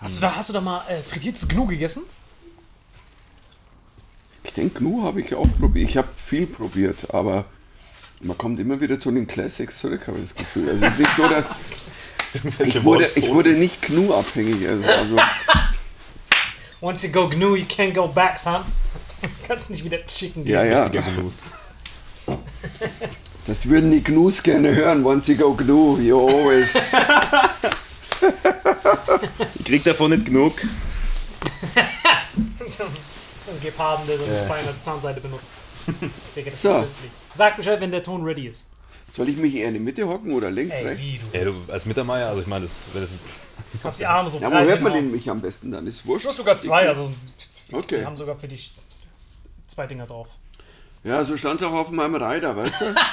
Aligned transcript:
Hast 0.00 0.16
du 0.16 0.20
da, 0.22 0.34
hast 0.34 0.48
du 0.48 0.54
da 0.54 0.62
mal 0.62 0.82
äh, 0.88 1.02
frittiertes 1.02 1.46
Gnu 1.46 1.66
gegessen? 1.66 2.02
Ich 4.42 4.54
denke, 4.54 4.78
Gnu 4.78 5.02
habe 5.02 5.20
ich 5.20 5.34
auch 5.34 5.46
probiert. 5.58 5.90
Ich 5.90 5.96
habe 5.98 6.08
viel 6.16 6.46
probiert, 6.46 7.12
aber 7.12 7.44
man 8.22 8.36
kommt 8.38 8.58
immer 8.60 8.80
wieder 8.80 8.98
zu 8.98 9.10
den 9.10 9.26
Classics 9.26 9.78
zurück, 9.78 10.06
habe 10.06 10.18
ich 10.18 10.24
das 10.24 10.34
Gefühl. 10.36 10.70
Also 10.70 10.86
es 10.86 10.92
ist 10.92 10.98
nicht 11.00 11.16
so, 11.16 11.28
dass 11.28 11.60
ich 12.66 12.82
wurde, 12.82 13.10
ich 13.14 13.28
wurde 13.28 13.50
nicht 13.50 13.82
Gnu-abhängig. 13.82 14.66
Also, 14.66 14.88
also 14.88 15.16
Once 16.80 17.02
you 17.02 17.12
go 17.12 17.28
Gnu, 17.28 17.56
you 17.56 17.66
can't 17.66 17.92
go 17.92 18.08
back, 18.08 18.38
son. 18.38 18.62
Kannst 19.46 19.68
nicht 19.68 19.84
wieder 19.84 19.98
Chicken 20.06 20.46
ja, 20.46 20.64
ja, 20.64 20.88
Genuss. 20.88 21.50
das 23.46 23.68
würden 23.68 23.90
die 23.90 24.02
Gnus 24.02 24.42
gerne 24.42 24.74
hören. 24.74 25.04
Once 25.04 25.28
you 25.28 25.36
go 25.36 25.52
Gnu, 25.52 25.98
you 25.98 26.26
always. 26.26 26.72
Ich 29.58 29.64
krieg 29.64 29.84
davon 29.84 30.10
nicht 30.12 30.26
genug. 30.26 30.54
Ein 32.60 33.60
Geparden, 33.60 34.06
der 34.06 34.18
so 34.18 34.24
ein 34.24 34.36
Spine 34.36 34.68
als 34.68 34.84
Zahnseite 34.84 35.20
benutzt. 35.20 35.54
Digga, 36.36 36.50
das 36.50 36.62
So. 36.62 36.76
ist 36.78 36.82
köstlich. 36.84 37.10
Sag 37.34 37.56
Bescheid, 37.56 37.80
wenn 37.80 37.90
der 37.90 38.02
Ton 38.02 38.22
ready 38.22 38.46
ist. 38.46 38.68
Soll 39.12 39.28
ich 39.28 39.36
mich 39.38 39.54
eher 39.56 39.68
in 39.68 39.74
die 39.74 39.80
Mitte 39.80 40.06
hocken 40.06 40.32
oder 40.34 40.50
links, 40.52 40.74
Ey, 40.76 40.84
rechts? 40.84 41.02
wie 41.02 41.18
du. 41.18 41.36
Ja, 41.36 41.44
du 41.44 41.72
als 41.72 41.84
Mittermeier, 41.86 42.28
also 42.28 42.40
ich 42.42 42.46
meine, 42.46 42.64
das, 42.66 42.84
wenn 42.92 43.02
das 43.02 43.10
kannst 43.82 43.98
die 43.98 44.06
Arme 44.06 44.30
so 44.30 44.38
Ja, 44.38 44.50
wo 44.50 44.54
hört 44.56 44.80
man 44.82 44.92
den 44.92 45.10
mich 45.10 45.28
am 45.28 45.40
besten 45.40 45.72
dann? 45.72 45.86
Ist 45.88 46.06
wurscht. 46.06 46.26
Du 46.26 46.28
hast 46.28 46.36
sogar 46.36 46.58
zwei, 46.58 46.88
also 46.88 47.10
Okay. 47.72 47.98
wir 47.98 48.06
haben 48.06 48.16
sogar 48.16 48.38
für 48.38 48.46
dich 48.46 48.72
zwei 49.66 49.86
Dinger 49.88 50.06
drauf. 50.06 50.28
Ja, 51.02 51.24
so 51.24 51.36
stand 51.36 51.62
auch 51.64 51.72
auf 51.72 51.90
meinem 51.90 52.14
Rider, 52.14 52.56
weißt 52.56 52.80
du? 52.82 52.94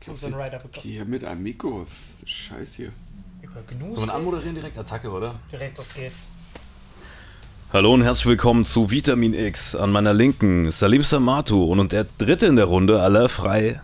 Ich 0.00 0.08
hab 0.08 0.16
so 0.18 0.26
einen 0.28 0.36
Rider 0.36 0.58
bekommen. 0.58 0.82
Hier 0.82 1.04
mit 1.04 1.22
einem 1.22 1.42
Mikro. 1.42 1.86
Scheiß 2.24 2.72
hier. 2.76 2.92
Über 3.52 3.62
Gnus. 3.62 3.96
Sollen 3.96 4.08
wir 4.08 4.14
anmoderieren 4.14 4.54
direkt? 4.54 4.78
Attacke, 4.78 5.10
oder? 5.10 5.34
Direkt, 5.50 5.78
los 5.78 5.94
geht's. 5.94 6.28
Hallo 7.72 7.92
und 7.92 8.02
herzlich 8.02 8.26
willkommen 8.26 8.64
zu 8.64 8.90
Vitamin 8.90 9.34
X. 9.34 9.74
An 9.74 9.90
meiner 9.90 10.12
Linken 10.12 10.70
Salim 10.70 11.02
Samatu 11.02 11.64
und, 11.64 11.80
und 11.80 11.92
der 11.92 12.06
dritte 12.18 12.46
in 12.46 12.56
der 12.56 12.66
Runde, 12.66 13.00
aller 13.00 13.28
frei, 13.28 13.80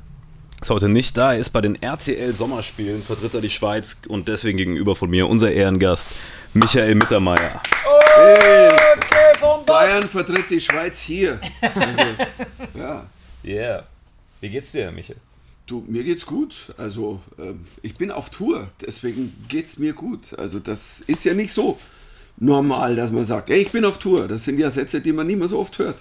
ist 0.61 0.71
heute 0.71 0.89
nicht 0.89 1.17
da. 1.17 1.33
Er 1.33 1.39
ist 1.39 1.51
bei 1.51 1.61
den 1.61 1.81
RTL 1.81 2.35
Sommerspielen, 2.35 3.03
vertritt 3.03 3.35
er 3.35 3.41
die 3.41 3.51
Schweiz 3.51 3.99
und 4.09 4.29
deswegen 4.29 4.59
gegenüber 4.59 4.95
von 4.95 5.11
mir 5.11 5.29
unser 5.29 5.51
Ehrengast 5.53 6.09
Michael 6.53 6.95
Mittermeier. 6.95 7.61
Bayern 9.67 10.03
vertritt 10.05 10.51
die 10.51 10.61
Schweiz 10.61 10.99
hier. 10.99 11.41
Also, 11.61 11.81
ja. 12.75 13.07
Yeah. 13.45 13.85
Wie 14.41 14.49
geht's 14.49 14.73
dir, 14.73 14.91
Michael? 14.93 15.17
Du, 15.67 15.83
mir 15.87 16.05
geht's 16.05 16.27
gut. 16.27 16.75
Also, 16.77 17.21
ähm, 17.39 17.61
ich 17.83 17.97
bin 17.97 18.11
auf 18.11 18.29
Tour, 18.29 18.69
deswegen 18.83 19.35
geht's 19.49 19.79
mir 19.79 19.95
gut. 19.95 20.39
Also, 20.39 20.59
das 20.59 21.01
ist 21.07 21.25
ja 21.25 21.33
nicht 21.33 21.53
so 21.53 21.79
normal, 22.37 22.97
dass 22.97 23.11
man 23.11 23.25
sagt, 23.25 23.49
ey, 23.49 23.63
ich 23.63 23.71
bin 23.71 23.85
auf 23.85 23.99
Tour. 23.99 24.29
Das 24.29 24.45
sind 24.45 24.59
ja 24.59 24.71
Sätze, 24.71 25.01
die 25.01 25.13
man 25.13 25.27
nicht 25.27 25.39
mehr 25.39 25.49
so 25.49 25.59
oft 25.59 25.79
hört. 25.79 25.97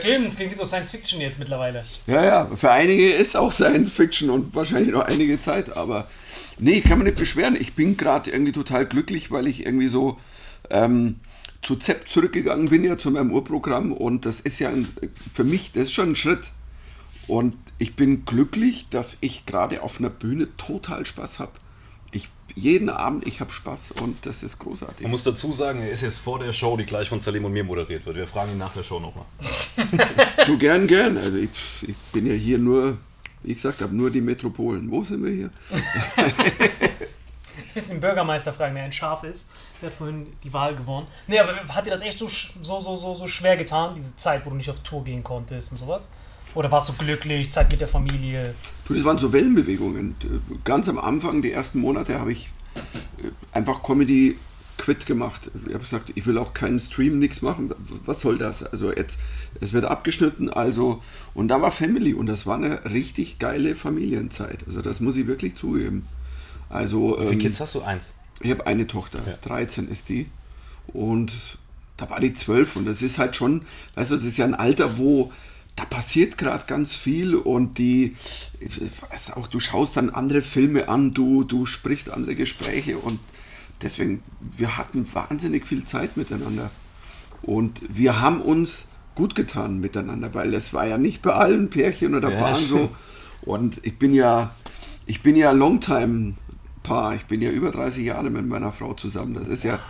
Stimmt, 0.00 0.26
es 0.26 0.36
klingt 0.36 0.52
wie 0.52 0.56
so 0.56 0.64
Science 0.64 0.90
Fiction 0.90 1.20
jetzt 1.20 1.38
mittlerweile. 1.38 1.84
Ja, 2.06 2.24
ja, 2.24 2.50
für 2.56 2.70
einige 2.70 3.12
ist 3.12 3.36
auch 3.36 3.52
Science 3.52 3.92
Fiction 3.92 4.30
und 4.30 4.54
wahrscheinlich 4.54 4.92
noch 4.92 5.02
einige 5.02 5.40
Zeit, 5.40 5.76
aber 5.76 6.08
nee, 6.58 6.78
ich 6.78 6.84
kann 6.84 6.98
mich 6.98 7.06
nicht 7.06 7.18
beschweren. 7.18 7.56
Ich 7.60 7.74
bin 7.74 7.96
gerade 7.96 8.30
irgendwie 8.30 8.52
total 8.52 8.86
glücklich, 8.86 9.30
weil 9.30 9.46
ich 9.46 9.66
irgendwie 9.66 9.88
so 9.88 10.18
ähm, 10.70 11.16
zu 11.62 11.76
ZEP 11.76 12.08
zurückgegangen 12.08 12.70
bin, 12.70 12.84
ja, 12.84 12.96
zu 12.96 13.10
meinem 13.10 13.32
Urprogramm 13.32 13.92
und 13.92 14.24
das 14.24 14.40
ist 14.40 14.58
ja 14.58 14.70
ein, 14.70 14.88
für 15.34 15.44
mich, 15.44 15.72
das 15.72 15.84
ist 15.84 15.92
schon 15.92 16.10
ein 16.10 16.16
Schritt. 16.16 16.52
Und 17.28 17.56
ich 17.78 17.96
bin 17.96 18.24
glücklich, 18.24 18.86
dass 18.90 19.18
ich 19.20 19.46
gerade 19.46 19.82
auf 19.82 19.98
einer 19.98 20.10
Bühne 20.10 20.48
total 20.56 21.04
Spaß 21.06 21.38
habe. 21.40 21.52
Ich, 22.12 22.28
jeden 22.54 22.88
Abend, 22.88 23.26
ich 23.26 23.40
habe 23.40 23.50
Spaß 23.52 23.92
und 23.92 24.24
das 24.26 24.42
ist 24.42 24.58
großartig. 24.58 25.02
Man 25.02 25.10
muss 25.10 25.24
dazu 25.24 25.52
sagen, 25.52 25.80
er 25.82 25.90
ist 25.90 26.02
jetzt 26.02 26.18
vor 26.18 26.38
der 26.38 26.52
Show, 26.52 26.76
die 26.76 26.84
gleich 26.86 27.08
von 27.08 27.20
Salim 27.20 27.44
und 27.44 27.52
mir 27.52 27.64
moderiert 27.64 28.06
wird. 28.06 28.16
Wir 28.16 28.26
fragen 28.26 28.52
ihn 28.52 28.58
nach 28.58 28.72
der 28.72 28.84
Show 28.84 29.00
nochmal. 29.00 29.24
Du 30.46 30.56
gern, 30.56 30.86
gern. 30.86 31.16
Also 31.16 31.36
ich, 31.36 31.50
ich 31.82 31.96
bin 32.12 32.26
ja 32.26 32.34
hier 32.34 32.58
nur 32.58 32.98
wie 33.42 33.52
ich 33.52 33.58
gesagt 33.58 33.80
habe, 33.80 33.94
nur 33.94 34.10
die 34.10 34.20
Metropolen. 34.20 34.90
Wo 34.90 35.04
sind 35.04 35.22
wir 35.24 35.30
hier? 35.30 35.50
Ich 37.68 37.74
müssen 37.76 37.90
den 37.90 38.00
Bürgermeister 38.00 38.52
fragen, 38.52 38.74
der 38.74 38.84
ein 38.84 38.92
Schaf 38.92 39.22
ist. 39.22 39.52
Der 39.80 39.90
hat 39.90 39.96
vorhin 39.96 40.26
die 40.42 40.52
Wahl 40.52 40.74
gewonnen. 40.74 41.06
Nee, 41.26 41.38
aber 41.38 41.54
hat 41.68 41.86
dir 41.86 41.90
das 41.90 42.02
echt 42.02 42.18
so, 42.18 42.26
sch- 42.26 42.52
so, 42.62 42.80
so, 42.80 42.96
so, 42.96 43.14
so 43.14 43.26
schwer 43.28 43.56
getan, 43.56 43.94
diese 43.94 44.16
Zeit, 44.16 44.44
wo 44.46 44.50
du 44.50 44.56
nicht 44.56 44.70
auf 44.70 44.80
Tour 44.80 45.04
gehen 45.04 45.22
konntest 45.22 45.70
und 45.72 45.78
sowas? 45.78 46.08
Oder 46.56 46.72
warst 46.72 46.88
du 46.88 46.94
glücklich, 46.94 47.52
Zeit 47.52 47.70
mit 47.70 47.80
der 47.82 47.88
Familie? 47.88 48.54
Du, 48.88 48.94
das 48.94 49.04
waren 49.04 49.18
so 49.18 49.32
Wellenbewegungen. 49.32 50.16
Ganz 50.64 50.88
am 50.88 50.98
Anfang, 50.98 51.42
die 51.42 51.52
ersten 51.52 51.78
Monate, 51.80 52.18
habe 52.18 52.32
ich 52.32 52.48
äh, 52.74 53.28
einfach 53.52 53.82
Comedy 53.82 54.38
quit 54.78 55.04
gemacht. 55.04 55.50
Ich 55.66 55.74
habe 55.74 55.84
gesagt, 55.84 56.12
ich 56.14 56.26
will 56.26 56.38
auch 56.38 56.54
keinen 56.54 56.80
Stream, 56.80 57.18
nichts 57.18 57.42
machen. 57.42 57.74
Was 58.06 58.22
soll 58.22 58.38
das? 58.38 58.62
Also 58.62 58.90
jetzt, 58.90 59.18
es 59.60 59.74
wird 59.74 59.84
abgeschnitten, 59.84 60.48
also 60.48 61.02
und 61.34 61.48
da 61.48 61.60
war 61.60 61.70
Family 61.70 62.14
und 62.14 62.26
das 62.26 62.46
war 62.46 62.56
eine 62.56 62.84
richtig 62.90 63.38
geile 63.38 63.74
Familienzeit. 63.74 64.60
Also 64.66 64.80
das 64.80 65.00
muss 65.00 65.16
ich 65.16 65.26
wirklich 65.26 65.56
zugeben. 65.56 66.06
Also 66.70 67.16
Wie 67.18 67.20
viele 67.22 67.32
ähm, 67.32 67.38
Kids 67.38 67.60
hast 67.60 67.74
du? 67.74 67.82
Eins. 67.82 68.14
ich 68.40 68.50
habe 68.50 68.66
eine 68.66 68.86
Tochter, 68.86 69.18
Ja. 69.26 69.34
13 69.42 69.88
ist 69.88 70.08
die. 70.08 70.26
Und 70.88 71.32
da 71.96 72.08
war 72.10 72.20
die 72.20 72.34
12 72.34 72.76
und 72.76 72.86
das 72.86 73.02
ist 73.02 73.18
halt 73.18 73.36
schon, 73.36 73.62
weißt 73.94 74.10
du, 74.10 74.16
das 74.16 74.24
ist 74.24 74.36
ja 74.38 74.44
ein 74.44 74.54
Alter, 74.54 74.98
wo 74.98 75.32
da 75.76 75.84
passiert 75.84 76.38
gerade 76.38 76.64
ganz 76.66 76.94
viel 76.94 77.34
und 77.34 77.76
die, 77.78 78.16
ich 78.60 78.80
weiß 79.10 79.34
auch, 79.34 79.46
du 79.46 79.60
schaust 79.60 79.96
dann 79.96 80.08
andere 80.08 80.40
Filme 80.40 80.88
an, 80.88 81.12
du, 81.12 81.44
du 81.44 81.66
sprichst 81.66 82.10
andere 82.10 82.34
Gespräche 82.34 82.96
und 82.96 83.20
deswegen, 83.82 84.22
wir 84.40 84.78
hatten 84.78 85.06
wahnsinnig 85.12 85.66
viel 85.66 85.84
Zeit 85.84 86.16
miteinander. 86.16 86.70
Und 87.42 87.82
wir 87.88 88.20
haben 88.20 88.40
uns 88.40 88.88
gut 89.14 89.34
getan 89.34 89.78
miteinander, 89.78 90.34
weil 90.34 90.54
es 90.54 90.72
war 90.72 90.86
ja 90.86 90.98
nicht 90.98 91.22
bei 91.22 91.32
allen 91.32 91.68
Pärchen 91.68 92.14
oder 92.14 92.30
Ja, 92.30 92.40
Paaren 92.40 92.66
so. 92.66 92.90
Und 93.42 93.84
ich 93.84 93.98
bin 93.98 94.14
ja, 94.14 94.54
ich 95.04 95.22
bin 95.22 95.36
ja 95.36 95.52
Longtime 95.52 96.34
Paar. 96.82 97.14
Ich 97.14 97.26
bin 97.26 97.42
ja 97.42 97.50
über 97.50 97.70
30 97.70 98.04
Jahre 98.04 98.30
mit 98.30 98.46
meiner 98.46 98.72
Frau 98.72 98.94
zusammen. 98.94 99.34
Das 99.34 99.48
ist 99.48 99.64
ja 99.64 99.80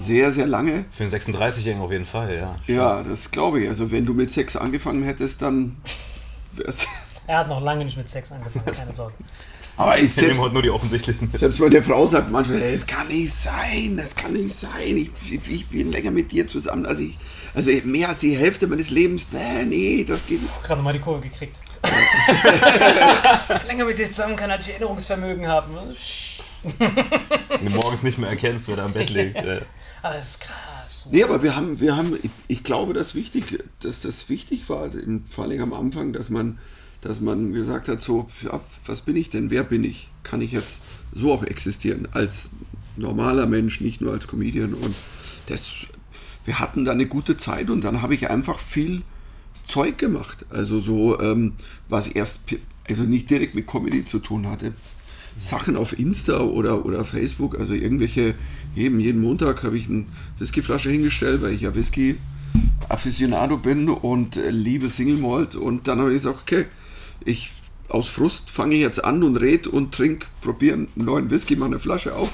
sehr, 0.00 0.30
sehr 0.32 0.46
lange. 0.46 0.84
Für 0.90 1.04
einen 1.04 1.12
36-Jährigen 1.12 1.82
auf 1.82 1.90
jeden 1.92 2.04
Fall, 2.04 2.34
ja. 2.36 2.56
Ja, 2.66 3.02
das 3.02 3.30
glaube 3.30 3.60
ich. 3.60 3.68
Also 3.68 3.90
wenn 3.90 4.04
du 4.06 4.14
mit 4.14 4.30
Sex 4.32 4.56
angefangen 4.56 5.02
hättest, 5.04 5.42
dann 5.42 5.76
wär's. 6.52 6.86
Er 7.26 7.38
hat 7.38 7.48
noch 7.48 7.62
lange 7.62 7.86
nicht 7.86 7.96
mit 7.96 8.06
Sex 8.06 8.32
angefangen, 8.32 8.66
keine 8.66 8.92
Sorge. 8.94 9.14
Aber 9.78 9.96
ich 9.96 10.04
Ich 10.04 10.12
selbst, 10.14 10.38
heute 10.40 10.52
nur 10.52 10.62
die 10.62 10.68
offensichtlichen. 10.68 11.30
selbst 11.32 11.58
meine 11.58 11.82
Frau 11.82 12.06
sagt 12.06 12.30
manchmal, 12.30 12.60
hey, 12.60 12.74
das 12.74 12.86
kann 12.86 13.08
nicht 13.08 13.32
sein, 13.32 13.96
das 13.96 14.14
kann 14.14 14.34
nicht 14.34 14.54
sein. 14.54 14.94
Ich, 14.96 15.10
ich, 15.32 15.50
ich 15.50 15.66
bin 15.68 15.90
länger 15.90 16.10
mit 16.10 16.30
dir 16.32 16.46
zusammen, 16.46 16.84
als 16.84 16.98
ich, 16.98 17.16
also 17.54 17.70
mehr 17.84 18.10
als 18.10 18.20
die 18.20 18.36
Hälfte 18.36 18.66
meines 18.66 18.90
Lebens. 18.90 19.28
Nee, 19.32 19.64
nee, 19.64 20.04
das 20.06 20.26
geht 20.26 20.42
nicht. 20.42 20.62
Gerade 20.62 20.82
mal 20.82 20.92
die 20.92 20.98
Kurve 20.98 21.22
gekriegt. 21.22 21.56
Länger 23.66 23.86
mit 23.86 23.98
dir 23.98 24.06
zusammen 24.06 24.36
kann, 24.36 24.50
als 24.50 24.64
ich 24.66 24.74
Erinnerungsvermögen 24.74 25.48
habe. 25.48 25.68
Wenn 27.48 27.64
du 27.64 27.70
morgens 27.70 28.02
nicht 28.02 28.18
mehr 28.18 28.30
erkennst, 28.30 28.68
wer 28.68 28.76
da 28.76 28.84
am 28.84 28.92
Bett 28.92 29.10
liegt. 29.10 29.36
Aber 30.04 30.16
das 30.16 30.32
ist 30.32 30.40
krass. 30.40 31.08
Nee, 31.10 31.22
aber 31.22 31.42
wir 31.42 31.56
haben, 31.56 31.80
wir 31.80 31.96
haben, 31.96 32.14
ich, 32.22 32.30
ich 32.46 32.62
glaube, 32.62 32.92
dass 32.92 33.14
wichtig, 33.14 33.64
dass 33.80 34.02
das 34.02 34.28
wichtig 34.28 34.68
war, 34.68 34.90
vor 35.30 35.44
allem 35.44 35.62
am 35.62 35.72
Anfang, 35.72 36.12
dass 36.12 36.28
man, 36.28 36.58
dass 37.00 37.22
man 37.22 37.54
gesagt 37.54 37.88
hat, 37.88 38.02
so, 38.02 38.28
ja, 38.42 38.60
was 38.84 39.00
bin 39.00 39.16
ich 39.16 39.30
denn? 39.30 39.48
Wer 39.48 39.64
bin 39.64 39.82
ich? 39.82 40.10
Kann 40.22 40.42
ich 40.42 40.52
jetzt 40.52 40.82
so 41.14 41.32
auch 41.32 41.42
existieren 41.42 42.06
als 42.12 42.50
normaler 42.98 43.46
Mensch, 43.46 43.80
nicht 43.80 44.02
nur 44.02 44.12
als 44.12 44.28
Comedian? 44.28 44.74
Und 44.74 44.94
das, 45.46 45.72
wir 46.44 46.58
hatten 46.58 46.84
da 46.84 46.92
eine 46.92 47.06
gute 47.06 47.38
Zeit 47.38 47.70
und 47.70 47.80
dann 47.80 48.02
habe 48.02 48.14
ich 48.14 48.28
einfach 48.28 48.58
viel 48.58 49.00
Zeug 49.64 49.96
gemacht. 49.96 50.44
Also 50.50 50.80
so, 50.80 51.18
ähm, 51.18 51.54
was 51.88 52.08
erst, 52.08 52.40
also 52.86 53.04
nicht 53.04 53.30
direkt 53.30 53.54
mit 53.54 53.66
Comedy 53.66 54.04
zu 54.04 54.18
tun 54.18 54.48
hatte. 54.48 54.74
Sachen 55.38 55.76
auf 55.76 55.98
Insta 55.98 56.40
oder, 56.40 56.84
oder 56.84 57.04
Facebook, 57.04 57.58
also 57.58 57.72
irgendwelche, 57.72 58.34
jeden, 58.74 59.00
jeden 59.00 59.20
Montag 59.20 59.62
habe 59.62 59.76
ich 59.76 59.88
eine 59.88 60.06
Whiskyflasche 60.38 60.90
hingestellt, 60.90 61.42
weil 61.42 61.52
ich 61.52 61.62
ja 61.62 61.74
Whisky 61.74 62.16
Aficionado 62.88 63.56
bin 63.56 63.88
und 63.88 64.36
äh, 64.36 64.50
liebe 64.50 64.88
Single 64.88 65.16
Malt 65.16 65.56
und 65.56 65.88
dann 65.88 65.98
habe 65.98 66.10
ich 66.10 66.16
gesagt, 66.16 66.40
okay, 66.42 66.66
ich 67.24 67.50
aus 67.88 68.08
Frust 68.08 68.50
fange 68.50 68.76
ich 68.76 68.80
jetzt 68.80 69.04
an 69.04 69.22
und 69.22 69.36
red 69.36 69.66
und 69.66 69.92
trink, 69.92 70.26
probiere 70.40 70.74
einen 70.74 70.88
neuen 70.94 71.30
Whisky, 71.30 71.56
mache 71.56 71.70
eine 71.70 71.78
Flasche 71.78 72.14
auf 72.14 72.32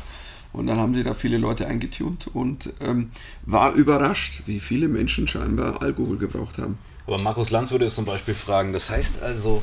und 0.52 0.66
dann 0.66 0.78
haben 0.78 0.94
sie 0.94 1.04
da 1.04 1.14
viele 1.14 1.38
Leute 1.38 1.66
eingetunt 1.66 2.28
und 2.32 2.72
ähm, 2.80 3.10
war 3.46 3.72
überrascht, 3.74 4.42
wie 4.46 4.60
viele 4.60 4.88
Menschen 4.88 5.28
scheinbar 5.28 5.82
Alkohol 5.82 6.18
gebraucht 6.18 6.58
haben. 6.58 6.78
Aber 7.06 7.20
Markus 7.22 7.50
Lanz 7.50 7.72
würde 7.72 7.86
es 7.86 7.94
zum 7.94 8.04
Beispiel 8.04 8.34
fragen, 8.34 8.72
das 8.72 8.90
heißt 8.90 9.22
also, 9.22 9.62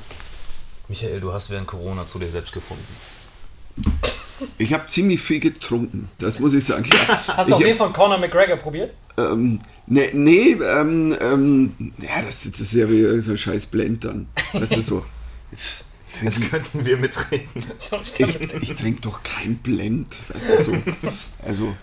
Michael, 0.87 1.19
du 1.19 1.33
hast 1.33 1.49
während 1.49 1.67
Corona 1.67 2.05
zu 2.07 2.19
dir 2.19 2.29
selbst 2.29 2.53
gefunden. 2.53 2.83
Ich 4.57 4.73
habe 4.73 4.87
ziemlich 4.87 5.21
viel 5.21 5.39
getrunken, 5.39 6.09
das 6.19 6.39
muss 6.39 6.53
ich 6.53 6.63
sagen. 6.63 6.85
Ja, 6.91 7.21
Hast 7.37 7.49
du 7.49 7.55
auch 7.55 7.59
ich, 7.59 7.67
den 7.67 7.75
von 7.75 7.91
Conor 7.93 8.19
McGregor 8.19 8.57
probiert? 8.57 8.93
Ähm, 9.17 9.59
nee, 9.87 10.09
nee 10.13 10.51
ähm, 10.51 11.15
ähm, 11.19 11.93
ja, 11.99 12.21
das, 12.21 12.49
das 12.51 12.61
ist 12.61 12.73
ja 12.73 12.89
wie 12.89 13.19
so 13.21 13.31
ein 13.31 13.37
scheiß 13.37 13.67
Blend 13.67 14.05
dann. 14.05 14.27
Das 14.53 14.71
ist 14.71 14.87
so. 14.87 15.03
Jetzt 16.21 16.49
könnten 16.49 16.85
wir 16.85 16.97
mitreden. 16.97 17.47
Ich, 18.17 18.41
ich 18.61 18.75
trinke 18.75 19.01
doch 19.01 19.23
kein 19.23 19.57
Blend. 19.57 20.15
Das 20.33 20.49
ist 20.49 20.65
so. 20.65 20.73
Also, 21.45 21.73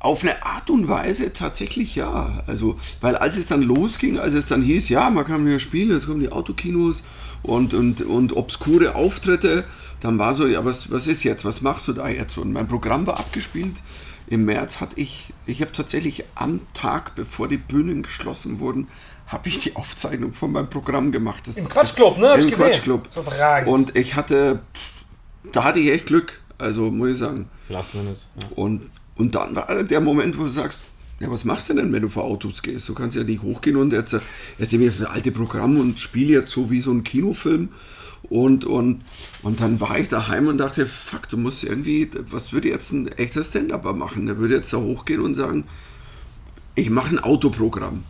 auf 0.00 0.22
eine 0.22 0.44
Art 0.44 0.70
und 0.70 0.88
Weise 0.88 1.32
tatsächlich 1.32 1.96
ja. 1.96 2.42
Also, 2.46 2.78
weil 3.00 3.16
als 3.16 3.36
es 3.36 3.46
dann 3.46 3.62
losging, 3.62 4.18
als 4.18 4.34
es 4.34 4.46
dann 4.46 4.62
hieß, 4.62 4.88
ja, 4.90 5.10
man 5.10 5.24
kann 5.24 5.46
wieder 5.46 5.58
spielen, 5.58 5.90
jetzt 5.90 6.06
kommen 6.06 6.20
die 6.20 6.30
Autokinos 6.30 7.02
und, 7.42 7.74
und, 7.74 8.02
und 8.02 8.36
obskure 8.36 8.94
Auftritte, 8.94 9.64
dann 10.00 10.18
war 10.18 10.34
so, 10.34 10.46
ja, 10.46 10.64
was, 10.64 10.90
was 10.90 11.06
ist 11.06 11.24
jetzt? 11.24 11.44
Was 11.44 11.60
machst 11.60 11.88
du 11.88 11.92
da 11.92 12.08
jetzt? 12.08 12.38
Und 12.38 12.52
mein 12.52 12.68
Programm 12.68 13.06
war 13.06 13.18
abgespielt. 13.18 13.74
Im 14.28 14.44
März 14.44 14.80
hatte 14.80 15.00
ich, 15.00 15.32
ich 15.46 15.60
habe 15.62 15.72
tatsächlich 15.72 16.24
am 16.34 16.60
Tag, 16.74 17.14
bevor 17.14 17.48
die 17.48 17.56
Bühnen 17.56 18.02
geschlossen 18.02 18.60
wurden, 18.60 18.88
habe 19.26 19.48
ich 19.48 19.58
die 19.60 19.76
Aufzeichnung 19.76 20.32
von 20.32 20.52
meinem 20.52 20.70
Programm 20.70 21.12
gemacht. 21.12 21.44
Das, 21.46 21.56
Im 21.56 21.68
Quatschclub, 21.68 22.18
ne? 22.18 22.30
Hab 22.30 22.38
Im. 22.38 22.50
Quatschclub. 22.50 23.08
Und 23.66 23.96
ich 23.96 24.16
hatte, 24.16 24.60
da 25.52 25.64
hatte 25.64 25.80
ich 25.80 25.90
echt 25.90 26.06
Glück, 26.06 26.40
also 26.58 26.90
muss 26.90 27.10
ich 27.10 27.18
sagen. 27.18 27.48
Last 27.68 27.94
Minute. 27.94 28.20
Ja. 28.40 28.46
Und, 28.54 28.90
und 29.16 29.34
dann 29.34 29.54
war 29.56 29.82
der 29.82 30.00
Moment, 30.00 30.38
wo 30.38 30.44
du 30.44 30.48
sagst, 30.48 30.82
ja, 31.20 31.30
was 31.30 31.44
machst 31.44 31.68
du 31.68 31.74
denn, 31.74 31.92
wenn 31.92 32.02
du 32.02 32.08
vor 32.08 32.24
Autos 32.24 32.62
gehst? 32.62 32.88
Du 32.88 32.94
kannst 32.94 33.16
ja 33.16 33.24
nicht 33.24 33.42
hochgehen 33.42 33.76
und 33.76 33.92
jetzt, 33.92 34.16
jetzt 34.58 34.72
nehme 34.72 34.84
ich 34.84 34.96
das 34.96 35.06
alte 35.06 35.32
Programm 35.32 35.78
und 35.78 35.98
spiele 35.98 36.40
jetzt 36.40 36.50
so 36.50 36.70
wie 36.70 36.80
so 36.80 36.92
ein 36.92 37.02
Kinofilm. 37.02 37.70
Und, 38.24 38.64
und, 38.64 39.02
und 39.42 39.60
dann 39.60 39.80
war 39.80 39.98
ich 39.98 40.08
daheim 40.08 40.48
und 40.48 40.58
dachte, 40.58 40.86
fuck, 40.86 41.28
du 41.28 41.36
musst 41.36 41.64
irgendwie, 41.64 42.10
was 42.30 42.52
würde 42.52 42.68
jetzt 42.68 42.92
ein 42.92 43.08
echter 43.08 43.42
Stand-Upper 43.42 43.94
machen? 43.94 44.26
Der 44.26 44.38
würde 44.38 44.56
jetzt 44.56 44.72
da 44.72 44.78
hochgehen 44.78 45.20
und 45.20 45.34
sagen, 45.34 45.64
ich 46.74 46.90
mache 46.90 47.10
ein 47.10 47.18
Autoprogramm. 47.18 48.04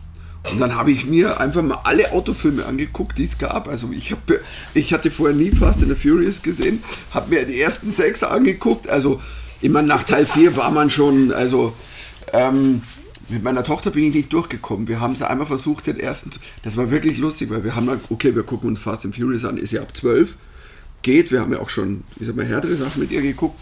Und 0.51 0.59
dann 0.59 0.75
habe 0.75 0.91
ich 0.91 1.05
mir 1.05 1.39
einfach 1.39 1.61
mal 1.61 1.79
alle 1.83 2.11
Autofilme 2.11 2.65
angeguckt, 2.65 3.17
die 3.17 3.25
es 3.25 3.37
gab. 3.37 3.67
Also 3.67 3.91
ich, 3.91 4.11
hab, 4.11 4.19
ich 4.73 4.93
hatte 4.93 5.11
vorher 5.11 5.35
nie 5.35 5.51
Fast 5.51 5.81
and 5.81 5.89
the 5.89 5.95
Furious 5.95 6.41
gesehen, 6.41 6.81
habe 7.11 7.29
mir 7.35 7.45
die 7.45 7.59
ersten 7.59 7.91
sechs 7.91 8.23
angeguckt. 8.23 8.89
Also 8.89 9.21
immer 9.61 9.81
nach 9.81 10.03
Teil 10.03 10.25
4 10.25 10.55
war 10.55 10.71
man 10.71 10.89
schon, 10.89 11.31
also 11.31 11.73
ähm, 12.31 12.81
mit 13.29 13.43
meiner 13.43 13.63
Tochter 13.63 13.91
bin 13.91 14.03
ich 14.05 14.13
nicht 14.13 14.33
durchgekommen. 14.33 14.87
Wir 14.87 14.99
haben 14.99 15.13
es 15.13 15.21
einmal 15.21 15.47
versucht, 15.47 15.87
den 15.87 15.99
ersten, 15.99 16.31
zu- 16.31 16.39
das 16.63 16.77
war 16.77 16.89
wirklich 16.91 17.17
lustig, 17.17 17.49
weil 17.49 17.63
wir 17.63 17.75
haben 17.75 17.87
dann, 17.87 18.01
okay, 18.09 18.35
wir 18.35 18.43
gucken 18.43 18.69
uns 18.69 18.79
Fast 18.79 19.05
and 19.05 19.15
Furious 19.15 19.45
an, 19.45 19.57
ist 19.57 19.71
ja 19.71 19.81
ab 19.81 19.95
12, 19.95 20.35
geht, 21.03 21.31
wir 21.31 21.41
haben 21.41 21.53
ja 21.53 21.59
auch 21.59 21.69
schon, 21.69 22.03
ich 22.19 22.27
sag 22.27 22.35
mal, 22.35 22.45
härtere 22.45 22.73
Sachen 22.75 23.01
mit 23.01 23.11
ihr 23.11 23.21
geguckt. 23.21 23.59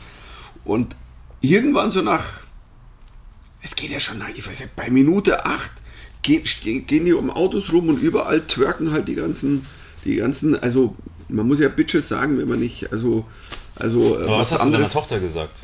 Und 0.66 0.96
irgendwann 1.42 1.92
so 1.92 2.02
nach 2.02 2.42
es 3.62 3.76
geht 3.76 3.90
ja 3.90 4.00
schon, 4.00 4.22
ich 4.36 4.48
weiß 4.48 4.60
nicht, 4.62 4.76
bei 4.76 4.90
Minute 4.90 5.46
8 5.46 5.72
gehen, 6.22 6.44
gehen 6.86 7.06
die 7.06 7.14
um 7.14 7.30
Autos 7.30 7.72
rum 7.74 7.90
und 7.90 8.02
überall 8.02 8.42
twerken 8.42 8.92
halt 8.92 9.08
die 9.08 9.16
ganzen, 9.16 9.66
die 10.06 10.16
ganzen, 10.18 10.58
also 10.62 10.96
man 11.28 11.48
muss 11.48 11.60
ja 11.60 11.68
Bitches 11.68 12.08
sagen, 12.08 12.38
wenn 12.38 12.48
man 12.48 12.60
nicht, 12.60 12.92
also, 12.92 13.26
also 13.76 14.20
äh, 14.20 14.24
Aber 14.26 14.40
was 14.40 14.52
hast 14.52 14.64
du 14.64 14.72
deiner 14.72 14.90
Tochter 14.90 15.20
gesagt? 15.20 15.60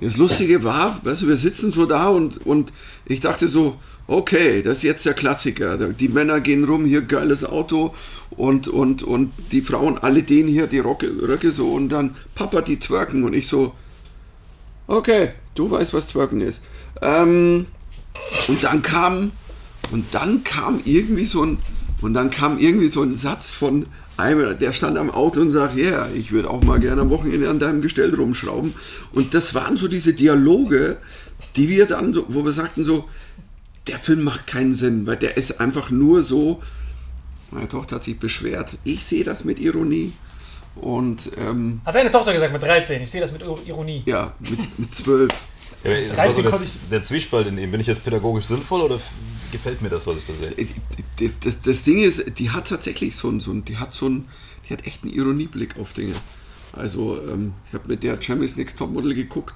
Das 0.00 0.16
Lustige 0.16 0.62
war, 0.62 1.00
weißt 1.04 1.22
du, 1.22 1.28
wir 1.28 1.36
sitzen 1.36 1.72
so 1.72 1.86
da 1.86 2.08
und, 2.08 2.46
und 2.46 2.72
ich 3.04 3.20
dachte 3.20 3.48
so, 3.48 3.78
okay, 4.06 4.62
das 4.62 4.78
ist 4.78 4.84
jetzt 4.84 5.06
der 5.06 5.14
Klassiker. 5.14 5.76
Die 5.76 6.08
Männer 6.08 6.40
gehen 6.40 6.64
rum, 6.64 6.84
hier 6.84 7.02
geiles 7.02 7.44
Auto 7.44 7.94
und, 8.30 8.68
und, 8.68 9.02
und 9.02 9.32
die 9.52 9.60
Frauen 9.60 9.98
alle 9.98 10.22
den 10.22 10.48
hier, 10.48 10.66
die 10.66 10.78
Rocke, 10.78 11.10
Röcke 11.22 11.50
so 11.50 11.72
und 11.72 11.90
dann 11.90 12.16
Papa, 12.34 12.62
die 12.62 12.78
twerken 12.78 13.24
und 13.24 13.34
ich 13.34 13.48
so, 13.48 13.74
okay, 14.86 15.32
du 15.54 15.70
weißt, 15.70 15.92
was 15.94 16.06
twerken 16.06 16.40
ist. 16.40 16.62
Ähm, 17.02 17.66
und 18.48 18.64
dann 18.64 18.82
kam, 18.82 19.32
und 19.90 20.06
dann 20.12 20.42
kam 20.42 20.80
irgendwie 20.84 21.26
so 21.26 21.44
ein, 21.44 21.58
und 22.00 22.14
dann 22.14 22.30
kam 22.30 22.58
irgendwie 22.58 22.88
so 22.88 23.02
ein 23.02 23.14
Satz 23.14 23.50
von 23.50 23.86
einem, 24.18 24.58
der 24.58 24.72
stand 24.72 24.98
am 24.98 25.10
Auto 25.10 25.40
und 25.40 25.50
sagt, 25.50 25.76
ja, 25.76 25.84
yeah, 25.84 26.08
ich 26.14 26.32
würde 26.32 26.50
auch 26.50 26.62
mal 26.62 26.80
gerne 26.80 27.02
am 27.02 27.10
Wochenende 27.10 27.48
an 27.48 27.58
deinem 27.58 27.80
Gestell 27.82 28.14
rumschrauben. 28.14 28.74
Und 29.12 29.32
das 29.34 29.54
waren 29.54 29.76
so 29.76 29.88
diese 29.88 30.12
Dialoge, 30.12 30.96
die 31.56 31.68
wir 31.68 31.86
dann 31.86 32.12
so, 32.12 32.24
wo 32.28 32.44
wir 32.44 32.52
sagten 32.52 32.84
so, 32.84 33.08
der 33.86 33.98
Film 33.98 34.22
macht 34.24 34.46
keinen 34.46 34.74
Sinn, 34.74 35.06
weil 35.06 35.16
der 35.16 35.36
ist 35.36 35.60
einfach 35.60 35.90
nur 35.90 36.22
so, 36.22 36.62
Meine 37.50 37.68
Tochter 37.68 37.96
hat 37.96 38.04
sich 38.04 38.18
beschwert. 38.18 38.76
Ich 38.84 39.04
sehe 39.04 39.24
das 39.24 39.44
mit 39.44 39.58
Ironie. 39.58 40.12
Und 40.76 41.30
ähm, 41.38 41.80
Hat 41.84 41.94
deine 41.94 42.10
Tochter 42.10 42.32
gesagt 42.32 42.52
mit 42.52 42.62
13. 42.62 43.02
Ich 43.02 43.10
sehe 43.10 43.20
das 43.20 43.32
mit 43.32 43.42
Ironie. 43.42 44.02
ja, 44.04 44.34
mit, 44.38 44.78
mit 44.78 44.94
12. 44.94 45.32
Ja, 45.84 45.90
das 46.08 46.18
war 46.18 46.32
so 46.32 46.42
13 46.42 46.80
der, 46.90 46.98
der 46.98 47.02
Zwiespalt 47.02 47.46
in 47.46 47.58
ihm. 47.58 47.70
Bin 47.70 47.80
ich 47.80 47.86
jetzt 47.86 48.04
pädagogisch 48.04 48.44
sinnvoll 48.46 48.82
oder 48.82 48.98
gefällt 49.52 49.82
mir 49.82 49.88
das, 49.88 50.06
was 50.06 50.18
ich 50.18 50.26
da 50.26 50.34
sehe? 50.34 50.58
Äh, 50.58 51.30
Das, 51.42 51.62
das 51.62 51.82
Ding 51.84 51.98
ist, 51.98 52.38
die 52.38 52.50
hat 52.50 52.68
tatsächlich 52.68 53.16
so 53.16 53.28
einen, 53.28 53.40
so 53.40 53.50
einen, 53.50 53.64
die 53.64 53.76
hat 53.76 53.92
so 53.92 54.06
einen, 54.06 54.28
die 54.68 54.72
hat 54.72 54.86
echt 54.86 55.02
einen 55.02 55.12
Ironieblick 55.12 55.78
auf 55.78 55.92
Dinge. 55.92 56.14
Also 56.72 57.20
ähm, 57.28 57.54
ich 57.68 57.74
habe 57.74 57.88
mit 57.88 58.02
der 58.02 58.18
Jeremy's 58.20 58.56
Next 58.56 58.78
Topmodel 58.78 59.14
geguckt, 59.14 59.54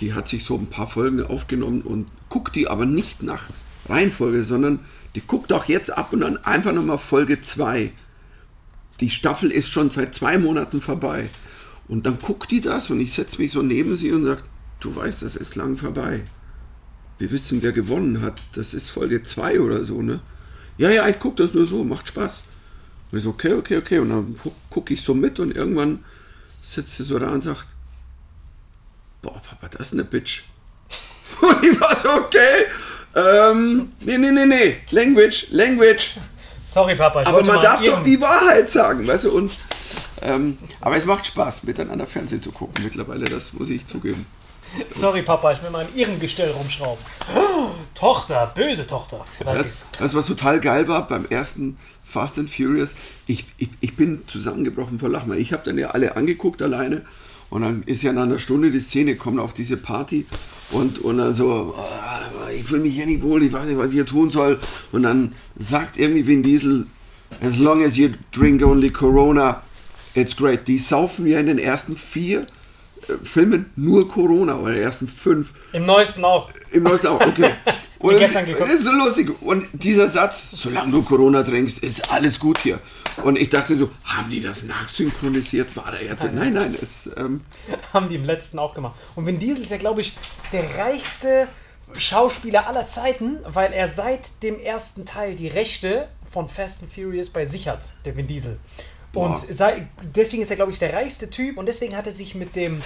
die 0.00 0.14
hat 0.14 0.28
sich 0.28 0.44
so 0.44 0.56
ein 0.56 0.66
paar 0.66 0.88
Folgen 0.88 1.22
aufgenommen 1.22 1.82
und 1.82 2.06
guckt 2.28 2.54
die 2.54 2.68
aber 2.68 2.86
nicht 2.86 3.22
nach 3.22 3.44
Reihenfolge, 3.88 4.44
sondern 4.44 4.80
die 5.14 5.22
guckt 5.26 5.52
auch 5.52 5.66
jetzt 5.66 5.90
ab 5.96 6.12
und 6.12 6.22
an 6.22 6.38
einfach 6.38 6.72
nochmal 6.72 6.98
Folge 6.98 7.42
2. 7.42 7.92
Die 9.00 9.10
Staffel 9.10 9.50
ist 9.50 9.72
schon 9.72 9.90
seit 9.90 10.14
zwei 10.14 10.38
Monaten 10.38 10.80
vorbei. 10.80 11.28
Und 11.88 12.06
dann 12.06 12.18
guckt 12.20 12.50
die 12.50 12.60
das 12.60 12.90
und 12.90 13.00
ich 13.00 13.12
setze 13.12 13.40
mich 13.40 13.52
so 13.52 13.62
neben 13.62 13.96
sie 13.96 14.12
und 14.12 14.24
sage, 14.24 14.44
du 14.80 14.94
weißt, 14.94 15.22
das 15.22 15.36
ist 15.36 15.56
lang 15.56 15.76
vorbei 15.76 16.22
wir 17.18 17.30
wissen, 17.30 17.62
wer 17.62 17.72
gewonnen 17.72 18.22
hat. 18.22 18.40
Das 18.54 18.74
ist 18.74 18.88
Folge 18.88 19.22
2 19.22 19.60
oder 19.60 19.84
so, 19.84 20.02
ne? 20.02 20.20
Ja, 20.78 20.90
ja, 20.90 21.08
ich 21.08 21.18
gucke 21.18 21.42
das 21.42 21.54
nur 21.54 21.66
so, 21.66 21.84
macht 21.84 22.08
Spaß. 22.08 22.42
Und 23.10 23.18
ich 23.18 23.24
so, 23.24 23.30
okay, 23.30 23.52
okay, 23.54 23.76
okay. 23.76 23.98
Und 23.98 24.10
dann 24.10 24.40
gucke 24.70 24.94
ich 24.94 25.02
so 25.02 25.14
mit 25.14 25.38
und 25.38 25.54
irgendwann 25.54 26.04
sitzt 26.62 26.96
sie 26.96 27.04
so 27.04 27.18
da 27.18 27.30
und 27.30 27.42
sagt, 27.42 27.66
boah, 29.20 29.40
Papa, 29.42 29.68
das 29.68 29.88
ist 29.88 29.92
eine 29.92 30.04
Bitch. 30.04 30.44
Und 31.40 31.64
ich 31.64 31.80
war 31.80 31.96
so, 31.96 32.10
okay, 32.10 32.66
ähm, 33.14 33.92
nee, 34.00 34.18
nee, 34.18 34.30
nee, 34.30 34.46
nee, 34.46 34.76
Language, 34.90 35.48
Language. 35.50 36.18
Sorry, 36.66 36.94
Papa. 36.94 37.22
Aber 37.24 37.44
man 37.44 37.60
darf 37.62 37.82
doch 37.82 38.02
die 38.02 38.20
Wahrheit 38.20 38.70
sagen, 38.70 39.06
weißt 39.06 39.24
du? 39.24 39.32
Und, 39.32 39.52
ähm, 40.22 40.58
aber 40.80 40.96
es 40.96 41.04
macht 41.04 41.26
Spaß, 41.26 41.64
miteinander 41.64 42.06
Fernsehen 42.06 42.42
zu 42.42 42.52
gucken 42.52 42.82
mittlerweile, 42.84 43.24
das 43.24 43.52
muss 43.52 43.70
ich 43.70 43.86
zugeben. 43.86 44.26
Sorry, 44.90 45.22
Papa, 45.22 45.52
ich 45.52 45.62
will 45.62 45.70
mal 45.70 45.86
in 45.92 45.98
ihrem 45.98 46.20
Gestell 46.20 46.50
rumschrauben. 46.50 47.02
Oh, 47.34 47.68
Tochter, 47.94 48.52
böse 48.54 48.86
Tochter. 48.86 49.24
Das 49.44 49.88
Das, 49.98 50.14
was 50.14 50.26
total 50.26 50.60
geil 50.60 50.88
war 50.88 51.06
beim 51.08 51.26
ersten 51.26 51.76
Fast 52.04 52.38
and 52.38 52.50
Furious, 52.50 52.94
ich, 53.26 53.46
ich, 53.58 53.70
ich 53.80 53.96
bin 53.96 54.22
zusammengebrochen 54.26 54.98
vor 54.98 55.08
Lachen. 55.08 55.32
Ich 55.38 55.52
habe 55.52 55.62
dann 55.64 55.78
ja 55.78 55.90
alle 55.90 56.16
angeguckt 56.16 56.60
alleine 56.62 57.02
und 57.50 57.62
dann 57.62 57.82
ist 57.84 58.02
ja 58.02 58.12
nach 58.12 58.22
einer 58.24 58.38
Stunde 58.38 58.70
die 58.70 58.80
Szene, 58.80 59.16
kommen 59.16 59.38
auf 59.38 59.52
diese 59.52 59.76
Party 59.76 60.26
und, 60.72 60.98
und 61.00 61.18
dann 61.18 61.34
so, 61.34 61.74
"Ah, 61.76 62.20
ich 62.54 62.64
fühle 62.64 62.82
mich 62.82 62.94
hier 62.94 63.06
nicht 63.06 63.22
wohl, 63.22 63.42
ich 63.42 63.52
weiß 63.52 63.66
nicht, 63.66 63.78
was 63.78 63.88
ich 63.88 63.94
hier 63.94 64.06
tun 64.06 64.30
soll. 64.30 64.58
Und 64.90 65.02
dann 65.04 65.34
sagt 65.58 65.98
irgendwie 65.98 66.26
Vin 66.26 66.42
Diesel, 66.42 66.86
as 67.40 67.56
long 67.58 67.84
as 67.84 67.96
you 67.96 68.10
drink 68.32 68.62
only 68.62 68.90
Corona, 68.90 69.62
it's 70.14 70.36
great. 70.36 70.66
Die 70.68 70.78
saufen 70.78 71.26
ja 71.26 71.40
in 71.40 71.46
den 71.46 71.58
ersten 71.58 71.96
vier 71.96 72.46
Filmen 73.24 73.70
nur 73.76 74.08
Corona 74.08 74.56
oder 74.56 74.72
den 74.72 74.82
ersten 74.82 75.08
fünf. 75.08 75.52
Im 75.72 75.84
neuesten 75.84 76.24
auch. 76.24 76.50
Im 76.70 76.84
neuesten 76.84 77.08
auch, 77.08 77.20
okay. 77.20 77.50
Und 78.02 78.18
gestern 78.18 78.46
geguckt. 78.46 78.68
ist 78.68 78.84
so 78.84 78.90
lustig. 78.90 79.30
Und 79.42 79.68
dieser 79.72 80.08
Satz, 80.08 80.50
solange 80.52 80.90
du 80.90 81.02
Corona 81.02 81.44
trinkst, 81.44 81.78
ist 81.78 82.12
alles 82.12 82.40
gut 82.40 82.58
hier. 82.58 82.80
Und 83.22 83.38
ich 83.38 83.48
dachte 83.48 83.76
so, 83.76 83.90
haben 84.04 84.28
die 84.28 84.40
das 84.40 84.64
nachsynchronisiert? 84.64 85.76
War 85.76 85.92
der 85.92 86.02
jetzt? 86.02 86.24
Nein, 86.32 86.54
nein, 86.54 86.76
es, 86.82 87.10
ähm, 87.16 87.42
Haben 87.92 88.08
die 88.08 88.16
im 88.16 88.24
letzten 88.24 88.58
auch 88.58 88.74
gemacht. 88.74 88.94
Und 89.14 89.26
Vin 89.26 89.38
Diesel 89.38 89.62
ist 89.62 89.70
ja, 89.70 89.76
glaube 89.76 90.00
ich, 90.00 90.14
der 90.52 90.78
reichste 90.78 91.46
Schauspieler 91.96 92.66
aller 92.66 92.86
Zeiten, 92.86 93.38
weil 93.44 93.72
er 93.72 93.86
seit 93.86 94.42
dem 94.42 94.58
ersten 94.58 95.06
Teil 95.06 95.36
die 95.36 95.48
Rechte 95.48 96.08
von 96.28 96.48
Fast 96.48 96.82
and 96.82 96.92
Furious 96.92 97.30
bei 97.30 97.44
sich 97.44 97.68
hat, 97.68 97.90
der 98.04 98.16
Vin 98.16 98.26
Diesel. 98.26 98.58
Und 99.14 99.38
sei, 99.54 99.86
deswegen 100.14 100.42
ist 100.42 100.50
er, 100.50 100.56
glaube 100.56 100.72
ich, 100.72 100.78
der 100.78 100.92
reichste 100.94 101.28
Typ 101.28 101.58
und 101.58 101.66
deswegen 101.66 101.96
hat 101.96 102.06
er 102.06 102.12
sich 102.12 102.34
mit 102.34 102.56
dem 102.56 102.80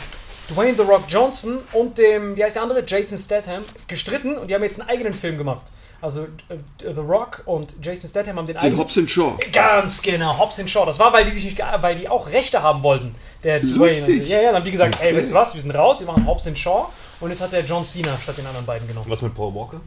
Dwayne 0.52 0.74
The 0.76 0.82
Rock 0.82 1.04
Johnson 1.08 1.58
und 1.72 1.98
dem, 1.98 2.36
wie 2.36 2.42
heißt 2.44 2.56
der 2.56 2.62
andere, 2.62 2.84
Jason 2.86 3.18
Statham, 3.18 3.62
gestritten 3.88 4.36
und 4.36 4.48
die 4.48 4.54
haben 4.54 4.62
jetzt 4.64 4.80
einen 4.80 4.88
eigenen 4.88 5.12
Film 5.12 5.38
gemacht. 5.38 5.62
Also 6.02 6.22
äh, 6.48 6.56
The 6.80 7.00
Rock 7.00 7.42
und 7.46 7.74
Jason 7.82 8.08
Statham 8.10 8.36
haben 8.36 8.46
den, 8.46 8.54
den 8.54 8.62
eigenen 8.62 8.78
Hobbs 8.78 8.98
and 8.98 9.10
Shaw. 9.10 9.34
Ganz 9.52 10.02
genau, 10.02 10.38
Hobbs 10.38 10.58
and 10.60 10.68
Shaw. 10.70 10.84
Das 10.84 10.98
war, 10.98 11.12
weil 11.12 11.24
die 11.24 11.32
sich 11.32 11.44
nicht, 11.44 11.56
ge- 11.56 11.64
weil 11.80 11.96
die 11.96 12.08
auch 12.08 12.28
Rechte 12.28 12.62
haben 12.62 12.82
wollten. 12.82 13.14
Der 13.44 13.62
Lustig. 13.62 14.04
Dwayne. 14.04 14.24
Ja, 14.24 14.36
ja, 14.40 14.46
dann 14.48 14.56
haben 14.56 14.64
die 14.64 14.70
gesagt, 14.72 14.98
ey, 15.00 15.08
Okay. 15.08 15.18
weißt 15.18 15.30
du 15.30 15.34
was, 15.34 15.54
wir 15.54 15.62
sind 15.62 15.70
raus, 15.70 15.98
wir 16.00 16.06
machen 16.06 16.26
Hobbs 16.26 16.46
and 16.46 16.58
Shaw. 16.58 16.86
Und 17.20 17.30
jetzt 17.30 17.40
hat 17.40 17.52
der 17.52 17.64
John 17.64 17.84
Cena 17.84 18.16
statt 18.22 18.36
den 18.36 18.46
anderen 18.46 18.66
beiden 18.66 18.86
genommen. 18.86 19.06
Was 19.08 19.22
mit 19.22 19.34
Paul 19.34 19.54
Walker? 19.54 19.80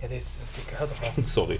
Ja, 0.00 0.06
der 0.08 0.18
ist, 0.18 0.44
der 0.56 0.72
gehört 0.72 0.90
doch 0.92 1.08
auch. 1.08 1.12
Sorry. 1.26 1.58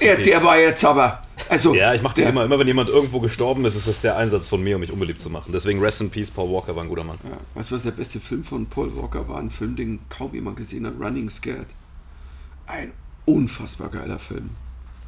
Ja, 0.00 0.16
der 0.16 0.42
war 0.44 0.58
jetzt 0.58 0.84
aber. 0.84 1.22
Also, 1.48 1.74
Ja, 1.74 1.94
ich 1.94 2.02
mache 2.02 2.20
immer. 2.22 2.44
Immer 2.44 2.58
wenn 2.58 2.66
jemand 2.66 2.88
irgendwo 2.88 3.20
gestorben 3.20 3.64
ist, 3.64 3.76
ist 3.76 3.86
das 3.88 4.00
der 4.00 4.16
Einsatz 4.16 4.46
von 4.48 4.62
mir, 4.62 4.76
um 4.76 4.80
mich 4.80 4.90
unbeliebt 4.92 5.20
zu 5.20 5.30
machen. 5.30 5.52
Deswegen 5.52 5.80
Rest 5.80 6.00
in 6.00 6.10
Peace, 6.10 6.30
Paul 6.30 6.50
Walker 6.52 6.74
war 6.74 6.82
ein 6.82 6.88
guter 6.88 7.04
Mann. 7.04 7.18
Ja, 7.24 7.36
weißt 7.54 7.70
du, 7.70 7.74
was 7.76 7.82
der 7.84 7.90
beste 7.92 8.18
Film 8.20 8.42
von 8.44 8.66
Paul 8.66 8.96
Walker 8.96 9.28
war? 9.28 9.38
Ein 9.38 9.50
Film, 9.50 9.76
den 9.76 10.00
kaum 10.08 10.34
jemand 10.34 10.56
gesehen 10.56 10.86
hat: 10.86 10.94
Running 11.00 11.30
Scared. 11.30 11.66
Ein 12.66 12.92
unfassbar 13.26 13.88
geiler 13.88 14.18
Film. 14.18 14.50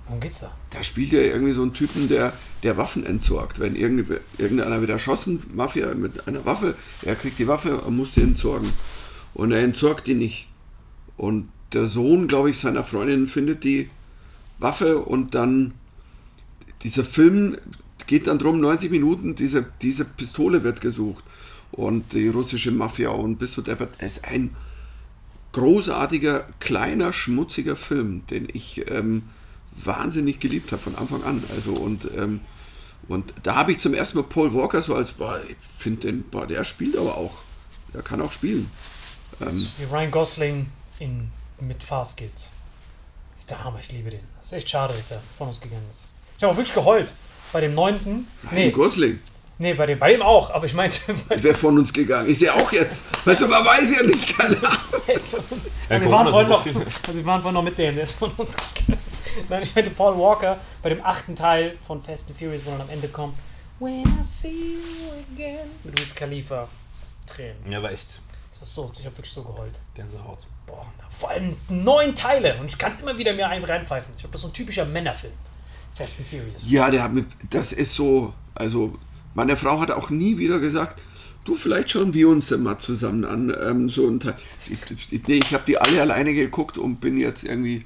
Worum 0.06 0.20
geht's 0.20 0.40
da? 0.40 0.50
Da 0.70 0.82
spielt 0.82 1.12
er 1.12 1.22
irgendwie 1.24 1.52
so 1.52 1.62
einen 1.62 1.74
Typen, 1.74 2.08
der, 2.08 2.32
der 2.62 2.76
Waffen 2.76 3.04
entsorgt. 3.04 3.60
Wenn 3.60 3.76
irgende- 3.76 4.20
irgendeiner 4.38 4.80
wird 4.80 4.90
erschossen, 4.90 5.42
Mafia 5.54 5.92
mit 5.94 6.26
einer 6.26 6.44
Waffe, 6.46 6.74
er 7.04 7.14
kriegt 7.14 7.38
die 7.38 7.46
Waffe 7.48 7.78
und 7.80 7.96
muss 7.96 8.14
sie 8.14 8.22
entsorgen. 8.22 8.70
Und 9.34 9.52
er 9.52 9.60
entsorgt 9.60 10.06
die 10.06 10.14
nicht. 10.14 10.48
Und 11.16 11.48
der 11.74 11.86
Sohn, 11.86 12.26
glaube 12.28 12.48
ich, 12.50 12.58
seiner 12.58 12.84
Freundin 12.84 13.26
findet 13.26 13.64
die 13.64 13.88
Waffe 14.58 14.98
und 14.98 15.34
dann 15.34 15.74
dieser 16.82 17.04
Film 17.04 17.56
geht 18.06 18.26
dann 18.26 18.38
drum 18.38 18.60
90 18.60 18.90
Minuten, 18.90 19.34
diese, 19.34 19.66
diese 19.82 20.04
Pistole 20.04 20.62
wird 20.64 20.80
gesucht. 20.80 21.24
Und 21.70 22.14
die 22.14 22.28
russische 22.28 22.70
Mafia 22.70 23.10
und 23.10 23.36
bis 23.36 23.52
zu 23.52 23.62
deppert. 23.62 23.90
Es 23.98 24.16
ist 24.16 24.24
ein 24.24 24.56
großartiger, 25.52 26.48
kleiner, 26.60 27.12
schmutziger 27.12 27.76
Film, 27.76 28.26
den 28.28 28.48
ich 28.50 28.90
ähm, 28.90 29.24
wahnsinnig 29.84 30.40
geliebt 30.40 30.72
habe 30.72 30.82
von 30.82 30.96
Anfang 30.96 31.22
an. 31.24 31.42
Also 31.54 31.74
und, 31.74 32.08
ähm, 32.16 32.40
und 33.06 33.34
da 33.42 33.56
habe 33.56 33.72
ich 33.72 33.80
zum 33.80 33.92
ersten 33.92 34.18
Mal 34.18 34.24
Paul 34.24 34.54
Walker 34.54 34.80
so 34.80 34.94
als, 34.94 35.10
boah, 35.10 35.40
ich 35.46 35.56
finde 35.78 36.00
den, 36.06 36.22
boah, 36.22 36.46
der 36.46 36.64
spielt 36.64 36.96
aber 36.96 37.16
auch. 37.16 37.38
Der 37.92 38.02
kann 38.02 38.20
auch 38.22 38.32
spielen. 38.32 38.70
Ähm, 39.40 39.68
Wie 39.78 39.84
Ryan 39.84 40.10
Gosling 40.10 40.66
in, 40.98 41.28
mit 41.60 41.82
Fast 41.82 42.18
Kids. 42.18 42.52
Das 43.38 43.44
ist 43.44 43.50
der 43.50 43.62
Hammer, 43.62 43.78
ich 43.78 43.92
liebe 43.92 44.10
den. 44.10 44.18
Das 44.38 44.48
ist 44.48 44.52
echt 44.54 44.70
schade, 44.70 44.92
dass 44.94 45.12
er 45.12 45.22
von 45.38 45.46
uns 45.46 45.60
gegangen 45.60 45.86
ist. 45.88 46.08
Ich 46.36 46.42
habe 46.42 46.52
auch 46.52 46.56
wirklich 46.56 46.74
geheult. 46.74 47.12
Bei 47.52 47.60
dem 47.60 47.72
neunten. 47.72 48.26
Nee, 48.50 48.72
Gosling, 48.72 49.20
nee 49.58 49.74
bei, 49.74 49.86
dem, 49.86 50.00
bei 50.00 50.10
dem 50.10 50.22
auch, 50.22 50.50
aber 50.50 50.66
ich 50.66 50.74
meinte. 50.74 50.98
Wer 51.28 51.54
von 51.54 51.78
uns 51.78 51.92
gegangen 51.92 52.28
ist 52.28 52.42
ja 52.42 52.54
auch 52.54 52.72
jetzt. 52.72 53.04
Weißt 53.24 53.42
du, 53.42 53.46
man 53.46 53.64
weiß 53.64 53.96
ja 53.96 54.06
nicht, 54.08 54.36
keine 54.36 54.56
Ahnung. 54.56 55.02
also, 55.06 55.38
wir 55.88 56.10
waren 56.10 56.28
vorhin 56.28 56.48
noch, 56.48 56.66
also 56.66 56.84
wir 57.14 57.26
waren 57.26 57.40
vorhin 57.40 57.54
noch 57.54 57.62
mit 57.62 57.78
dem, 57.78 57.94
der 57.94 58.04
ist 58.04 58.18
von 58.18 58.32
uns 58.36 58.56
gegangen. 58.74 58.98
Nein, 59.48 59.62
ich 59.62 59.72
meinte 59.72 59.90
Paul 59.92 60.18
Walker 60.18 60.58
bei 60.82 60.88
dem 60.88 61.04
achten 61.04 61.36
Teil 61.36 61.78
von 61.86 62.02
Fast 62.02 62.28
and 62.30 62.36
Furious, 62.36 62.62
wo 62.64 62.72
dann 62.72 62.80
am 62.80 62.90
Ende 62.90 63.06
kommt 63.06 63.36
When 63.78 64.02
I 64.20 64.24
see 64.24 64.48
you 64.48 65.12
again 65.32 65.70
mit 65.84 65.96
Wiz 66.00 66.12
Khalifa. 66.12 66.66
Tränen. 67.24 67.70
Ja, 67.70 67.80
war 67.80 67.92
echt 67.92 68.18
Das 68.60 68.76
war 68.76 68.84
so, 68.86 68.92
ich 68.98 69.06
habe 69.06 69.16
wirklich 69.16 69.32
so 69.32 69.42
geheult. 69.42 69.78
Gänsehaut. 69.94 70.46
Boah, 70.66 70.86
vor 71.16 71.30
allem 71.30 71.54
neun 71.68 72.14
Teile 72.14 72.58
und 72.60 72.66
ich 72.66 72.78
kann 72.78 72.92
es 72.92 73.00
immer 73.00 73.16
wieder 73.18 73.32
mir 73.32 73.48
ein- 73.48 73.64
reinpfeifen. 73.64 74.12
Ich 74.14 74.20
glaube, 74.20 74.32
das 74.32 74.40
ist 74.40 74.42
so 74.42 74.48
ein 74.48 74.52
typischer 74.54 74.84
Männerfilm. 74.84 75.32
Fast 75.94 76.18
and 76.20 76.28
Furious. 76.28 76.70
Ja, 76.70 76.90
der 76.90 77.02
hat 77.02 77.12
mir, 77.12 77.24
das 77.50 77.72
ist 77.72 77.94
so, 77.94 78.32
also 78.54 78.94
meine 79.34 79.56
Frau 79.56 79.80
hat 79.80 79.90
auch 79.90 80.10
nie 80.10 80.38
wieder 80.38 80.58
gesagt, 80.60 81.00
du 81.44 81.54
vielleicht 81.54 81.90
schauen 81.90 82.12
wir 82.14 82.28
uns 82.28 82.50
mal 82.50 82.78
zusammen 82.78 83.24
an. 83.24 83.52
Ähm, 83.66 83.88
so 83.88 84.06
ein 84.08 84.20
Teil. 84.20 84.36
Ich, 84.68 85.12
ich, 85.12 85.26
nee, 85.26 85.38
ich 85.38 85.54
habe 85.54 85.64
die 85.66 85.78
alle 85.78 86.00
alleine 86.00 86.34
geguckt 86.34 86.78
und 86.78 87.00
bin 87.00 87.18
jetzt 87.18 87.44
irgendwie, 87.44 87.84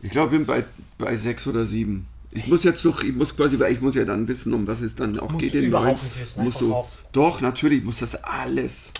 ich 0.00 0.10
glaube, 0.10 0.30
bin 0.30 0.46
bei, 0.46 0.64
bei 0.96 1.16
sechs 1.16 1.46
oder 1.46 1.66
sieben. 1.66 2.06
Ich 2.30 2.46
muss 2.46 2.62
jetzt 2.62 2.84
noch, 2.84 3.02
ich 3.02 3.14
muss 3.14 3.34
quasi, 3.36 3.58
weil 3.58 3.72
ich 3.72 3.80
muss 3.80 3.94
ja 3.94 4.04
dann 4.04 4.28
wissen, 4.28 4.52
um 4.54 4.66
was 4.66 4.80
es 4.80 4.94
dann 4.94 5.18
auch 5.18 5.30
Musst 5.30 5.40
geht. 5.44 5.54
du 5.54 5.58
überhaupt 5.60 6.02
nicht 6.02 6.20
wissen, 6.20 6.44
Musst 6.44 6.60
du, 6.60 6.68
drauf. 6.70 6.88
Doch, 7.12 7.40
natürlich, 7.40 7.78
ich 7.78 7.84
muss 7.84 7.98
das 7.98 8.22
alles. 8.22 8.92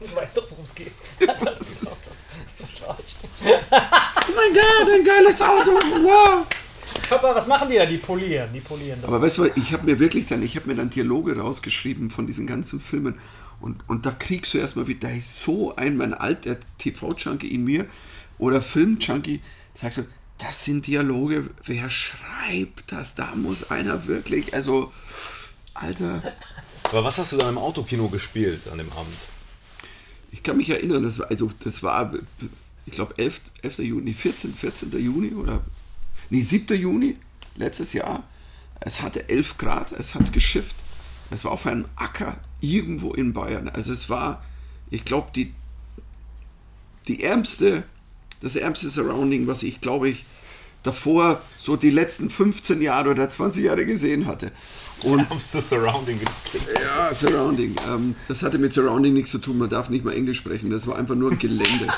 Du 0.00 0.14
weißt 0.14 0.36
doch, 0.36 0.50
worum 0.50 0.64
es 0.64 0.74
geht. 0.74 0.92
Das 1.44 1.60
ist. 1.60 2.10
Oh 2.86 2.94
mein 4.34 4.54
Gott, 4.54 4.94
ein 4.94 5.04
geiles 5.04 5.40
Auto, 5.40 5.72
wow. 5.72 6.46
Papa, 7.08 7.34
was 7.34 7.46
machen 7.46 7.68
die 7.68 7.76
da? 7.76 7.86
Die 7.86 7.98
polieren, 7.98 8.48
die 8.52 8.60
polieren 8.60 9.00
das. 9.00 9.10
Aber 9.10 9.22
weißt 9.22 9.38
du, 9.38 9.42
was, 9.44 9.56
ich 9.56 9.72
habe 9.72 9.84
mir 9.84 9.98
wirklich 9.98 10.26
dann, 10.26 10.42
ich 10.42 10.56
habe 10.56 10.68
mir 10.68 10.74
dann 10.74 10.90
Dialoge 10.90 11.38
rausgeschrieben 11.38 12.10
von 12.10 12.26
diesen 12.26 12.46
ganzen 12.46 12.80
Filmen 12.80 13.18
und, 13.60 13.88
und 13.88 14.06
da 14.06 14.10
kriegst 14.10 14.54
du 14.54 14.58
erstmal 14.58 14.86
wieder, 14.86 15.08
da 15.08 15.14
ist 15.14 15.42
so 15.42 15.74
ein, 15.76 15.96
mein 15.96 16.14
alter 16.14 16.56
TV-Junkie 16.78 17.48
in 17.48 17.64
mir 17.64 17.86
oder 18.38 18.60
Film-Junkie, 18.60 19.40
sagst 19.74 19.98
du, 19.98 20.02
das 20.38 20.64
sind 20.64 20.86
Dialoge, 20.86 21.48
wer 21.64 21.88
schreibt 21.88 22.92
das? 22.92 23.14
Da 23.14 23.34
muss 23.34 23.70
einer 23.70 24.06
wirklich, 24.06 24.52
also, 24.52 24.92
Alter, 25.74 26.22
Aber 26.90 27.04
was 27.04 27.18
hast 27.18 27.32
du 27.32 27.36
da 27.36 27.48
im 27.48 27.58
Autokino 27.58 28.08
gespielt 28.08 28.68
an 28.70 28.78
dem 28.78 28.90
Abend? 28.92 29.16
Ich 30.36 30.42
kann 30.42 30.58
mich 30.58 30.68
erinnern, 30.68 31.02
das 31.02 31.18
war, 31.18 31.30
also, 31.30 31.50
das 31.64 31.82
war, 31.82 32.12
ich 32.84 32.92
glaube, 32.92 33.14
11, 33.16 33.40
11. 33.62 33.78
Juni, 33.78 34.12
14, 34.12 34.52
14. 34.52 34.92
Juni 35.02 35.32
oder, 35.32 35.64
nee, 36.28 36.42
7. 36.42 36.78
Juni, 36.78 37.16
letztes 37.56 37.94
Jahr. 37.94 38.22
Es 38.80 39.00
hatte 39.00 39.30
11 39.30 39.56
Grad, 39.56 39.92
es 39.92 40.14
hat 40.14 40.34
geschifft. 40.34 40.76
Es 41.30 41.42
war 41.44 41.52
auf 41.52 41.66
einem 41.66 41.86
Acker 41.96 42.36
irgendwo 42.60 43.14
in 43.14 43.32
Bayern. 43.32 43.70
Also 43.70 43.92
es 43.92 44.10
war, 44.10 44.44
ich 44.90 45.06
glaube, 45.06 45.30
die, 45.34 45.54
die 47.08 47.22
ärmste, 47.22 47.84
das 48.42 48.56
ärmste 48.56 48.90
Surrounding, 48.90 49.46
was 49.46 49.62
ich, 49.62 49.80
glaube 49.80 50.10
ich, 50.10 50.26
davor 50.86 51.40
so 51.58 51.76
die 51.76 51.90
letzten 51.90 52.30
15 52.30 52.80
Jahre 52.80 53.10
oder 53.10 53.28
20 53.28 53.64
Jahre 53.64 53.84
gesehen 53.86 54.26
hatte. 54.26 54.52
Und 55.02 55.30
Ärmste 55.30 55.60
Surrounding 55.60 56.18
ja, 56.82 57.12
Surrounding. 57.12 57.74
Ähm, 57.88 58.14
das 58.28 58.42
hatte 58.42 58.58
mit 58.58 58.72
Surrounding 58.72 59.12
nichts 59.12 59.30
zu 59.30 59.38
tun. 59.38 59.58
Man 59.58 59.68
darf 59.68 59.90
nicht 59.90 60.04
mal 60.04 60.14
Englisch 60.14 60.38
sprechen. 60.38 60.70
Das 60.70 60.86
war 60.86 60.96
einfach 60.96 61.14
nur 61.14 61.32
ein 61.32 61.38
Gelände. 61.38 61.88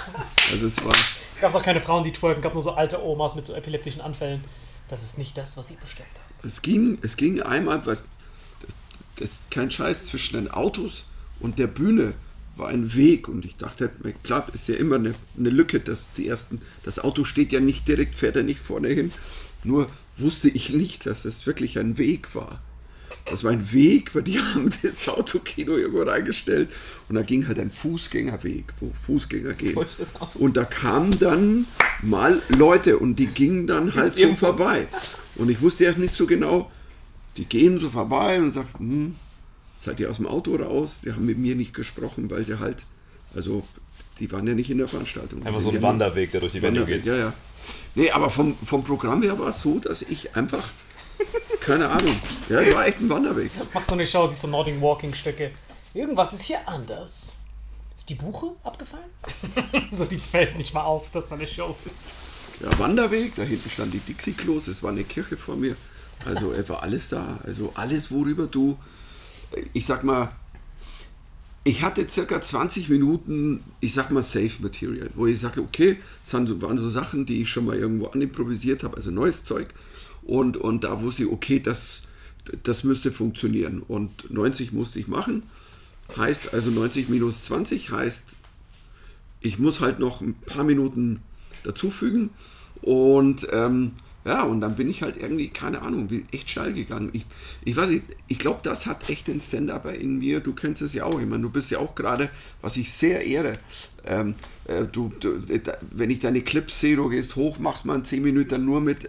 Also 0.51 0.67
es 0.67 0.85
war. 0.85 0.93
Gab 1.41 1.51
es 1.51 1.57
auch 1.57 1.63
keine 1.63 1.81
Frauen, 1.81 2.03
die 2.03 2.13
twerken, 2.13 2.43
gab 2.43 2.55
nur 2.55 2.63
so 2.63 2.73
alte 2.73 3.05
Omas 3.05 3.37
mit 3.37 3.47
so 3.47 3.55
epileptischen 3.55 4.01
Anfällen. 4.01 4.43
Das 4.89 5.03
ist 5.03 5.19
nicht 5.19 5.37
das, 5.39 5.57
was 5.57 5.71
ich 5.71 5.79
bestellt 5.79 6.09
habe. 6.15 6.49
Es 6.49 6.63
ging, 6.63 6.99
es 7.03 7.17
ging 7.17 7.41
einmal, 7.43 7.85
weil 7.87 7.97
das, 7.97 8.75
das 9.17 9.31
ist 9.31 9.51
kein 9.51 9.71
Scheiß 9.71 10.07
zwischen 10.07 10.37
den 10.37 10.51
Autos 10.51 11.05
und 11.39 11.59
der 11.59 11.69
Bühne 11.69 12.15
war 12.59 12.69
ein 12.69 12.95
Weg 12.95 13.29
und 13.29 13.45
ich 13.45 13.57
dachte, 13.57 13.91
klar, 14.23 14.47
ist 14.53 14.69
ja 14.69 14.75
immer 14.75 14.97
eine, 14.97 15.15
eine 15.39 15.51
Lücke, 15.51 15.81
dass 15.81 16.13
die 16.17 16.29
ersten, 16.29 16.61
das 16.85 16.99
Auto 16.99 17.25
steht 17.25 17.53
ja 17.53 17.61
nicht 17.61 17.89
direkt, 17.89 18.15
fährt 18.15 18.37
er 18.37 18.43
nicht 18.43 18.61
vorne 18.61 18.89
hin. 18.89 19.13
Nur 19.65 19.89
wusste 20.17 20.49
ich 20.49 20.73
nicht, 20.73 21.07
dass 21.07 21.25
es 21.25 21.47
wirklich 21.47 21.79
ein 21.79 21.99
Weg 21.99 22.35
war. 22.35 22.61
Das 23.31 23.45
war 23.45 23.53
ein 23.53 23.73
Weg, 23.73 24.15
weil 24.15 24.23
die 24.23 24.39
haben 24.55 24.71
das 24.83 25.09
Autokino 25.09 25.77
irgendwo 25.77 26.03
reingestellt 26.03 26.71
und 27.09 27.15
da 27.15 27.23
ging 27.23 27.47
halt 27.47 27.59
ein 27.59 27.71
Fußgängerweg, 27.71 28.65
wo 28.81 28.93
Fußgänger 29.07 29.55
gehen. 29.55 29.79
Und 30.35 30.57
da 30.57 30.65
kamen 30.65 31.19
dann 31.19 31.67
mal 32.03 32.41
Leute 32.49 32.99
und 32.99 33.17
die 33.17 33.27
gingen 33.27 33.67
dann 33.67 33.95
halt 33.95 34.15
so 34.15 34.35
vorbei. 34.35 34.87
Und 35.37 35.51
ich 35.51 35.61
wusste 35.61 35.85
ja 35.85 35.93
nicht 35.93 36.15
so 36.15 36.27
genau, 36.27 36.71
die 37.37 37.45
gehen 37.45 37.79
so 37.79 37.89
vorbei 37.89 38.39
und 38.41 38.53
sagen, 38.53 38.69
hm, 38.79 39.15
seid 39.79 40.01
ihr 40.01 40.11
aus 40.11 40.17
dem 40.17 40.27
Auto 40.27 40.57
raus? 40.57 41.03
Die 41.05 41.13
haben 41.13 41.25
mit 41.25 41.39
mir 41.39 41.55
nicht 41.55 41.73
gesprochen, 41.73 42.31
weil 42.31 42.45
sie 42.45 42.59
halt, 42.59 42.85
also 43.35 43.63
die 44.19 44.31
waren 44.33 44.47
ja 44.47 44.55
nicht 44.55 44.71
in 44.71 44.79
der 44.79 44.89
Veranstaltung. 44.89 45.47
Einfach 45.47 45.61
so 45.61 45.69
ein 45.69 45.77
ja 45.77 45.83
Wanderweg, 45.83 46.33
der 46.33 46.41
durch 46.41 46.53
die 46.53 46.61
Venue 46.61 46.81
Wanderweg, 46.81 47.03
geht. 47.05 47.07
Ja, 47.07 47.17
ja. 47.17 47.33
Nee, 47.95 48.11
aber 48.11 48.29
vom, 48.29 48.57
vom 48.57 48.83
Programm 48.83 49.23
her 49.23 49.39
war 49.39 49.49
es 49.49 49.63
so, 49.63 49.79
dass 49.79 50.03
ich 50.03 50.35
einfach, 50.35 50.65
keine 51.61 51.89
Ahnung, 51.89 52.15
ja, 52.49 52.61
es 52.61 52.75
war 52.75 52.87
echt 52.87 53.01
ein 53.01 53.09
Wanderweg. 53.09 53.53
Machst 53.73 53.91
du 53.91 53.95
eine 53.95 54.07
Show, 54.07 54.27
siehst 54.29 54.43
so 54.43 54.49
Nordic 54.49 54.81
Walking 54.81 55.15
Stücke. 55.15 55.53
Irgendwas 55.95 56.33
ist 56.33 56.43
hier 56.43 56.59
anders. 56.67 57.39
Ist 57.97 58.09
die 58.09 58.15
Buche 58.15 58.51
abgefallen? 58.65 59.11
so, 59.91 60.05
die 60.07 60.19
fällt 60.19 60.59
nicht 60.59 60.75
mal 60.75 60.83
auf, 60.83 61.11
dass 61.13 61.29
da 61.29 61.37
eine 61.37 61.47
Show 61.47 61.77
ist. 61.85 62.13
Ja, 62.61 62.77
Wanderweg, 62.81 63.37
da 63.37 63.43
hinten 63.43 63.71
stand 63.71 63.95
die 63.95 64.01
Dixie-Klos, 64.01 64.67
es 64.67 64.83
war 64.83 64.91
eine 64.91 65.05
Kirche 65.05 65.37
vor 65.37 65.55
mir. 65.55 65.77
Also 66.25 66.53
es 66.53 66.69
war 66.69 66.83
alles 66.83 67.09
da. 67.09 67.39
Also 67.45 67.73
alles, 67.77 68.11
worüber 68.11 68.47
du, 68.47 68.77
ich 69.73 69.87
sag 69.87 70.05
mal, 70.05 70.31
ich 71.65 71.83
hatte 71.83 72.09
circa 72.09 72.41
20 72.41 72.89
Minuten, 72.89 73.63
ich 73.81 73.93
sag 73.93 74.11
mal, 74.11 74.23
Safe 74.23 74.53
Material, 74.61 75.11
wo 75.15 75.27
ich 75.27 75.39
sage, 75.39 75.61
okay, 75.61 75.99
das 76.25 76.33
waren 76.33 76.79
so, 76.79 76.89
Sachen, 76.89 77.27
die 77.27 77.43
ich 77.43 77.51
schon 77.51 77.67
mal 77.67 77.77
irgendwo 77.77 78.07
animprovisiert 78.07 78.85
habe, 78.85 78.97
also 78.97 79.11
neues 79.11 79.45
Zeug. 79.45 79.69
Und, 80.23 80.57
und 80.57 80.85
da 80.85 81.03
wusste 81.03 81.25
ich, 81.25 81.31
okay, 81.31 81.61
das, 81.61 82.03
das 82.63 82.85
müsste 82.85 83.13
funktionieren. 83.13 83.83
Und 83.87 84.31
90 84.31 84.73
musste 84.73 84.99
ich 84.99 85.09
machen. 85.09 85.43
Heißt 86.17 86.55
also 86.55 86.71
90 86.71 87.09
minus 87.11 87.45
20 87.45 87.91
heißt, 87.91 88.37
ich 89.41 89.59
muss 89.59 89.81
halt 89.81 89.99
noch 89.99 90.21
ein 90.21 90.35
paar 90.35 90.65
Minuten 90.65 91.21
dazufügen. 91.65 92.31
Und 92.81 93.47
ähm, 93.53 93.93
ja, 94.25 94.43
und 94.43 94.61
dann 94.61 94.75
bin 94.75 94.91
ich 94.91 95.03
halt 95.03 95.17
irgendwie, 95.17 95.49
keine 95.49 95.81
Ahnung, 95.81 96.09
bin 96.09 96.27
echt 96.33 96.51
steil 96.51 96.73
gegangen. 96.75 97.11
Ich, 97.13 97.25
ich 97.65 97.77
weiß 97.77 97.89
nicht, 97.89 98.03
ich 98.27 98.39
glaube, 98.39 98.61
das 98.63 98.87
hat 98.87 99.09
echt 99.09 99.29
den 99.29 99.41
Stand-Upper 99.41 99.95
in 99.95 100.19
mir. 100.19 100.41
Du 100.41 100.53
kennst 100.53 100.83
es 100.83 100.93
ja 100.93 101.05
auch. 101.05 101.21
Ich 101.21 101.27
meine, 101.27 101.43
du 101.43 101.51
bist 101.51 101.71
ja 101.71 101.79
auch 101.79 101.95
gerade, 101.95 102.29
was 102.61 102.77
ich 102.77 102.93
sehr 102.93 103.25
ehre. 103.25 103.59
Ähm, 104.05 104.35
äh, 104.67 104.85
du, 104.85 105.13
du, 105.21 105.39
da, 105.39 105.79
wenn 105.93 106.11
ich 106.11 106.19
deine 106.19 106.43
Clips 106.43 106.81
sehe, 106.81 106.97
du 106.97 107.09
gehst 107.09 107.37
hoch, 107.37 107.59
machst 107.59 107.85
mal 107.85 107.95
in 107.95 108.05
10 108.05 108.23
Minuten 108.23 108.65
nur 108.65 108.81
mit 108.81 109.09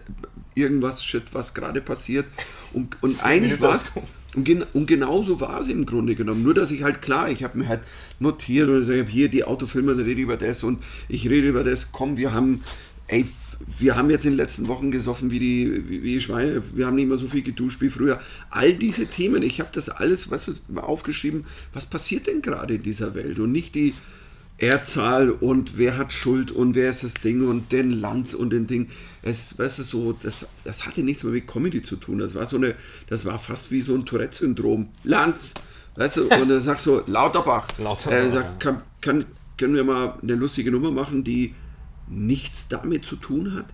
irgendwas 0.54 1.04
Shit, 1.04 1.24
was 1.32 1.54
gerade 1.54 1.80
passiert. 1.80 2.26
Und, 2.72 3.02
und 3.02 3.22
eigentlich 3.24 3.60
war 3.60 3.74
es. 3.74 3.92
Und, 4.34 4.44
gen 4.44 4.64
und 4.72 4.86
genauso 4.86 5.40
war 5.40 5.60
es 5.60 5.68
im 5.68 5.86
Grunde 5.86 6.14
genommen. 6.14 6.44
Nur, 6.44 6.54
dass 6.54 6.70
ich 6.70 6.82
halt 6.82 7.02
klar, 7.02 7.28
ich 7.28 7.42
habe 7.42 7.58
mir 7.58 7.68
halt 7.68 7.80
notiert 8.20 8.68
und 8.68 8.82
ich 8.82 9.00
habe 9.00 9.10
hier 9.10 9.28
die 9.28 9.44
Autofilme, 9.44 9.94
dann 9.94 10.04
rede 10.04 10.20
über 10.20 10.36
das 10.36 10.62
und 10.62 10.82
ich 11.08 11.28
rede 11.28 11.48
über 11.48 11.64
das. 11.64 11.90
Komm, 11.90 12.16
wir 12.16 12.32
haben, 12.32 12.62
ey, 13.08 13.26
wir 13.78 13.96
haben 13.96 14.10
jetzt 14.10 14.24
in 14.24 14.32
den 14.32 14.38
letzten 14.38 14.68
Wochen 14.68 14.90
gesoffen 14.90 15.30
wie 15.30 15.38
die, 15.38 15.88
wie, 15.88 16.02
wie 16.02 16.20
Schweine. 16.20 16.62
Wir 16.74 16.86
haben 16.86 16.96
nicht 16.96 17.08
mehr 17.08 17.18
so 17.18 17.28
viel 17.28 17.42
geduscht 17.42 17.80
wie 17.80 17.90
früher. 17.90 18.20
All 18.50 18.72
diese 18.72 19.06
Themen, 19.06 19.42
ich 19.42 19.60
habe 19.60 19.70
das 19.72 19.88
alles 19.88 20.30
was, 20.30 20.52
aufgeschrieben. 20.74 21.44
Was 21.72 21.86
passiert 21.86 22.26
denn 22.26 22.42
gerade 22.42 22.74
in 22.74 22.82
dieser 22.82 23.14
Welt? 23.14 23.38
Und 23.38 23.52
nicht 23.52 23.74
die 23.74 23.94
Erdzahl 24.58 25.30
und 25.30 25.78
wer 25.78 25.96
hat 25.96 26.12
Schuld 26.12 26.50
und 26.50 26.74
wer 26.74 26.90
ist 26.90 27.02
das 27.02 27.14
Ding 27.14 27.48
und 27.48 27.72
den 27.72 27.90
Lanz 27.90 28.34
und 28.34 28.50
den 28.50 28.66
Ding. 28.66 28.88
Es, 29.22 29.58
weißt 29.58 29.78
du, 29.78 29.82
so, 29.82 30.12
das, 30.12 30.46
das 30.64 30.86
hatte 30.86 31.02
nichts 31.02 31.24
mehr 31.24 31.32
mit 31.32 31.46
Comedy 31.46 31.82
zu 31.82 31.96
tun. 31.96 32.18
Das 32.18 32.34
war 32.34 32.46
so 32.46 32.56
eine, 32.56 32.74
das 33.08 33.24
war 33.24 33.38
fast 33.38 33.70
wie 33.70 33.80
so 33.80 33.94
ein 33.94 34.04
Tourette-Syndrom. 34.04 34.88
Lanz, 35.04 35.54
weißt 35.96 36.18
du, 36.18 36.28
und 36.28 36.50
er 36.50 36.60
sagt 36.60 36.80
so, 36.82 37.02
Lauterbach. 37.06 37.68
Lauterbach, 37.78 38.12
Er 38.12 38.30
sagt, 38.30 38.60
kann, 38.60 38.82
kann, 39.00 39.24
können 39.56 39.74
wir 39.74 39.84
mal 39.84 40.18
eine 40.22 40.34
lustige 40.34 40.70
Nummer 40.70 40.90
machen, 40.90 41.24
die 41.24 41.54
nichts 42.10 42.68
damit 42.68 43.04
zu 43.04 43.16
tun 43.16 43.54
hat. 43.54 43.66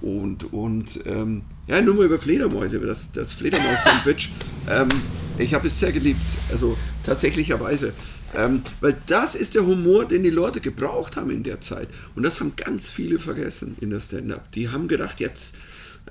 Und, 0.00 0.52
und 0.52 1.00
ähm, 1.06 1.42
ja, 1.66 1.80
nur 1.80 1.94
mal 1.94 2.06
über 2.06 2.18
Fledermäuse, 2.18 2.80
das, 2.80 3.12
das 3.12 3.32
Fledermaus-Sandwich. 3.32 4.32
ähm, 4.70 4.88
ich 5.38 5.54
habe 5.54 5.68
es 5.68 5.78
sehr 5.78 5.92
geliebt, 5.92 6.20
also 6.50 6.76
tatsächlicherweise. 7.04 7.92
Ähm, 8.36 8.62
weil 8.80 8.96
das 9.06 9.34
ist 9.34 9.54
der 9.54 9.64
Humor, 9.64 10.04
den 10.06 10.24
die 10.24 10.30
Leute 10.30 10.60
gebraucht 10.60 11.16
haben 11.16 11.30
in 11.30 11.44
der 11.44 11.60
Zeit. 11.60 11.88
Und 12.16 12.24
das 12.24 12.40
haben 12.40 12.54
ganz 12.56 12.90
viele 12.90 13.18
vergessen 13.18 13.76
in 13.80 13.90
der 13.90 14.00
Stand-Up. 14.00 14.50
Die 14.52 14.68
haben 14.68 14.88
gedacht, 14.88 15.20
jetzt, 15.20 15.56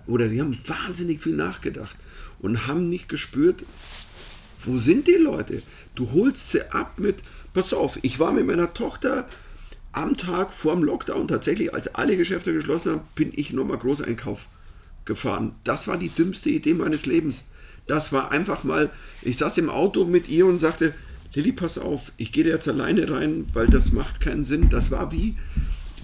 oder 0.07 0.27
die 0.27 0.39
haben 0.39 0.57
wahnsinnig 0.65 1.21
viel 1.21 1.35
nachgedacht 1.35 1.95
und 2.39 2.67
haben 2.67 2.89
nicht 2.89 3.09
gespürt, 3.09 3.65
wo 4.63 4.77
sind 4.77 5.07
die 5.07 5.13
Leute? 5.13 5.61
Du 5.95 6.11
holst 6.11 6.51
sie 6.51 6.71
ab 6.71 6.93
mit, 6.97 7.17
pass 7.53 7.73
auf, 7.73 7.99
ich 8.01 8.19
war 8.19 8.31
mit 8.31 8.47
meiner 8.47 8.73
Tochter 8.73 9.27
am 9.93 10.17
Tag 10.17 10.51
vor 10.51 10.75
dem 10.75 10.83
Lockdown 10.83 11.27
tatsächlich, 11.27 11.73
als 11.73 11.95
alle 11.95 12.17
Geschäfte 12.17 12.53
geschlossen 12.53 12.91
haben, 12.91 13.01
bin 13.15 13.31
ich 13.33 13.53
nochmal 13.53 13.77
Großeinkauf 13.77 14.47
gefahren. 15.05 15.55
Das 15.63 15.87
war 15.87 15.97
die 15.97 16.09
dümmste 16.09 16.49
Idee 16.49 16.73
meines 16.73 17.05
Lebens. 17.05 17.43
Das 17.87 18.11
war 18.11 18.31
einfach 18.31 18.63
mal, 18.63 18.89
ich 19.21 19.37
saß 19.37 19.57
im 19.59 19.69
Auto 19.69 20.05
mit 20.05 20.27
ihr 20.29 20.45
und 20.45 20.57
sagte, 20.57 20.93
Lilly, 21.33 21.51
pass 21.51 21.77
auf, 21.77 22.11
ich 22.17 22.31
gehe 22.31 22.45
jetzt 22.45 22.67
alleine 22.67 23.09
rein, 23.09 23.45
weil 23.53 23.67
das 23.67 23.91
macht 23.91 24.21
keinen 24.21 24.45
Sinn. 24.45 24.69
Das 24.69 24.91
war 24.91 25.11
wie, 25.11 25.35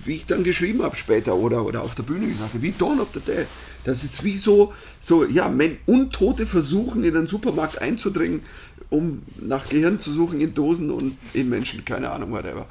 wie 0.05 0.15
ich 0.15 0.25
dann 0.25 0.43
geschrieben 0.43 0.83
habe 0.83 0.95
später 0.95 1.35
oder, 1.35 1.65
oder 1.65 1.81
auf 1.81 1.95
der 1.95 2.03
Bühne 2.03 2.27
gesagt 2.27 2.53
habe, 2.53 2.63
wie 2.63 2.71
Dawn 2.71 2.99
of 2.99 3.09
the 3.13 3.19
Dead. 3.19 3.47
Das 3.83 4.03
ist 4.03 4.23
wie 4.23 4.37
so, 4.37 4.73
so 4.99 5.25
ja, 5.25 5.47
Men 5.47 5.77
Untote 5.85 6.45
versuchen 6.45 7.03
in 7.03 7.13
den 7.13 7.27
Supermarkt 7.27 7.81
einzudringen, 7.81 8.41
um 8.89 9.23
nach 9.39 9.69
Gehirn 9.69 9.99
zu 9.99 10.11
suchen 10.11 10.41
in 10.41 10.53
Dosen 10.53 10.91
und 10.91 11.17
in 11.33 11.47
Menschen, 11.49 11.85
keine 11.85 12.11
Ahnung, 12.11 12.31
whatever. 12.31 12.67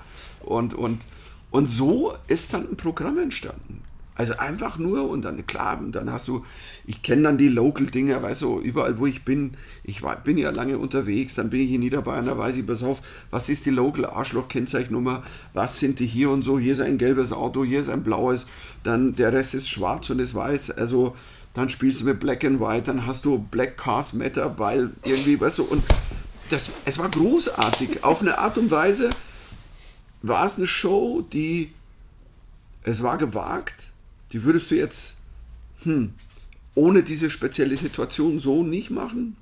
Und, 0.48 0.72
und, 0.72 1.02
und 1.50 1.68
so 1.68 2.14
ist 2.26 2.54
dann 2.54 2.70
ein 2.70 2.76
Programm 2.76 3.18
entstanden. 3.18 3.82
Also 4.14 4.36
einfach 4.38 4.78
nur 4.78 5.08
und 5.08 5.24
dann 5.24 5.46
klar, 5.46 5.78
und 5.78 5.92
dann 5.92 6.10
hast 6.10 6.26
du, 6.26 6.44
ich 6.86 7.02
kenne 7.02 7.22
dann 7.22 7.38
die 7.38 7.48
Local-Dinge, 7.48 8.20
weißt 8.20 8.42
du, 8.42 8.58
überall 8.58 8.98
wo 8.98 9.06
ich 9.06 9.24
bin, 9.24 9.52
ich 9.84 10.02
war, 10.02 10.16
bin 10.16 10.38
ja 10.38 10.50
lange 10.50 10.78
unterwegs, 10.78 11.36
dann 11.36 11.50
bin 11.50 11.60
ich 11.60 11.70
in 11.70 11.82
Niederbayern, 11.82 12.26
da 12.26 12.36
weiß 12.36 12.56
ich, 12.56 12.66
pass 12.66 12.82
auf, 12.82 13.00
was 13.30 13.48
ist 13.48 13.66
die 13.66 13.70
Local-Arschloch-Kennzeichnummer, 13.70 15.22
was 15.54 15.78
sind 15.78 16.00
die 16.00 16.06
hier 16.06 16.30
und 16.30 16.42
so, 16.42 16.58
hier 16.58 16.72
ist 16.72 16.80
ein 16.80 16.98
gelbes 16.98 17.30
Auto, 17.30 17.62
hier 17.62 17.80
ist 17.80 17.90
ein 17.90 18.02
blaues, 18.02 18.46
dann 18.82 19.14
der 19.14 19.32
Rest 19.32 19.54
ist 19.54 19.68
schwarz 19.68 20.10
und 20.10 20.18
ist 20.18 20.34
weiß, 20.34 20.72
also 20.72 21.14
dann 21.54 21.70
spielst 21.70 22.00
du 22.00 22.06
mit 22.06 22.18
Black 22.18 22.44
and 22.44 22.60
White, 22.60 22.86
dann 22.86 23.06
hast 23.06 23.24
du 23.24 23.38
Black 23.38 23.76
Cars 23.76 24.14
Matter, 24.14 24.58
weil 24.58 24.90
irgendwie, 25.04 25.40
weißt 25.40 25.58
du, 25.58 25.62
und 25.64 25.84
das, 26.50 26.70
es 26.86 26.98
war 26.98 27.08
großartig, 27.08 28.02
auf 28.02 28.20
eine 28.20 28.38
Art 28.38 28.58
und 28.58 28.70
Weise 28.72 29.10
war 30.22 30.46
es 30.46 30.56
eine 30.56 30.66
Show, 30.66 31.22
die, 31.32 31.72
es 32.82 33.02
war 33.02 33.18
gewagt, 33.18 33.92
die 34.32 34.44
würdest 34.44 34.70
du 34.70 34.76
jetzt 34.76 35.16
hm, 35.82 36.14
ohne 36.74 37.02
diese 37.02 37.30
spezielle 37.30 37.76
Situation 37.76 38.38
so 38.38 38.62
nicht 38.62 38.90
machen. 38.90 39.36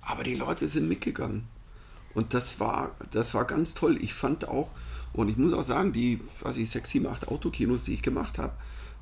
Aber 0.00 0.22
die 0.22 0.34
Leute 0.34 0.68
sind 0.68 0.88
mitgegangen. 0.88 1.48
Und 2.14 2.32
das 2.32 2.60
war, 2.60 2.94
das 3.10 3.34
war 3.34 3.44
ganz 3.44 3.74
toll. 3.74 3.98
Ich 4.00 4.14
fand 4.14 4.48
auch, 4.48 4.70
und 5.12 5.28
ich 5.28 5.36
muss 5.36 5.52
auch 5.52 5.62
sagen, 5.62 5.92
die, 5.92 6.20
weiß 6.40 6.56
ich, 6.56 6.70
sechs, 6.70 6.90
sieben, 6.90 7.06
acht 7.06 7.28
Autokinos, 7.28 7.84
die 7.84 7.94
ich 7.94 8.02
gemacht 8.02 8.38
habe, 8.38 8.54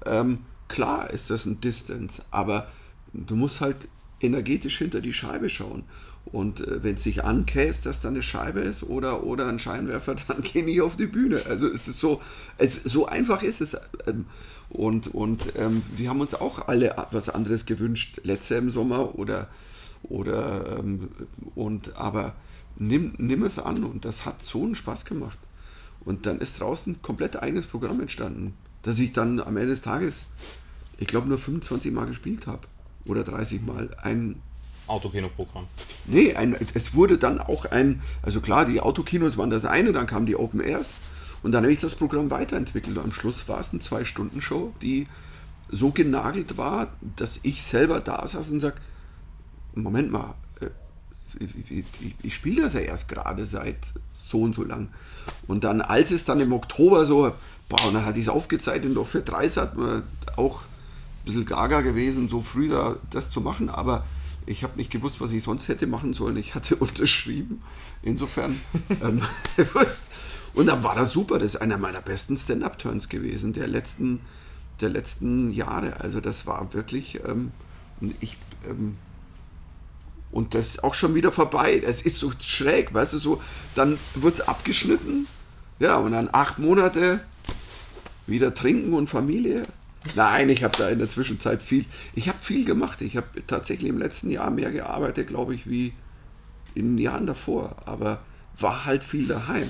ähm, 0.07 0.39
klar 0.69 1.11
ist 1.11 1.31
das 1.31 1.47
ein 1.47 1.61
Distance, 1.61 2.25
aber 2.31 2.71
du 3.13 3.37
musst 3.37 3.61
halt 3.61 3.89
energetisch 4.21 4.79
hinter 4.79 5.01
die 5.01 5.13
Scheibe 5.13 5.51
schauen. 5.51 5.85
Und 6.27 6.61
äh, 6.61 6.83
wenn 6.83 6.97
es 6.97 7.03
sich 7.03 7.25
ankäst, 7.25 7.87
dass 7.87 8.01
da 8.01 8.09
eine 8.09 8.23
Scheibe 8.23 8.61
ist 8.61 8.83
oder, 8.83 9.25
oder 9.25 9.49
ein 9.49 9.59
Scheinwerfer, 9.59 10.17
dann 10.29 10.43
geh 10.43 10.63
nicht 10.63 10.81
auf 10.81 10.97
die 10.97 11.07
Bühne. 11.07 11.43
Also 11.49 11.69
es 11.69 11.89
ist 11.89 12.01
so, 12.01 12.21
es, 12.59 12.83
so 12.83 13.07
einfach 13.07 13.43
ist 13.43 13.61
es. 13.61 13.77
Ähm, 14.07 14.27
und 14.71 15.15
und 15.15 15.53
ähm, 15.57 15.83
wir 15.95 16.09
haben 16.09 16.21
uns 16.21 16.35
auch 16.35 16.67
alle 16.67 16.97
was 17.13 17.29
anderes 17.29 17.67
gewünscht, 17.67 18.21
letzte 18.25 18.57
im 18.57 18.71
Sommer 18.71 19.17
oder, 19.17 19.49
oder 20.03 20.79
ähm, 20.79 21.11
und 21.55 21.97
aber 21.97 22.35
nimm, 22.77 23.13
nimm 23.19 23.45
es 23.45 23.59
an 23.59 23.85
und 23.85 24.05
das 24.05 24.25
hat 24.25 24.43
so 24.43 24.65
einen 24.65 24.75
Spaß 24.75 25.05
gemacht. 25.05 25.39
Und 26.05 26.27
dann 26.27 26.41
ist 26.41 26.61
draußen 26.61 27.03
komplett 27.03 27.37
eigenes 27.37 27.67
Programm 27.67 28.01
entstanden, 28.01 28.55
das 28.83 28.99
ich 28.99 29.13
dann 29.13 29.41
am 29.41 29.57
Ende 29.57 29.71
des 29.71 29.83
Tages, 29.83 30.27
ich 30.99 31.07
glaube, 31.07 31.29
nur 31.29 31.39
25 31.39 31.93
Mal 31.93 32.07
gespielt 32.07 32.47
habe. 32.47 32.67
Oder 33.07 33.23
30 33.23 33.63
Mal. 33.63 33.91
Ein 34.03 34.41
Autokino-Programm. 34.87 35.67
Nee, 36.07 36.35
ein, 36.35 36.57
es 36.75 36.95
wurde 36.95 37.19
dann 37.19 37.41
auch 37.41 37.65
ein, 37.67 38.03
also 38.23 38.41
klar, 38.41 38.67
die 38.67 38.81
Autokinos 38.81 39.39
waren 39.39 39.51
das 39.51 39.65
eine, 39.65 39.93
dann 39.93 40.07
kamen 40.07 40.27
die 40.27 40.37
Open 40.37 40.61
Airs 40.61 40.93
und 41.43 41.53
dann 41.53 41.65
habe 41.65 41.73
ich 41.73 41.81
das 41.81 41.95
Programm 41.95 42.31
weiterentwickelt. 42.31 42.99
Am 42.99 43.13
Schluss 43.13 43.49
war 43.49 43.61
es 43.61 43.71
eine 43.71 43.81
Zwei-Stunden-Show, 43.81 44.75
die 44.83 45.07
so 45.71 45.91
genagelt 45.91 46.57
war, 46.57 46.89
dass 47.17 47.41
ich 47.43 47.63
selber 47.63 48.01
da 48.01 48.27
saß 48.27 48.51
und 48.51 48.61
sage, 48.61 48.77
Moment 49.75 50.13
mal, 50.13 50.35
äh, 50.61 50.67
ich, 51.41 51.71
ich, 51.71 52.15
ich 52.23 52.35
spiele 52.35 52.63
das 52.63 52.75
ja 52.75 52.81
erst 52.81 53.09
gerade 53.09 53.45
seit 53.47 53.79
so 54.23 54.41
und 54.41 54.55
so 54.55 54.63
lang. 54.63 54.89
Und 55.47 55.65
dann, 55.65 55.81
als 55.81 56.11
es 56.11 56.25
dann 56.25 56.41
im 56.41 56.53
Oktober 56.53 57.07
so, 57.07 57.33
boah, 57.69 57.87
und 57.87 57.95
dann 57.95 58.05
hatte 58.05 58.19
ich 58.19 58.27
es 58.27 58.31
aufgezeichnet, 58.31 58.97
doch 58.97 59.07
für 59.07 59.25
man 59.75 60.03
auch 60.37 60.63
ein 60.63 61.25
bisschen 61.25 61.47
gaga 61.47 61.81
gewesen, 61.81 62.29
so 62.29 62.41
früh 62.41 62.69
da 62.69 62.97
das 63.11 63.31
zu 63.31 63.41
machen, 63.41 63.69
aber 63.69 64.05
ich 64.47 64.63
habe 64.63 64.77
nicht 64.77 64.91
gewusst, 64.91 65.21
was 65.21 65.31
ich 65.33 65.43
sonst 65.43 65.69
hätte 65.69 65.87
machen 65.87 66.13
sollen. 66.13 66.37
Ich 66.37 66.55
hatte 66.55 66.77
unterschrieben. 66.81 67.63
Insofern, 68.03 68.61
ähm, 69.03 69.23
und 70.55 70.67
dann 70.67 70.83
war 70.83 70.95
das 70.95 71.13
super. 71.13 71.39
Das 71.39 71.55
ist 71.55 71.61
einer 71.61 71.79
meiner 71.79 72.01
besten 72.01 72.37
Stand-Up-Turns 72.37 73.09
gewesen, 73.09 73.53
der 73.53 73.67
letzten, 73.67 74.21
der 74.81 74.91
letzten 74.91 75.51
Jahre. 75.51 76.01
Also 76.01 76.21
das 76.21 76.47
war 76.47 76.73
wirklich, 76.75 77.21
ähm, 77.27 77.53
ich, 78.21 78.37
ähm, 78.69 78.97
und 80.31 80.55
das 80.55 80.71
ist 80.71 80.85
auch 80.85 80.95
schon 80.95 81.15
wieder 81.15 81.33
vorbei. 81.33 81.81
Es 81.85 82.03
ist 82.03 82.19
so 82.19 82.33
schräg, 82.39 82.93
weißt 82.93 83.13
du, 83.13 83.19
so, 83.19 83.43
dann 83.75 83.99
wird 84.17 84.35
es 84.35 84.41
abgeschnitten. 84.41 85.27
Ja, 85.79 85.97
und 85.97 86.13
dann 86.13 86.29
acht 86.33 86.59
Monate 86.59 87.21
wieder 88.27 88.55
trinken 88.55 88.95
und 88.95 89.09
Familie. 89.09 89.67
Nein, 90.15 90.49
ich 90.51 90.63
habe 90.63 90.77
da 90.77 90.89
in 90.89 90.99
der 90.99 91.09
Zwischenzeit 91.09 91.63
viel, 91.63 91.87
ich 92.15 92.29
habe 92.29 92.39
viel 92.41 92.65
gemacht. 92.65 93.01
Ich 93.01 93.17
habe 93.17 93.27
tatsächlich 93.47 93.89
im 93.89 93.99
letzten 93.99 94.31
Jahr 94.31 94.51
mehr 94.51 94.71
gearbeitet, 94.71 95.29
glaube 95.29 95.55
ich, 95.55 95.69
wie 95.69 95.93
in 96.75 96.97
den 96.97 96.99
Jahren 96.99 97.27
davor. 97.27 97.77
Aber 97.87 98.21
war 98.59 98.85
halt 98.85 99.03
viel 99.03 99.27
daheim. 99.27 99.67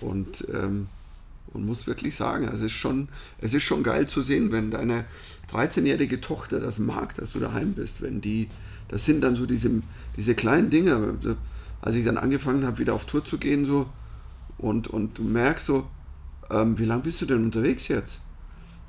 Und, 0.00 0.46
ähm, 0.52 0.88
und 1.52 1.66
muss 1.66 1.86
wirklich 1.86 2.16
sagen, 2.16 2.48
es 2.52 2.60
ist, 2.60 2.72
schon, 2.72 3.08
es 3.38 3.54
ist 3.54 3.62
schon 3.64 3.82
geil 3.82 4.08
zu 4.08 4.22
sehen, 4.22 4.52
wenn 4.52 4.70
deine 4.70 5.04
13-jährige 5.52 6.20
Tochter 6.20 6.60
das 6.60 6.78
mag, 6.78 7.14
dass 7.16 7.32
du 7.32 7.40
daheim 7.40 7.74
bist. 7.74 8.02
Wenn 8.02 8.20
die, 8.20 8.48
das 8.88 9.04
sind 9.04 9.22
dann 9.22 9.36
so 9.36 9.46
diese, 9.46 9.82
diese 10.16 10.34
kleinen 10.34 10.70
Dinge. 10.70 10.96
Also, 10.96 11.36
als 11.82 11.96
ich 11.96 12.04
dann 12.04 12.18
angefangen 12.18 12.64
habe, 12.64 12.78
wieder 12.78 12.94
auf 12.94 13.04
Tour 13.04 13.24
zu 13.24 13.38
gehen, 13.38 13.66
so, 13.66 13.86
und, 14.58 14.88
und 14.88 15.18
du 15.18 15.22
merkst 15.22 15.66
so, 15.66 15.88
ähm, 16.50 16.78
wie 16.78 16.84
lange 16.84 17.02
bist 17.02 17.20
du 17.20 17.26
denn 17.26 17.44
unterwegs 17.44 17.88
jetzt? 17.88 18.22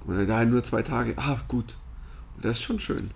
Oder 0.07 0.25
da 0.25 0.45
nur 0.45 0.63
zwei 0.63 0.81
Tage. 0.81 1.13
Ah, 1.17 1.37
gut. 1.47 1.75
Das 2.41 2.57
ist 2.57 2.63
schon 2.63 2.79
schön. 2.79 3.11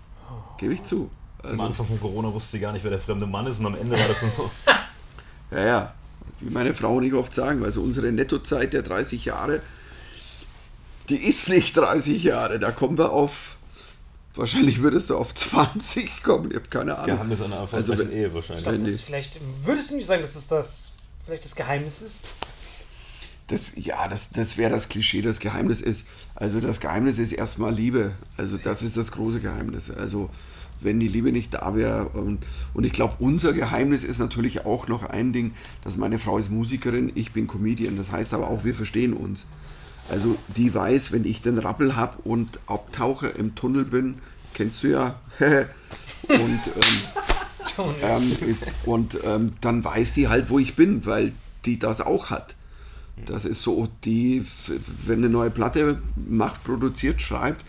Gebe 0.58 0.74
ich 0.74 0.84
zu. 0.84 1.10
Also, 1.42 1.54
am 1.62 1.68
Anfang 1.68 1.86
von 1.86 2.00
Corona 2.00 2.32
wusste 2.32 2.52
sie 2.52 2.60
gar 2.60 2.72
nicht, 2.72 2.84
wer 2.84 2.90
der 2.90 3.00
fremde 3.00 3.26
Mann 3.26 3.46
ist 3.46 3.60
und 3.60 3.66
am 3.66 3.74
Ende 3.74 3.98
war 3.98 4.08
das 4.08 4.20
dann 4.20 4.30
so. 4.30 4.50
ja, 5.56 5.64
ja. 5.64 5.94
Wie 6.40 6.50
meine 6.50 6.74
Frau 6.74 7.00
nicht 7.00 7.14
oft 7.14 7.34
sagen, 7.34 7.64
also 7.64 7.82
unsere 7.82 8.12
Nettozeit 8.12 8.72
der 8.72 8.82
30 8.82 9.24
Jahre, 9.26 9.60
die 11.08 11.16
ist 11.16 11.48
nicht 11.48 11.76
30 11.76 12.22
Jahre. 12.22 12.58
Da 12.58 12.72
kommen 12.72 12.98
wir 12.98 13.10
auf, 13.12 13.56
wahrscheinlich 14.34 14.80
würdest 14.80 15.10
du 15.10 15.16
auf 15.16 15.34
20 15.34 16.22
kommen. 16.22 16.50
Ich 16.50 16.56
habe 16.56 16.68
keine 16.68 16.94
Ahnung. 16.94 17.06
Das 17.06 17.16
Geheimnis 17.16 17.42
einer 17.42 17.56
erfolgreichen 17.56 18.00
Also, 18.00 18.12
Ehe 18.12 18.34
wahrscheinlich. 18.34 18.66
Ich 18.66 18.70
glaub, 18.70 18.84
das 18.84 18.90
ist 18.90 19.02
vielleicht, 19.02 19.40
würdest 19.64 19.90
du 19.90 19.96
nicht 19.96 20.06
sagen, 20.06 20.22
dass 20.22 20.34
es 20.34 20.48
das 20.48 20.92
vielleicht 21.24 21.44
das 21.44 21.56
Geheimnis 21.56 22.02
ist? 22.02 22.26
Das, 23.50 23.72
ja, 23.76 24.06
das, 24.06 24.30
das 24.30 24.56
wäre 24.56 24.70
das 24.70 24.88
Klischee, 24.88 25.22
das 25.22 25.40
Geheimnis 25.40 25.80
ist. 25.80 26.06
Also 26.36 26.60
das 26.60 26.80
Geheimnis 26.80 27.18
ist 27.18 27.32
erstmal 27.32 27.74
Liebe. 27.74 28.12
Also 28.36 28.58
das 28.58 28.82
ist 28.82 28.96
das 28.96 29.10
große 29.10 29.40
Geheimnis. 29.40 29.90
Also 29.90 30.30
wenn 30.80 31.00
die 31.00 31.08
Liebe 31.08 31.32
nicht 31.32 31.54
da 31.54 31.74
wäre. 31.74 32.08
Und, 32.10 32.46
und 32.74 32.84
ich 32.84 32.92
glaube, 32.92 33.14
unser 33.18 33.52
Geheimnis 33.52 34.04
ist 34.04 34.18
natürlich 34.18 34.64
auch 34.64 34.86
noch 34.86 35.02
ein 35.02 35.32
Ding, 35.32 35.52
dass 35.82 35.96
meine 35.96 36.18
Frau 36.18 36.38
ist 36.38 36.50
Musikerin, 36.50 37.10
ich 37.16 37.32
bin 37.32 37.48
Comedian. 37.48 37.96
Das 37.96 38.12
heißt 38.12 38.34
aber 38.34 38.48
auch, 38.48 38.64
wir 38.64 38.74
verstehen 38.74 39.14
uns. 39.14 39.46
Also 40.10 40.36
die 40.56 40.72
weiß, 40.72 41.10
wenn 41.10 41.24
ich 41.24 41.42
den 41.42 41.58
Rappel 41.58 41.96
habe 41.96 42.18
und 42.22 42.60
abtauche 42.66 43.26
im 43.26 43.56
Tunnel 43.56 43.84
bin, 43.84 44.18
kennst 44.54 44.82
du 44.84 44.88
ja. 44.88 45.20
und 45.40 46.38
ähm, 46.38 47.92
ähm, 48.02 48.36
und 48.84 49.18
ähm, 49.24 49.52
dann 49.60 49.84
weiß 49.84 50.14
die 50.14 50.28
halt, 50.28 50.50
wo 50.50 50.58
ich 50.58 50.76
bin, 50.76 51.04
weil 51.06 51.32
die 51.64 51.78
das 51.78 52.00
auch 52.00 52.30
hat. 52.30 52.56
Das 53.26 53.44
ist 53.44 53.62
so, 53.62 53.88
die, 54.04 54.44
wenn 55.04 55.18
eine 55.18 55.28
neue 55.28 55.50
Platte 55.50 56.00
macht, 56.28 56.64
produziert, 56.64 57.20
schreibt, 57.22 57.64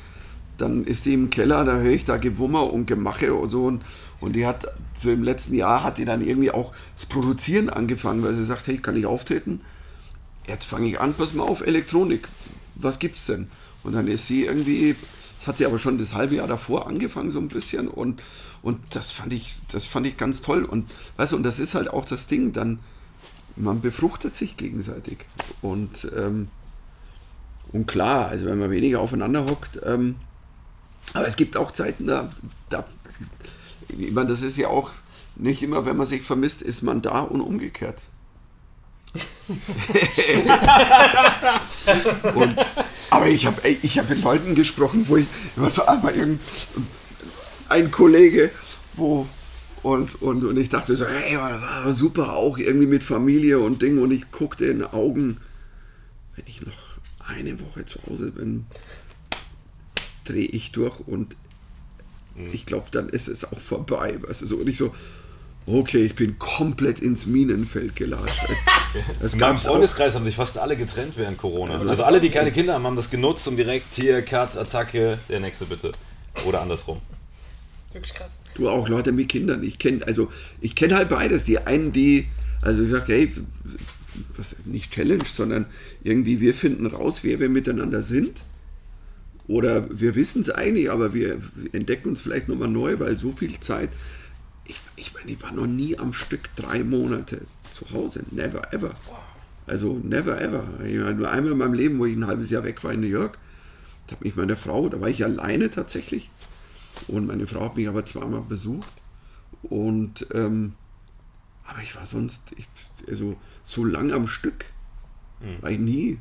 dann 0.57 0.85
ist 0.85 1.05
die 1.05 1.13
im 1.13 1.29
Keller, 1.29 1.65
da 1.65 1.77
höre 1.77 1.91
ich 1.91 2.05
da 2.05 2.17
Gewummer 2.17 2.71
und 2.71 2.85
Gemache 2.85 3.33
und 3.33 3.49
so. 3.49 3.65
Und, 3.65 3.83
und 4.19 4.33
die 4.35 4.45
hat, 4.45 4.67
so 4.93 5.11
im 5.11 5.23
letzten 5.23 5.55
Jahr 5.55 5.83
hat 5.83 5.97
die 5.97 6.05
dann 6.05 6.25
irgendwie 6.25 6.51
auch 6.51 6.73
das 6.95 7.05
Produzieren 7.05 7.69
angefangen, 7.69 8.23
weil 8.23 8.35
sie 8.35 8.45
sagt, 8.45 8.67
hey, 8.67 8.77
kann 8.77 8.95
ich 8.95 9.05
auftreten? 9.05 9.61
Jetzt 10.47 10.65
fange 10.65 10.87
ich 10.87 10.99
an, 10.99 11.13
pass 11.13 11.33
mal 11.33 11.43
auf, 11.43 11.65
Elektronik, 11.65 12.27
was 12.75 12.99
gibt's 12.99 13.25
denn? 13.25 13.47
Und 13.83 13.93
dann 13.93 14.07
ist 14.07 14.27
sie 14.27 14.45
irgendwie, 14.45 14.95
das 15.39 15.47
hat 15.47 15.57
sie 15.57 15.65
aber 15.65 15.79
schon 15.79 15.97
das 15.97 16.13
halbe 16.13 16.35
Jahr 16.35 16.47
davor 16.47 16.87
angefangen, 16.87 17.31
so 17.31 17.39
ein 17.39 17.47
bisschen. 17.47 17.87
Und, 17.87 18.21
und 18.61 18.79
das 18.91 19.11
fand 19.11 19.33
ich, 19.33 19.55
das 19.71 19.85
fand 19.85 20.05
ich 20.05 20.17
ganz 20.17 20.41
toll. 20.41 20.63
Und 20.63 20.89
weißt 21.17 21.31
du, 21.31 21.35
und 21.35 21.43
das 21.43 21.59
ist 21.59 21.73
halt 21.73 21.89
auch 21.89 22.05
das 22.05 22.27
Ding, 22.27 22.53
dann 22.53 22.79
man 23.61 23.81
befruchtet 23.81 24.35
sich 24.35 24.57
gegenseitig. 24.57 25.25
Und, 25.61 26.11
ähm, 26.15 26.49
und 27.71 27.87
klar, 27.87 28.27
also 28.27 28.47
wenn 28.47 28.59
man 28.59 28.71
weniger 28.71 28.99
aufeinander 28.99 29.45
hockt, 29.45 29.79
ähm, 29.85 30.15
aber 31.13 31.27
es 31.27 31.35
gibt 31.35 31.57
auch 31.57 31.71
Zeiten, 31.71 32.07
da, 32.07 32.31
da 32.69 32.85
ich 33.97 34.11
meine, 34.11 34.29
das 34.29 34.41
ist 34.41 34.57
ja 34.57 34.67
auch 34.67 34.91
nicht 35.35 35.61
immer, 35.63 35.85
wenn 35.85 35.97
man 35.97 36.07
sich 36.07 36.21
vermisst, 36.21 36.61
ist 36.61 36.81
man 36.81 37.01
da 37.01 37.19
und 37.21 37.41
umgekehrt. 37.41 38.03
und, 42.35 42.57
aber 43.09 43.27
ich 43.27 43.45
habe 43.45 43.67
ich 43.67 43.99
hab 43.99 44.09
mit 44.09 44.23
Leuten 44.23 44.55
gesprochen, 44.55 45.03
wo 45.09 45.17
ich, 45.17 45.27
was 45.57 45.79
war 45.79 45.89
einmal 45.89 46.15
irgendein 46.15 46.39
ein 47.67 47.91
Kollege, 47.91 48.51
wo, 48.93 49.27
und, 49.83 50.21
und, 50.21 50.43
und 50.43 50.57
ich 50.57 50.69
dachte 50.69 50.95
so, 50.95 51.05
hey, 51.05 51.37
war 51.37 51.93
super, 51.93 52.33
auch 52.33 52.57
irgendwie 52.57 52.87
mit 52.87 53.03
Familie 53.03 53.59
und 53.59 53.81
Ding. 53.81 53.97
Und 53.99 54.11
ich 54.11 54.31
guckte 54.31 54.65
in 54.65 54.79
den 54.79 54.87
Augen, 54.87 55.37
wenn 56.35 56.45
ich 56.47 56.61
noch 56.61 56.73
eine 57.27 57.59
Woche 57.59 57.85
zu 57.85 57.99
Hause 58.07 58.31
bin, 58.31 58.65
drehe 60.25 60.45
ich 60.45 60.71
durch 60.71 60.99
und 61.07 61.35
mhm. 62.35 62.49
ich 62.51 62.65
glaube, 62.65 62.85
dann 62.91 63.09
ist 63.09 63.27
es 63.27 63.51
auch 63.51 63.59
vorbei. 63.59 64.17
Weißt 64.21 64.43
du, 64.43 64.45
so. 64.45 64.57
Und 64.57 64.69
ich 64.69 64.77
so, 64.77 64.93
okay, 65.65 66.03
ich 66.03 66.15
bin 66.15 66.37
komplett 66.37 66.99
ins 66.99 67.25
Minenfeld 67.25 67.95
gelatscht. 67.95 68.43
Das, 68.47 68.57
das 69.19 69.33
In 69.33 69.57
Freundeskreis 69.57 70.13
haben 70.13 70.25
sich 70.25 70.35
fast 70.35 70.59
alle 70.59 70.77
getrennt 70.77 71.13
während 71.15 71.39
Corona. 71.39 71.73
Also, 71.73 71.87
also 71.87 72.03
alle, 72.03 72.21
die 72.21 72.29
keine 72.29 72.51
Kinder 72.51 72.75
haben, 72.75 72.85
haben 72.85 72.95
das 72.95 73.09
genutzt, 73.09 73.47
um 73.47 73.55
direkt 73.55 73.95
hier, 73.95 74.21
Cut, 74.21 74.57
Attacke, 74.57 75.17
der 75.29 75.39
nächste 75.39 75.65
bitte. 75.65 75.91
Oder 76.45 76.61
andersrum. 76.61 77.01
Wirklich 77.93 78.13
krass. 78.13 78.41
Du 78.55 78.69
auch 78.69 78.87
Leute 78.87 79.11
mit 79.11 79.29
Kindern. 79.29 79.63
Ich 79.63 79.79
kenne 79.79 80.05
also 80.05 80.31
ich 80.61 80.75
kenne 80.75 80.95
halt 80.95 81.09
beides. 81.09 81.45
Die 81.45 81.59
einen, 81.59 81.91
die 81.91 82.27
also 82.61 82.83
ich 82.83 82.89
sage, 82.89 83.13
hey, 83.13 83.31
was, 84.37 84.55
nicht 84.65 84.91
Challenge, 84.91 85.25
sondern 85.25 85.65
irgendwie 86.03 86.39
wir 86.39 86.53
finden 86.53 86.85
raus, 86.85 87.23
wer 87.23 87.39
wir 87.39 87.49
miteinander 87.49 88.01
sind. 88.01 88.43
Oder 89.47 89.87
wir 89.99 90.15
wissen 90.15 90.41
es 90.41 90.49
eigentlich, 90.49 90.91
aber 90.91 91.13
wir 91.13 91.39
entdecken 91.73 92.09
uns 92.09 92.21
vielleicht 92.21 92.47
nochmal 92.47 92.69
neu, 92.69 92.99
weil 92.99 93.17
so 93.17 93.31
viel 93.31 93.59
Zeit. 93.59 93.89
Ich, 94.65 94.79
ich 94.95 95.13
meine, 95.13 95.31
ich 95.31 95.41
war 95.41 95.51
noch 95.51 95.67
nie 95.67 95.97
am 95.97 96.13
Stück 96.13 96.55
drei 96.55 96.83
Monate 96.83 97.41
zu 97.71 97.91
Hause. 97.91 98.23
Never 98.31 98.73
ever. 98.73 98.93
Also 99.67 99.99
never 100.03 100.39
ever. 100.39 100.63
Ich 100.85 100.97
meine, 100.97 101.15
nur 101.15 101.31
einmal 101.31 101.51
in 101.51 101.57
meinem 101.57 101.73
Leben, 101.73 101.99
wo 101.99 102.05
ich 102.05 102.15
ein 102.15 102.27
halbes 102.27 102.49
Jahr 102.49 102.63
weg 102.63 102.83
war 102.83 102.93
in 102.93 103.01
New 103.01 103.07
York, 103.07 103.37
da 104.07 104.15
habe 104.15 104.25
mich 104.25 104.35
meine 104.35 104.55
Frau, 104.55 104.89
da 104.89 105.01
war 105.01 105.09
ich 105.09 105.23
alleine 105.23 105.69
tatsächlich. 105.69 106.29
Und 107.07 107.27
meine 107.27 107.47
Frau 107.47 107.61
hat 107.61 107.75
mich 107.75 107.87
aber 107.87 108.05
zweimal 108.05 108.41
besucht. 108.41 108.93
Und 109.63 110.27
ähm, 110.33 110.75
aber 111.71 111.81
ich 111.81 111.95
war 111.95 112.05
sonst, 112.05 112.41
ich, 112.57 112.67
also 113.07 113.35
so 113.63 113.85
lang 113.85 114.11
am 114.11 114.27
Stück 114.27 114.65
mhm. 115.39 115.61
war 115.61 115.71
ich 115.71 115.79
nie. 115.79 116.19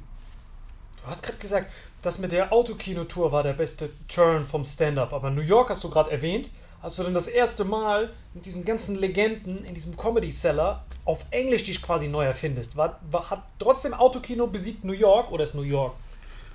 Du 1.03 1.11
hast 1.11 1.23
gerade 1.23 1.39
gesagt, 1.39 1.73
das 2.03 2.19
mit 2.19 2.33
der 2.33 2.53
Autokinotour 2.53 3.33
war 3.33 3.43
der 3.43 3.55
beste 3.55 3.91
Turn 4.07 4.47
vom 4.47 4.65
Stand-up. 4.65 5.13
Aber 5.13 5.31
New 5.31 5.43
York 5.43 5.71
hast 5.71 5.83
du 5.85 5.91
gerade 5.91 6.11
erwähnt. 6.11 6.51
hast 6.83 6.99
du 6.99 7.03
denn 7.03 7.15
das 7.15 7.27
erste 7.27 7.65
Mal 7.65 8.11
mit 8.33 8.47
diesen 8.47 8.65
ganzen 8.65 8.97
Legenden 8.97 9.65
in 9.65 9.75
diesem 9.75 9.97
Comedy 9.97 10.31
Cellar 10.31 10.85
auf 11.05 11.27
Englisch 11.31 11.65
dich 11.65 11.83
quasi 11.83 12.09
neu 12.09 12.25
erfindest? 12.25 12.77
War, 12.77 13.01
war, 13.11 13.29
hat 13.31 13.43
trotzdem 13.59 13.93
Autokino 13.93 14.47
besiegt 14.47 14.85
New 14.85 14.93
York 14.93 15.31
oder 15.33 15.45
ist 15.45 15.55
New 15.55 15.63
York 15.63 15.95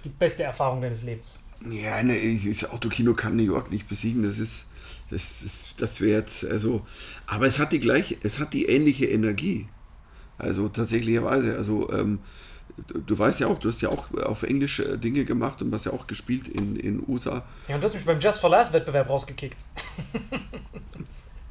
die 0.03 0.09
beste 0.09 0.43
Erfahrung 0.43 0.81
deines 0.81 1.03
Lebens? 1.03 1.43
Ja, 1.69 2.01
ne, 2.03 2.39
das 2.45 2.69
Autokino 2.69 3.13
kann 3.13 3.35
New 3.35 3.43
York 3.43 3.71
nicht 3.71 3.87
besiegen. 3.87 4.23
Das 4.23 4.39
ist, 4.39 4.67
das 5.09 5.43
ist, 5.43 5.81
das 5.81 6.01
wäre 6.01 6.19
jetzt, 6.19 6.45
also, 6.45 6.85
aber 7.25 7.47
es 7.47 7.59
hat 7.59 7.71
die 7.71 7.79
gleiche, 7.79 8.17
es 8.23 8.39
hat 8.39 8.53
die 8.53 8.65
ähnliche 8.65 9.05
Energie. 9.05 9.67
Also 10.37 10.67
tatsächlicherweise, 10.67 11.55
also 11.55 11.91
ähm, 11.93 12.19
du, 12.87 12.99
du 12.99 13.17
weißt 13.17 13.39
ja 13.39 13.47
auch, 13.47 13.57
du 13.59 13.69
hast 13.69 13.81
ja 13.81 13.89
auch 13.89 14.13
auf 14.13 14.43
Englisch 14.43 14.79
äh, 14.79 14.97
Dinge 14.97 15.23
gemacht 15.23 15.61
und 15.61 15.73
hast 15.73 15.85
ja 15.85 15.93
auch 15.93 16.07
gespielt 16.07 16.47
in 16.49 16.75
in 16.75 17.03
USA. 17.07 17.45
Ja, 17.67 17.75
und 17.75 17.81
du 17.81 17.85
hast 17.85 17.93
mich 17.93 18.05
beim 18.05 18.19
Just 18.19 18.41
for 18.41 18.49
Laughs 18.49 18.73
Wettbewerb 18.73 19.09
rausgekickt. 19.09 19.63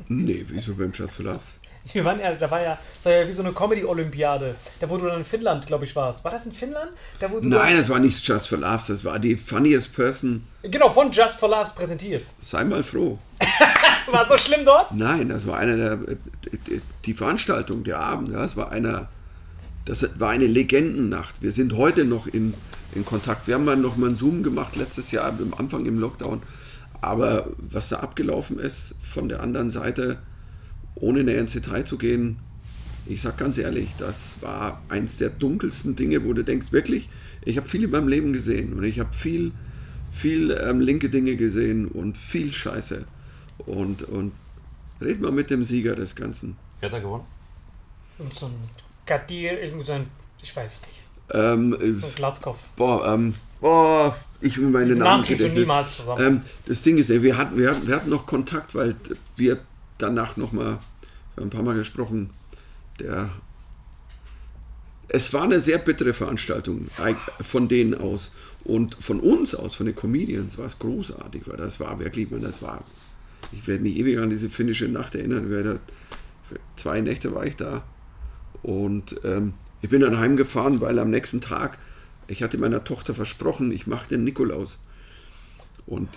Nee, 0.08 0.44
wieso 0.48 0.74
beim 0.74 0.92
Just 0.92 1.16
for 1.16 1.24
Laughs? 1.24 1.58
Wir 1.92 2.04
waren 2.04 2.18
ja, 2.18 2.34
da 2.34 2.50
war 2.50 2.62
ja, 2.62 2.78
das 2.96 3.06
war 3.06 3.12
ja 3.12 3.28
wie 3.28 3.32
so 3.32 3.42
eine 3.42 3.52
Comedy-Olympiade. 3.52 4.54
Da 4.80 4.88
wo 4.88 4.96
du 4.96 5.06
dann 5.06 5.18
in 5.18 5.24
Finnland, 5.24 5.66
glaube 5.66 5.84
ich, 5.84 5.94
warst. 5.94 6.24
War 6.24 6.30
das 6.32 6.46
in 6.46 6.52
Finnland? 6.52 6.90
Da, 7.20 7.28
Nein, 7.42 7.76
das 7.76 7.90
war 7.90 7.98
nicht 7.98 8.26
Just 8.26 8.48
for 8.48 8.58
Laughs, 8.58 8.86
das 8.86 9.04
war 9.04 9.18
die 9.18 9.36
funniest 9.36 9.94
person. 9.94 10.44
genau, 10.62 10.90
von 10.90 11.12
Just 11.12 11.38
for 11.38 11.48
Laughs 11.48 11.74
präsentiert. 11.74 12.24
Sei 12.40 12.64
mal 12.64 12.82
froh. 12.82 13.18
War 14.10 14.28
so 14.28 14.36
schlimm 14.36 14.64
dort? 14.66 14.92
Nein, 14.92 15.30
das 15.30 15.46
war 15.46 15.58
einer 15.58 15.76
der 15.76 15.98
die 17.06 17.14
Veranstaltung, 17.14 17.84
der 17.84 17.98
Abend, 17.98 18.34
das 18.34 18.54
war 18.54 18.70
einer 18.70 19.08
das 19.84 20.06
war 20.18 20.30
eine 20.30 20.46
Legendennacht. 20.46 21.42
Wir 21.42 21.52
sind 21.52 21.76
heute 21.76 22.04
noch 22.04 22.26
in, 22.26 22.54
in 22.94 23.04
Kontakt. 23.04 23.46
Wir 23.46 23.54
haben 23.54 23.64
mal 23.64 23.76
noch 23.76 23.96
mal 23.96 24.06
einen 24.06 24.16
Zoom 24.16 24.42
gemacht 24.42 24.76
letztes 24.76 25.10
Jahr 25.10 25.26
am 25.26 25.54
Anfang 25.58 25.84
im 25.84 25.98
Lockdown. 25.98 26.42
Aber 27.00 27.48
was 27.58 27.90
da 27.90 27.98
abgelaufen 27.98 28.58
ist 28.58 28.94
von 29.02 29.28
der 29.28 29.42
anderen 29.42 29.70
Seite, 29.70 30.18
ohne 31.04 31.22
näher 31.22 31.40
ins 31.40 31.52
Detail 31.52 31.84
zu 31.84 31.98
gehen, 31.98 32.36
ich 33.06 33.20
sag 33.20 33.36
ganz 33.36 33.58
ehrlich, 33.58 33.90
das 33.98 34.38
war 34.40 34.80
eins 34.88 35.18
der 35.18 35.28
dunkelsten 35.28 35.94
Dinge, 35.96 36.24
wo 36.24 36.32
du 36.32 36.42
denkst, 36.42 36.72
wirklich, 36.72 37.10
ich 37.44 37.58
habe 37.58 37.68
viel 37.68 37.84
in 37.84 37.90
meinem 37.90 38.08
Leben 38.08 38.32
gesehen 38.32 38.72
und 38.72 38.84
ich 38.84 38.98
habe 38.98 39.12
viel, 39.12 39.52
viel 40.10 40.50
ähm, 40.52 40.80
linke 40.80 41.10
Dinge 41.10 41.36
gesehen 41.36 41.86
und 41.86 42.16
viel 42.16 42.52
Scheiße. 42.52 43.04
Und, 43.58 44.04
und 44.04 44.32
red 45.00 45.20
mal 45.20 45.30
mit 45.30 45.50
dem 45.50 45.62
Sieger 45.64 45.94
des 45.94 46.16
Ganzen. 46.16 46.56
Wer 46.80 46.88
hat 46.88 46.94
da 46.94 47.00
gewonnen? 47.00 47.24
Und 48.18 48.34
so 48.34 48.46
ein 48.46 48.54
Kadir, 49.04 49.60
irgend 49.60 49.84
so 49.84 49.92
ein, 49.92 50.06
ich 50.42 50.56
weiß 50.56 50.72
es 50.72 50.82
nicht, 50.86 51.00
Ähm, 51.30 51.74
äh, 51.74 52.00
so 52.00 52.06
ein 52.06 52.14
Glatzkopf. 52.14 52.58
boah, 52.76 53.06
ähm, 53.12 53.34
boah, 53.60 54.16
ich 54.40 54.56
will 54.56 54.68
meine 54.68 54.86
Diesen 54.86 55.00
Namen 55.00 55.10
Namen 55.10 55.24
kriegst 55.24 55.44
du 55.44 55.48
niemals 55.48 55.96
zusammen. 55.98 56.26
Ähm, 56.26 56.40
das 56.66 56.82
Ding 56.82 56.96
ist, 56.96 57.10
ja, 57.10 57.22
wir 57.22 57.36
hatten, 57.36 57.58
wir, 57.58 57.70
hatten, 57.70 57.86
wir 57.86 57.96
hatten 57.96 58.10
noch 58.10 58.26
Kontakt, 58.26 58.74
weil 58.74 58.96
wir 59.36 59.58
danach 59.98 60.36
nochmal, 60.36 60.78
wir 61.34 61.42
haben 61.42 61.48
ein 61.48 61.50
paar 61.50 61.62
Mal 61.62 61.74
gesprochen, 61.74 62.30
der, 63.00 63.30
es 65.08 65.32
war 65.32 65.42
eine 65.42 65.60
sehr 65.60 65.78
bittere 65.78 66.14
Veranstaltung 66.14 66.86
von 67.40 67.68
denen 67.68 67.94
aus 67.94 68.32
und 68.64 68.94
von 68.94 69.20
uns 69.20 69.54
aus, 69.54 69.74
von 69.74 69.86
den 69.86 69.94
Comedians, 69.94 70.58
war 70.58 70.66
es 70.66 70.78
großartig, 70.78 71.42
weil 71.46 71.56
das 71.56 71.80
war 71.80 71.98
wirklich, 71.98 72.30
man, 72.30 72.42
das 72.42 72.62
war, 72.62 72.84
ich 73.52 73.66
werde 73.66 73.82
mich 73.82 73.96
ewig 73.96 74.18
an 74.18 74.30
diese 74.30 74.48
finnische 74.48 74.88
Nacht 74.88 75.14
erinnern, 75.14 75.50
da, 75.50 75.78
zwei 76.76 77.00
Nächte 77.00 77.34
war 77.34 77.46
ich 77.46 77.56
da 77.56 77.84
und 78.62 79.20
ähm, 79.24 79.54
ich 79.84 79.90
bin 79.90 80.00
dann 80.00 80.18
heimgefahren, 80.18 80.80
weil 80.80 80.98
am 80.98 81.10
nächsten 81.10 81.42
Tag, 81.42 81.78
ich 82.26 82.42
hatte 82.42 82.56
meiner 82.56 82.84
Tochter 82.84 83.14
versprochen, 83.14 83.70
ich 83.70 83.86
mache 83.86 84.08
den 84.08 84.24
Nikolaus. 84.24 84.78
Und 85.84 86.08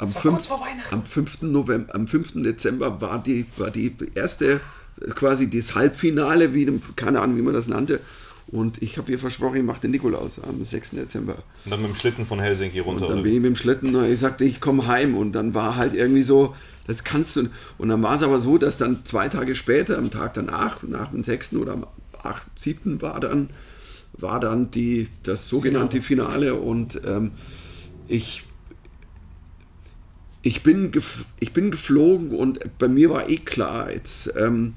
am, 0.00 0.06
Das 0.06 0.14
war 0.16 0.22
fünf- 0.22 0.34
kurz 0.34 0.46
vor 0.48 0.60
Weihnachten. 0.60 0.94
am 0.94 1.04
5. 1.04 1.42
November, 1.42 1.94
am 1.94 2.06
5. 2.08 2.42
Dezember 2.42 3.00
war 3.00 3.22
die, 3.22 3.46
war 3.56 3.70
die 3.70 3.94
erste, 4.14 4.60
quasi 5.14 5.48
das 5.48 5.74
Halbfinale, 5.74 6.52
wie 6.54 6.64
dem, 6.66 6.80
keine 6.96 7.20
Ahnung, 7.20 7.36
wie 7.36 7.42
man 7.42 7.54
das 7.54 7.68
nannte. 7.68 8.00
Und 8.48 8.82
ich 8.82 8.98
habe 8.98 9.12
ihr 9.12 9.18
versprochen, 9.20 9.58
ich 9.58 9.62
mache 9.62 9.80
den 9.82 9.92
Nikolaus 9.92 10.40
am 10.42 10.64
6. 10.64 10.90
Dezember. 10.90 11.36
Und 11.64 11.70
dann 11.70 11.80
mit 11.82 11.90
dem 11.90 11.94
Schlitten 11.94 12.26
von 12.26 12.40
Helsinki 12.40 12.80
runter. 12.80 13.02
Und 13.04 13.10
dann 13.10 13.18
oder 13.18 13.22
bin 13.22 13.34
ich 13.34 13.40
mit 13.40 13.50
dem 13.50 13.56
Schlitten, 13.56 13.94
und 13.94 14.10
ich 14.10 14.18
sagte, 14.18 14.44
ich 14.44 14.60
komme 14.60 14.88
heim. 14.88 15.16
Und 15.16 15.32
dann 15.32 15.54
war 15.54 15.76
halt 15.76 15.94
irgendwie 15.94 16.22
so, 16.24 16.56
das 16.88 17.04
kannst 17.04 17.36
du. 17.36 17.48
Und 17.78 17.90
dann 17.90 18.02
war 18.02 18.16
es 18.16 18.24
aber 18.24 18.40
so, 18.40 18.58
dass 18.58 18.76
dann 18.76 19.04
zwei 19.04 19.28
Tage 19.28 19.54
später, 19.54 19.96
am 19.98 20.10
Tag 20.10 20.34
danach, 20.34 20.82
nach 20.82 21.12
dem 21.12 21.22
6. 21.22 21.54
oder 21.54 21.74
am 21.74 21.86
8., 22.24 22.42
7. 22.56 23.00
war 23.00 23.20
dann, 23.20 23.50
war 24.14 24.40
dann 24.40 24.72
die, 24.72 25.06
das 25.22 25.46
sogenannte 25.46 26.02
Finale. 26.02 26.54
Und 26.56 27.00
ähm, 27.06 27.30
ich, 28.08 28.42
ich, 30.42 30.62
bin 30.62 30.90
ich 31.38 31.52
bin 31.52 31.70
geflogen 31.70 32.30
und 32.30 32.78
bei 32.78 32.88
mir 32.88 33.10
war 33.10 33.28
eh 33.28 33.36
klar, 33.36 33.90
it's, 33.92 34.30
ähm, 34.36 34.74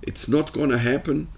it's 0.00 0.28
not 0.28 0.52
gonna 0.52 0.78
happen. 0.78 1.28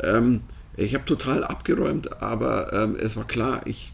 Ähm, 0.00 0.42
ich 0.76 0.94
habe 0.94 1.04
total 1.04 1.44
abgeräumt, 1.44 2.22
aber 2.22 2.72
ähm, 2.72 2.96
es 2.96 3.16
war 3.16 3.26
klar, 3.26 3.62
ich 3.66 3.92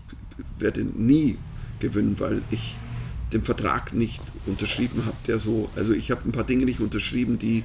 werde 0.58 0.84
nie 0.84 1.38
gewinnen, 1.80 2.16
weil 2.18 2.42
ich 2.50 2.76
den 3.32 3.42
Vertrag 3.42 3.92
nicht 3.92 4.22
unterschrieben 4.46 5.04
habe, 5.04 5.16
der 5.26 5.38
so, 5.38 5.68
also 5.76 5.92
ich 5.92 6.10
habe 6.10 6.22
ein 6.26 6.32
paar 6.32 6.44
Dinge 6.44 6.64
nicht 6.64 6.80
unterschrieben, 6.80 7.38
die 7.38 7.64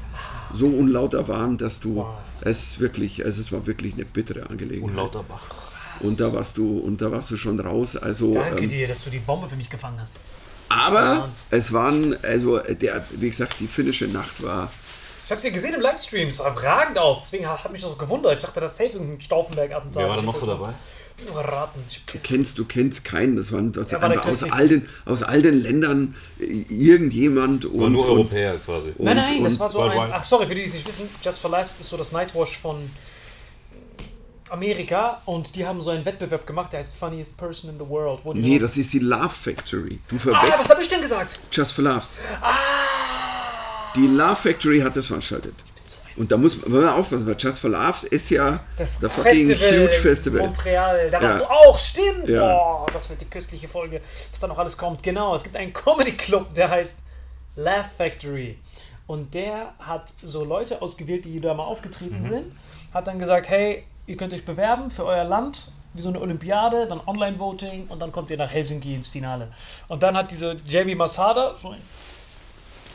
so 0.54 0.68
unlauter 0.68 1.28
waren, 1.28 1.58
dass 1.58 1.80
du 1.80 2.06
es 2.42 2.80
wirklich, 2.80 3.24
also 3.24 3.40
es 3.40 3.52
war 3.52 3.66
wirklich 3.66 3.94
eine 3.94 4.06
bittere 4.06 4.50
Angelegenheit. 4.50 4.90
Unlauter 4.90 5.24
Bach. 5.24 5.50
Und 6.02 6.20
da 6.20 6.34
warst 6.34 6.58
du, 6.58 6.80
und 6.80 7.02
da 7.02 7.12
warst 7.12 7.32
du 7.32 7.38
schon 7.38 7.60
raus. 7.60 7.96
Also, 7.96 8.34
Danke 8.34 8.64
ähm, 8.64 8.70
dir, 8.70 8.88
dass 8.88 9.04
du 9.04 9.10
die 9.10 9.20
Bombe 9.20 9.48
für 9.48 9.56
mich 9.56 9.70
gefangen 9.70 10.00
hast. 10.02 10.18
Aber 10.74 11.30
es 11.50 11.72
waren, 11.74 12.18
also 12.24 12.60
der, 12.60 13.04
wie 13.12 13.30
gesagt, 13.30 13.56
die 13.60 13.68
finnische 13.68 14.06
Nacht 14.06 14.42
war. 14.44 14.72
Ich 15.26 15.32
habe 15.32 15.40
sie 15.40 15.52
gesehen 15.52 15.74
im 15.74 15.82
Livestream, 15.82 16.30
es 16.30 16.38
sah 16.38 16.52
überragend 16.52 16.98
aus. 16.98 17.22
Deswegen 17.24 17.48
hat 17.48 17.72
mich 17.72 17.82
das 17.82 17.92
so 17.92 17.98
gewundert. 17.98 18.34
Ich 18.34 18.40
dachte, 18.40 18.60
das 18.60 18.74
ist 18.74 18.78
safe 18.78 18.92
irgendein 18.92 19.22
Stauffenberg-Attentat. 19.22 20.02
Wer 20.02 20.10
war 20.10 20.18
da 20.18 20.22
noch 20.22 20.36
so 20.36 20.46
dabei? 20.46 20.74
Raten. 21.36 21.80
Du 22.08 22.20
kennst, 22.20 22.58
du 22.58 22.66
kennst 22.66 23.06
keinen. 23.06 23.36
Das 23.36 23.52
waren 23.52 23.72
das 23.72 23.92
Ja, 23.92 24.02
war 24.02 24.26
aus 24.26 24.44
all, 24.44 24.68
den, 24.68 24.90
aus 25.06 25.24
all 25.24 25.42
den 25.42 25.62
Ländern 25.62 26.16
äh, 26.40 26.66
irgendjemand 26.70 27.66
War 27.66 27.86
und, 27.86 27.94
nur 27.94 28.04
und, 28.04 28.10
Europäer 28.10 28.58
quasi. 28.58 28.90
und, 28.98 29.06
nein, 29.06 29.18
nein, 29.18 29.44
das 29.44 29.54
und 29.54 29.60
war 29.60 29.70
so 29.70 29.82
ein. 29.82 30.12
Ach, 30.12 30.24
sorry, 30.24 30.48
für 30.48 30.56
die, 30.56 30.62
die 30.62 30.68
es 30.68 30.74
nicht 30.74 30.88
wissen, 30.88 31.08
Just 31.24 31.40
for 31.40 31.52
Lives 31.52 31.80
ist 31.80 31.90
so 31.90 31.98
das 31.98 32.12
Nightwash 32.12 32.58
von 32.58 32.78
Amerika 34.54 35.22
und 35.26 35.56
die 35.56 35.66
haben 35.66 35.82
so 35.82 35.90
einen 35.90 36.06
Wettbewerb 36.06 36.46
gemacht, 36.46 36.72
der 36.72 36.80
heißt 36.80 36.96
Funniest 36.96 37.36
Person 37.38 37.72
in 37.72 37.80
the 37.80 37.88
World. 37.90 38.20
Wo 38.24 38.34
Nee, 38.34 38.60
das 38.60 38.78
ist 38.78 38.94
die 38.94 39.00
Love 39.00 39.30
Factory. 39.30 40.00
Du 40.08 40.16
Ah, 40.16 40.20
verwechselst 40.20 40.60
was 40.60 40.70
habe 40.70 40.82
ich 40.84 40.88
denn 40.88 41.02
gesagt? 41.02 41.40
Just 41.52 41.74
for 41.74 41.84
Laughs. 41.84 42.20
Die 43.96 44.08
Love 44.08 44.36
Factory 44.36 44.80
hat 44.82 44.96
das 44.96 45.06
veranstaltet. 45.08 45.56
Und 46.16 46.32
da 46.32 46.38
muss 46.38 46.64
man 46.68 46.88
aufpassen, 46.90 47.26
weil 47.26 47.36
Just 47.38 47.60
for 47.60 47.72
Laughs 47.72 48.04
ist 48.04 48.30
ja 48.30 48.60
Das 48.78 49.00
der 49.00 49.10
fucking 49.10 49.48
Festival 49.48 49.80
huge 49.88 49.94
Festival. 49.94 50.40
in 50.42 50.46
Montreal, 50.46 51.10
da 51.10 51.20
warst 51.22 51.40
Ja. 51.40 51.46
du 51.46 51.52
auch, 51.52 51.78
stimmt. 51.78 52.30
Ja. 52.30 52.40
Boah, 52.42 52.86
das 52.94 53.10
wird 53.10 53.22
die 53.22 53.26
köstliche 53.26 53.68
Folge, 53.68 54.00
was 54.32 54.40
da 54.40 54.48
noch 54.48 54.60
alles 54.60 54.78
kommt. 54.78 55.02
Genau, 55.02 55.34
es 55.36 55.42
gibt 55.44 55.56
einen 55.56 55.74
Comedy 55.74 56.12
Club, 56.12 56.54
der 56.54 56.70
heißt 56.70 57.00
Laugh 57.56 57.88
Factory. 57.98 58.60
Und 59.08 59.34
der 59.34 59.74
hat 59.80 60.14
so 60.22 60.46
Leute 60.46 60.82
ausgewählt, 60.84 61.26
die 61.26 61.42
da 61.42 61.54
mal 61.56 61.64
aufgetreten 61.66 62.20
Mhm. 62.20 62.24
sind. 62.24 62.56
Hat 62.94 63.08
dann 63.08 63.18
gesagt, 63.18 63.50
hey, 63.50 63.84
ihr 64.08 64.18
könnt 64.18 64.34
euch 64.34 64.46
bewerben 64.46 64.92
für 64.92 65.06
euer 65.06 65.24
Land, 65.24 65.72
wie 65.94 66.02
so 66.02 66.10
eine 66.10 66.20
Olympiade, 66.20 66.88
dann 66.88 67.00
Online-Voting 67.06 67.88
und 67.88 68.02
dann 68.02 68.12
kommt 68.12 68.32
ihr 68.32 68.38
nach 68.38 68.50
Helsinki 68.52 68.94
ins 68.96 69.08
Finale. 69.08 69.50
Und 69.88 70.02
dann 70.04 70.18
hat 70.18 70.32
diese 70.32 70.58
Jamie 70.68 70.96
Masada, 70.96 71.56
so 71.62 71.70
ein 71.70 71.82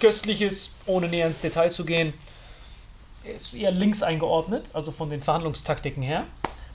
köstliches, 0.01 0.75
ohne 0.87 1.09
näher 1.09 1.27
ins 1.27 1.41
Detail 1.41 1.71
zu 1.71 1.85
gehen, 1.85 2.13
er 3.25 3.35
ist 3.37 3.55
eher 3.55 3.71
links 3.71 4.03
eingeordnet, 4.03 4.71
also 4.75 4.91
von 4.93 5.11
den 5.11 5.23
Verhandlungstaktiken 5.23 6.03
her. 6.03 6.25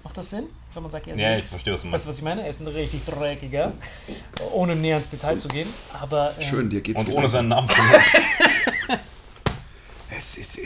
Macht 0.03 0.17
das 0.17 0.29
Sinn? 0.29 0.47
Wenn 0.73 0.83
man 0.83 0.91
sagt, 0.91 1.07
er 1.07 1.13
ist 1.13 1.19
Ja, 1.19 1.29
links? 1.31 1.45
ich 1.45 1.49
verstehe, 1.51 1.73
was 1.73 1.81
du 1.81 1.87
Weißt 1.87 1.91
meinst. 1.91 2.05
du, 2.05 2.09
was 2.09 2.17
ich 2.17 2.23
meine? 2.23 2.41
Er 2.43 2.49
ist 2.49 2.59
ein 2.61 2.67
richtig 2.67 3.05
dreckiger, 3.05 3.71
ohne 4.51 4.75
näher 4.75 4.97
ins 4.97 5.09
Detail 5.09 5.37
zu 5.37 5.47
gehen. 5.47 5.67
Aber 6.01 6.33
ähm, 6.37 6.43
Schön, 6.43 6.69
dir 6.69 6.81
geht's 6.81 6.99
Und 6.99 7.05
gut. 7.07 7.15
ohne 7.15 7.27
seinen 7.29 7.47
Namen 7.49 7.69
zu 7.69 7.75
nennen. 7.81 8.99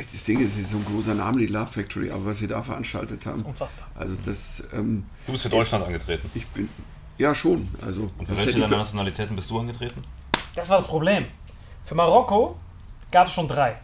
Ist, 0.08 0.14
das 0.16 0.24
Ding 0.24 0.40
ist, 0.40 0.54
es 0.54 0.60
ist 0.60 0.72
so 0.72 0.78
ein 0.78 0.86
großer 0.86 1.14
Name, 1.14 1.40
die 1.40 1.48
Love 1.48 1.68
Factory, 1.68 2.10
aber 2.10 2.26
was 2.28 2.38
sie 2.40 2.48
da 2.48 2.64
veranstaltet 2.64 3.26
haben. 3.26 3.42
unfassbar. 3.44 3.88
Also 3.96 4.16
das, 4.26 4.64
ähm, 4.74 5.06
Du 5.26 5.34
bist 5.34 5.44
für 5.44 5.50
Deutschland 5.50 5.86
angetreten. 5.86 6.30
ich 6.34 6.48
bin, 6.48 6.70
ja 7.18 7.36
schon. 7.36 7.68
Also 7.86 8.10
Und 8.18 8.26
für 8.28 8.38
welche 8.38 8.50
ich 8.50 8.56
deiner 8.56 8.68
für, 8.70 8.78
Nationalitäten 8.78 9.36
bist 9.36 9.50
du 9.50 9.60
angetreten? 9.60 10.04
Das 10.56 10.70
war 10.70 10.78
das 10.78 10.88
Problem. 10.88 11.26
Für 11.84 11.96
Marokko 11.96 12.58
gab 13.12 13.28
es 13.28 13.34
schon 13.34 13.48
drei. 13.48 13.78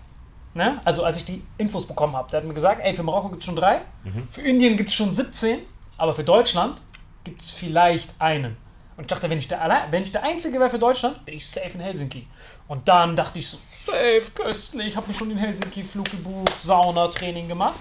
Ne? 0.53 0.79
Also 0.86 1.03
als 1.03 1.17
ich 1.17 1.25
die 1.25 1.43
Infos 1.57 1.86
bekommen 1.88 2.15
habe, 2.15 2.29
der 2.29 2.39
hat 2.41 2.47
mir 2.47 2.53
gesagt, 2.53 2.79
ey, 2.83 2.93
für 2.93 3.03
Marokko 3.03 3.29
gibt 3.29 3.41
es 3.41 3.45
schon 3.45 3.55
drei, 3.55 3.81
für 4.29 4.41
Indien 4.41 4.77
gibt 4.77 4.89
es 4.89 4.95
schon 4.95 5.13
17, 5.13 5.59
aber 5.97 6.13
für 6.13 6.23
Deutschland 6.23 6.81
gibt 7.23 7.41
es 7.41 7.51
vielleicht 7.51 8.09
einen. 8.19 8.55
Und 8.95 9.05
ich 9.05 9.07
dachte, 9.07 9.29
wenn 9.29 9.39
ich, 9.39 9.47
der, 9.47 9.88
wenn 9.89 10.03
ich 10.03 10.12
der 10.12 10.23
Einzige 10.23 10.59
wäre 10.59 10.69
für 10.69 10.77
Deutschland, 10.77 11.25
bin 11.25 11.36
ich 11.36 11.47
safe 11.47 11.71
in 11.73 11.79
Helsinki. 11.79 12.27
Und 12.67 12.88
dann 12.88 13.15
dachte 13.15 13.39
ich 13.39 13.49
so, 13.49 13.57
safe, 13.85 14.31
köstlich, 14.33 14.95
habe 14.95 15.07
mir 15.07 15.13
schon 15.13 15.29
den 15.29 15.37
Helsinki-Flug 15.37 16.09
gebucht, 16.09 16.61
Sauna, 16.61 17.07
Training 17.07 17.47
gemacht. 17.47 17.75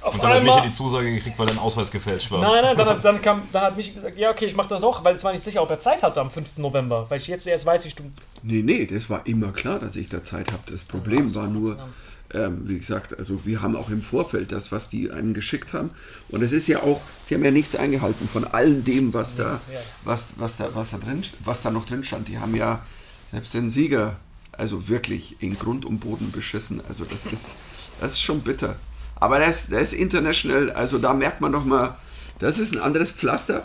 auf 0.00 0.14
Und 0.14 0.22
dann 0.22 0.30
hat 0.30 0.36
einmal. 0.38 0.56
Michi 0.56 0.68
die 0.68 0.74
Zusage 0.74 1.12
gekriegt, 1.12 1.38
weil 1.38 1.46
dein 1.46 1.58
Ausweis 1.58 1.90
gefälscht 1.90 2.30
war. 2.30 2.40
Nein, 2.40 2.62
nein, 2.62 2.76
dann 2.76 2.88
hat, 2.88 3.04
dann, 3.04 3.20
kam, 3.20 3.42
dann 3.52 3.62
hat 3.62 3.76
Michi 3.76 3.92
gesagt, 3.92 4.18
ja, 4.18 4.30
okay, 4.30 4.46
ich 4.46 4.56
mach 4.56 4.68
das 4.68 4.80
doch, 4.80 5.04
weil 5.04 5.14
es 5.14 5.24
war 5.24 5.32
nicht 5.32 5.42
sicher, 5.42 5.62
ob 5.62 5.70
er 5.70 5.78
Zeit 5.78 6.02
hatte 6.02 6.20
am 6.20 6.30
5. 6.30 6.58
November, 6.58 7.06
weil 7.08 7.18
ich 7.18 7.26
jetzt 7.26 7.46
erst 7.46 7.66
weiß, 7.66 7.84
wie 7.84 7.90
du. 7.90 8.10
Nee, 8.42 8.62
nee, 8.62 8.86
das 8.86 9.10
war 9.10 9.26
immer 9.26 9.52
klar, 9.52 9.78
dass 9.78 9.96
ich 9.96 10.08
da 10.08 10.24
Zeit 10.24 10.52
habe. 10.52 10.62
Das 10.70 10.80
Problem 10.82 11.34
war 11.34 11.46
nur, 11.46 11.78
ähm, 12.32 12.68
wie 12.68 12.78
gesagt, 12.78 13.18
also 13.18 13.44
wir 13.44 13.60
haben 13.62 13.76
auch 13.76 13.90
im 13.90 14.02
Vorfeld 14.02 14.52
das, 14.52 14.72
was 14.72 14.88
die 14.88 15.10
einem 15.10 15.34
geschickt 15.34 15.72
haben. 15.72 15.90
Und 16.28 16.42
es 16.42 16.52
ist 16.52 16.66
ja 16.68 16.82
auch, 16.82 17.00
sie 17.24 17.34
haben 17.34 17.44
ja 17.44 17.50
nichts 17.50 17.74
eingehalten 17.74 18.28
von 18.28 18.44
allem 18.44 18.84
dem, 18.84 19.12
was 19.14 19.36
da, 19.36 19.52
ja. 19.52 19.80
was, 20.04 20.28
was 20.36 20.56
da, 20.56 20.68
was 20.74 20.90
da 20.90 20.98
drin, 20.98 21.22
was 21.44 21.62
da 21.62 21.70
noch 21.70 21.86
drin 21.86 22.04
stand. 22.04 22.28
Die 22.28 22.38
haben 22.38 22.54
ja 22.54 22.82
selbst 23.32 23.54
den 23.54 23.70
Sieger, 23.70 24.16
also 24.60 24.88
wirklich 24.88 25.36
in 25.40 25.58
Grund 25.58 25.86
und 25.86 26.00
Boden 26.00 26.30
beschissen. 26.30 26.82
Also 26.86 27.04
das 27.04 27.32
ist, 27.32 27.56
das 28.00 28.12
ist 28.12 28.22
schon 28.22 28.40
bitter. 28.40 28.76
Aber 29.16 29.38
das, 29.38 29.68
das 29.68 29.92
ist 29.92 29.94
international, 29.94 30.70
also 30.70 30.98
da 30.98 31.14
merkt 31.14 31.40
man 31.40 31.50
noch 31.50 31.64
mal, 31.64 31.96
das 32.38 32.58
ist 32.58 32.74
ein 32.74 32.80
anderes 32.80 33.10
Pflaster. 33.10 33.64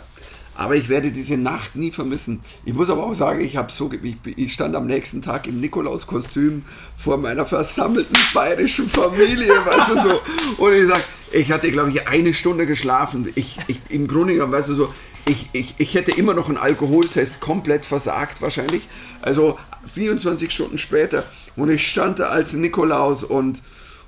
Aber 0.58 0.74
ich 0.74 0.88
werde 0.88 1.12
diese 1.12 1.36
Nacht 1.36 1.76
nie 1.76 1.90
vermissen. 1.90 2.40
Ich 2.64 2.72
muss 2.72 2.88
aber 2.88 3.04
auch 3.04 3.12
sagen, 3.12 3.42
ich 3.42 3.58
habe 3.58 3.70
so, 3.70 3.90
ich, 4.02 4.16
ich 4.24 4.54
stand 4.54 4.74
am 4.74 4.86
nächsten 4.86 5.20
Tag 5.20 5.46
im 5.46 5.60
Nikolauskostüm 5.60 6.64
vor 6.96 7.18
meiner 7.18 7.44
versammelten 7.44 8.16
bayerischen 8.32 8.88
Familie, 8.88 9.48
weißt 9.66 9.90
du 9.90 10.02
so. 10.02 10.20
Und 10.64 10.72
ich 10.72 10.88
sag, 10.88 11.04
ich 11.30 11.52
hatte 11.52 11.70
glaube 11.70 11.90
ich 11.90 12.08
eine 12.08 12.32
Stunde 12.32 12.64
geschlafen. 12.64 13.30
Ich, 13.34 13.58
ich 13.66 13.80
im 13.90 14.08
Grunde 14.08 14.32
genommen, 14.32 14.52
weißt 14.52 14.70
du 14.70 14.74
so, 14.74 14.94
ich, 15.28 15.50
ich, 15.52 15.74
ich 15.76 15.94
hätte 15.94 16.12
immer 16.12 16.32
noch 16.32 16.48
einen 16.48 16.56
Alkoholtest 16.56 17.40
komplett 17.40 17.84
versagt 17.84 18.40
wahrscheinlich. 18.40 18.88
Also 19.20 19.58
24 19.86 20.50
Stunden 20.50 20.78
später 20.78 21.24
und 21.56 21.70
ich 21.70 21.90
stand 21.90 22.18
da 22.18 22.24
als 22.26 22.52
Nikolaus 22.52 23.24
und 23.24 23.62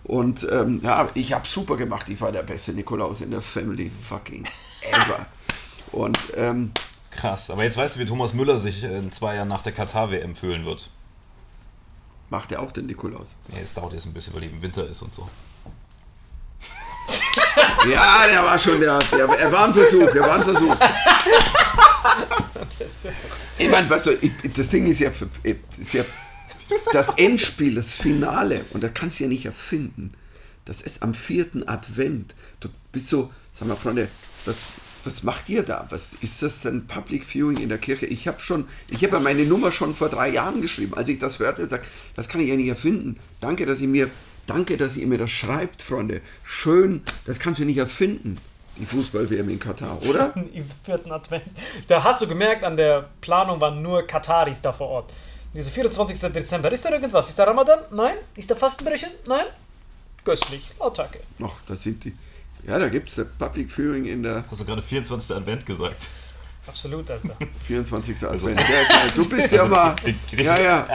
und 0.04 0.46
ähm, 0.50 0.80
ja, 0.82 1.08
ich 1.14 1.34
habe 1.34 1.46
super 1.46 1.76
gemacht. 1.76 2.08
Ich 2.08 2.20
war 2.20 2.32
der 2.32 2.42
beste 2.42 2.72
Nikolaus 2.72 3.20
in 3.20 3.30
der 3.30 3.42
Family 3.42 3.90
fucking 4.08 4.44
ever. 4.90 5.26
Und 5.92 6.18
ähm, 6.36 6.70
Krass. 7.10 7.50
Aber 7.50 7.64
jetzt 7.64 7.76
weißt 7.76 7.96
du, 7.96 8.00
wie 8.00 8.06
Thomas 8.06 8.32
Müller 8.32 8.58
sich 8.58 8.84
in 8.84 9.10
zwei 9.12 9.34
Jahren 9.34 9.48
nach 9.48 9.62
der 9.62 9.72
Katar-WM 9.72 10.34
fühlen 10.34 10.64
wird. 10.64 10.90
macht 12.30 12.52
er 12.52 12.62
auch 12.62 12.72
den 12.72 12.86
Nikolaus. 12.86 13.34
Nee, 13.48 13.60
es 13.64 13.74
dauert 13.74 13.92
jetzt 13.94 14.06
ein 14.06 14.12
bisschen, 14.12 14.34
weil 14.34 14.44
eben 14.44 14.62
Winter 14.62 14.86
ist 14.86 15.02
und 15.02 15.12
so. 15.12 15.28
Ja, 17.86 18.26
der 18.26 18.42
war 18.42 18.58
schon, 18.58 18.80
der, 18.80 18.98
der, 18.98 19.28
er 19.28 19.52
war 19.52 19.66
ein 19.66 19.74
Versuch, 19.74 20.08
er 20.14 20.22
war 20.22 20.34
ein 20.34 20.42
Versuch. 20.44 20.76
Ich 23.58 23.68
meine, 23.68 23.90
weißt 23.90 24.06
du, 24.06 24.18
das 24.56 24.68
Ding 24.68 24.86
ist 24.86 25.00
ja, 25.00 25.10
ist 25.78 25.92
ja 25.92 26.04
das 26.92 27.10
Endspiel, 27.16 27.74
das 27.74 27.92
Finale, 27.92 28.64
und 28.70 28.82
da 28.82 28.88
kannst 28.88 29.18
du 29.18 29.24
ja 29.24 29.28
nicht 29.28 29.46
erfinden. 29.46 30.12
Das 30.64 30.80
ist 30.80 31.02
am 31.02 31.14
vierten 31.14 31.66
Advent. 31.66 32.34
Du 32.60 32.68
bist 32.92 33.08
so, 33.08 33.32
sag 33.58 33.68
mal, 33.68 33.76
Freunde, 33.76 34.08
was, 34.44 34.74
was 35.04 35.22
macht 35.22 35.48
ihr 35.48 35.62
da? 35.62 35.86
Was 35.90 36.12
ist 36.20 36.42
das 36.42 36.60
denn 36.60 36.86
Public 36.86 37.24
Viewing 37.24 37.56
in 37.56 37.68
der 37.70 37.78
Kirche? 37.78 38.06
Ich 38.06 38.28
habe 38.28 38.40
schon, 38.40 38.68
ich 38.90 39.02
habe 39.02 39.16
ja 39.16 39.20
meine 39.20 39.44
Nummer 39.44 39.72
schon 39.72 39.94
vor 39.94 40.08
drei 40.08 40.28
Jahren 40.28 40.60
geschrieben. 40.60 40.94
Als 40.94 41.08
ich 41.08 41.18
das 41.18 41.38
hörte, 41.38 41.66
sag, 41.68 41.84
das 42.14 42.28
kann 42.28 42.40
ich 42.40 42.48
ja 42.48 42.56
nicht 42.56 42.68
erfinden. 42.68 43.18
Danke, 43.40 43.64
dass 43.64 43.80
ihr 43.80 43.88
mir, 43.88 44.10
danke, 44.48 44.76
dass 44.76 44.96
ihr 44.96 45.06
mir 45.06 45.18
das 45.18 45.30
schreibt, 45.30 45.82
Freunde. 45.82 46.20
Schön, 46.42 47.02
das 47.26 47.38
kannst 47.38 47.60
du 47.60 47.64
nicht 47.64 47.78
erfinden. 47.78 48.38
Die 48.76 48.86
Fußball-WM 48.86 49.48
in 49.48 49.58
Katar, 49.58 50.00
oder? 50.02 50.32
Im 50.52 50.64
vierten 50.84 51.10
Advent. 51.12 51.44
Da 51.88 52.02
hast 52.02 52.22
du 52.22 52.26
gemerkt, 52.28 52.64
an 52.64 52.76
der 52.76 53.08
Planung 53.20 53.60
waren 53.60 53.82
nur 53.82 54.06
Kataris 54.06 54.60
da 54.60 54.72
vor 54.72 54.88
Ort. 54.88 55.12
Diese 55.54 55.70
24. 55.70 56.20
Dezember, 56.32 56.70
ist 56.70 56.84
da 56.84 56.90
irgendwas? 56.90 57.28
Ist 57.28 57.38
da 57.38 57.44
Ramadan? 57.44 57.80
Nein? 57.90 58.14
Ist 58.36 58.50
da 58.50 58.54
Fastenbrechen? 58.54 59.10
Nein? 59.26 59.46
Göstlich. 60.24 60.70
Attacke. 60.78 61.20
Noch, 61.38 61.56
da 61.66 61.74
sind 61.74 62.04
die. 62.04 62.12
Ja, 62.66 62.78
da 62.78 62.88
gibt 62.88 63.08
es 63.08 63.24
Public 63.38 63.70
Viewing 63.70 64.04
in 64.04 64.22
der 64.22 64.44
Hast 64.50 64.60
du 64.60 64.64
gerade 64.64 64.82
24. 64.82 65.34
Advent 65.34 65.64
gesagt? 65.64 65.96
Absolut, 66.66 67.10
Alter. 67.10 67.34
24. 67.64 68.22
Advent. 68.24 68.60
Ja, 68.60 68.88
geil. 68.88 69.10
Du 69.14 69.28
bist 69.28 69.52
ja 69.52 69.64
mal. 69.64 69.96
Ja, 70.36 70.60
ja. 70.60 70.86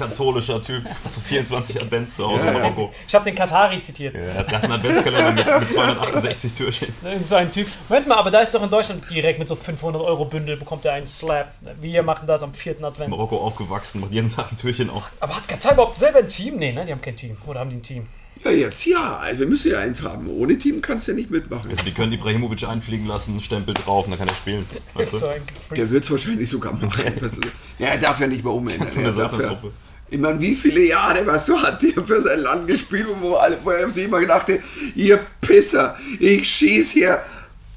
Erzkatholischer 0.00 0.62
Typ 0.62 0.82
zu 1.08 1.20
24 1.20 1.80
Advents 1.82 2.16
zu 2.16 2.26
Hause 2.28 2.46
Ja, 2.46 2.52
in. 2.52 2.58
Marokko. 2.58 2.90
Ich 3.06 3.14
habe 3.14 3.24
den 3.24 3.34
Katari 3.34 3.80
zitiert. 3.80 4.14
Ja, 4.14 4.20
er 4.20 4.34
hat 4.36 4.54
einen 4.54 4.72
Adventskalender 4.72 5.32
mit, 5.32 5.60
mit 5.60 5.70
268 5.70 6.54
Türchen. 6.54 6.94
Irgend 7.04 7.28
so 7.28 7.34
ein 7.36 7.50
Typ. 7.50 7.68
Moment 7.88 8.06
mal, 8.08 8.16
aber 8.16 8.30
da 8.30 8.40
ist 8.40 8.54
doch 8.54 8.62
in 8.62 8.70
Deutschland 8.70 9.02
direkt 9.10 9.38
mit 9.38 9.48
so 9.48 9.56
500 9.56 10.00
Euro 10.02 10.24
Bündel 10.24 10.56
bekommt 10.56 10.84
er 10.84 10.92
einen 10.94 11.06
Slap. 11.06 11.52
Wir 11.80 12.02
machen 12.02 12.26
das 12.26 12.42
am 12.42 12.54
vierten 12.54 12.80
In 12.80 12.86
Advent. 12.86 13.10
Marokko 13.10 13.38
aufgewachsen, 13.38 14.00
macht 14.00 14.12
jeden 14.12 14.28
Tag 14.30 14.52
ein 14.52 14.56
Türchen 14.56 14.90
auf. 14.90 15.10
Aber 15.20 15.36
hat 15.36 15.48
Katar 15.48 15.72
überhaupt 15.74 15.98
selber 15.98 16.20
ein 16.20 16.28
Team? 16.28 16.56
Nee, 16.56 16.72
ne? 16.72 16.84
Die 16.84 16.92
haben 16.92 17.00
kein 17.00 17.16
Team. 17.16 17.36
Oder 17.46 17.60
haben 17.60 17.70
die 17.70 17.76
ein 17.76 17.82
Team? 17.82 18.06
Ja, 18.44 18.50
jetzt 18.50 18.84
ja. 18.86 19.18
Also 19.18 19.40
wir 19.40 19.46
müssen 19.48 19.70
ja 19.72 19.80
eins 19.80 20.02
haben. 20.02 20.28
Ohne 20.30 20.56
Team 20.58 20.80
kannst 20.80 21.06
du 21.08 21.12
ja 21.12 21.16
nicht 21.16 21.30
mitmachen. 21.30 21.70
Also 21.70 21.82
die 21.82 21.92
können 21.92 22.12
Ibrahimovic 22.12 22.66
einfliegen 22.68 23.06
lassen, 23.06 23.40
Stempel 23.40 23.74
drauf 23.74 24.04
und 24.04 24.12
dann 24.12 24.18
kann 24.18 24.28
er 24.28 24.34
spielen. 24.34 24.64
Weißt 24.94 25.10
So 25.16 25.26
du? 25.70 25.74
Der 25.74 25.90
wird 25.90 26.04
es 26.04 26.10
wahrscheinlich 26.10 26.48
sogar 26.48 26.72
machen. 26.72 27.12
Weißt 27.20 27.44
du. 27.44 27.48
Ja, 27.78 27.88
er 27.88 27.98
darf 27.98 28.20
ja 28.20 28.26
nicht 28.26 28.44
mehr 28.44 28.52
umändern. 28.52 28.86
So 28.88 29.00
eine 29.00 29.08
Er 29.08 29.14
darf 29.14 29.32
ja, 29.32 29.38
Soccertruppe. 29.38 29.72
ich 30.10 30.18
meine, 30.18 30.40
wie 30.40 30.54
viele 30.54 30.84
Jahre, 30.86 31.26
weißt 31.26 31.48
du, 31.48 31.58
hat 31.60 31.82
der 31.82 32.04
für 32.04 32.22
sein 32.22 32.40
Land 32.40 32.66
gespielt, 32.66 33.06
wo, 33.20 33.34
alle, 33.34 33.58
wo 33.64 33.70
er 33.70 33.90
sich 33.90 34.04
immer 34.04 34.20
gedachte, 34.20 34.62
ihr 34.94 35.18
Pisser, 35.40 35.96
ich 36.20 36.48
schieß 36.48 36.90
hier 36.92 37.20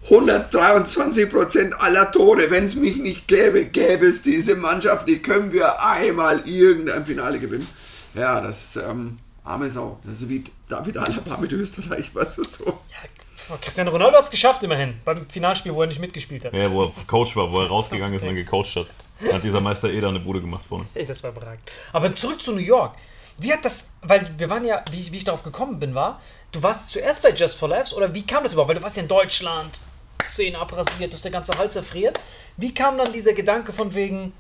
123% 0.10 1.74
aller 1.74 2.12
Tore. 2.12 2.50
Wenn 2.50 2.66
es 2.66 2.76
mich 2.76 2.98
nicht 2.98 3.28
gäbe, 3.28 3.66
gäbe 3.66 4.08
es 4.08 4.22
diese 4.24 4.56
Mannschaft 4.56 5.08
nicht. 5.08 5.24
Können 5.24 5.54
wir 5.54 5.82
einmal 5.84 6.48
irgendein 6.48 7.06
Finale 7.06 7.40
gewinnen? 7.40 7.68
Ja, 8.14 8.42
das 8.42 8.76
ist 8.76 8.84
ähm, 8.90 9.18
arme 9.44 9.70
Sau. 9.70 10.00
Das 10.04 10.22
ist 10.22 10.30
wie 10.30 10.44
David 10.70 10.98
Alaba 10.98 11.38
mit 11.38 11.52
Österreich, 11.52 12.14
weißt 12.14 12.38
du 12.40 12.44
so. 12.44 12.66
Ja, 12.66 13.58
Cristiano 13.60 13.92
Ronaldo 13.92 14.18
hat 14.18 14.26
es 14.26 14.30
geschafft 14.32 14.64
immerhin. 14.64 15.00
Beim 15.04 15.28
Finalspiel, 15.30 15.74
wo 15.74 15.82
er 15.82 15.88
nicht 15.88 16.00
mitgespielt 16.00 16.46
hat. 16.46 16.54
Ja, 16.54 16.72
wo 16.72 16.84
er 16.84 16.92
Coach 17.08 17.36
war, 17.36 17.52
wo 17.52 17.60
er 17.62 17.68
rausgegangen 17.68 18.14
ist 18.16 18.22
und 18.22 18.30
dann 18.30 18.36
gecoacht 18.36 18.76
hat. 18.76 18.88
Dann 19.20 19.34
hat 19.34 19.44
dieser 19.44 19.62
Meister 19.62 19.90
Eder 19.90 20.10
eine 20.10 20.20
Bude 20.20 20.42
gemacht 20.42 20.66
vorne. 20.68 20.86
Ey, 20.94 21.06
das 21.06 21.24
war 21.24 21.32
überragend. 21.32 21.64
Aber 21.94 22.16
zurück 22.16 22.42
zu 22.42 22.52
New 22.54 22.60
York. 22.60 22.96
Wie 23.38 23.52
hat 23.52 23.66
das, 23.66 23.94
weil 24.04 24.32
wir 24.38 24.50
waren 24.50 24.64
ja, 24.66 24.84
wie, 24.92 25.00
ich- 25.00 25.12
wie 25.12 25.18
ich 25.18 25.24
darauf 25.24 25.42
gekommen 25.44 25.80
bin, 25.80 25.96
war, 25.96 26.22
du 26.52 26.62
warst 26.62 26.92
zuerst 26.92 27.22
bei 27.24 27.32
Just 27.32 27.58
for 27.58 27.70
Laughs 27.70 27.94
oder 27.94 28.14
wie 28.14 28.26
kam 28.26 28.44
das 28.44 28.54
überhaupt? 28.54 28.70
Weil 28.70 28.76
du 28.78 28.84
warst 28.84 28.98
ja 28.98 29.04
in 29.04 29.08
Deutschland, 29.10 29.80
Szene 30.24 30.60
abrasiert, 30.60 31.12
du 31.12 31.16
hast 31.16 31.24
der 31.26 31.32
ganze 31.32 31.58
Hals 31.58 31.76
erfriert. 31.76 32.20
Wie 32.58 32.74
kam 32.74 32.98
dann 32.98 33.12
dieser 33.12 33.34
Gedanke 33.34 33.74
von 33.74 33.94
wegen, 33.96 34.34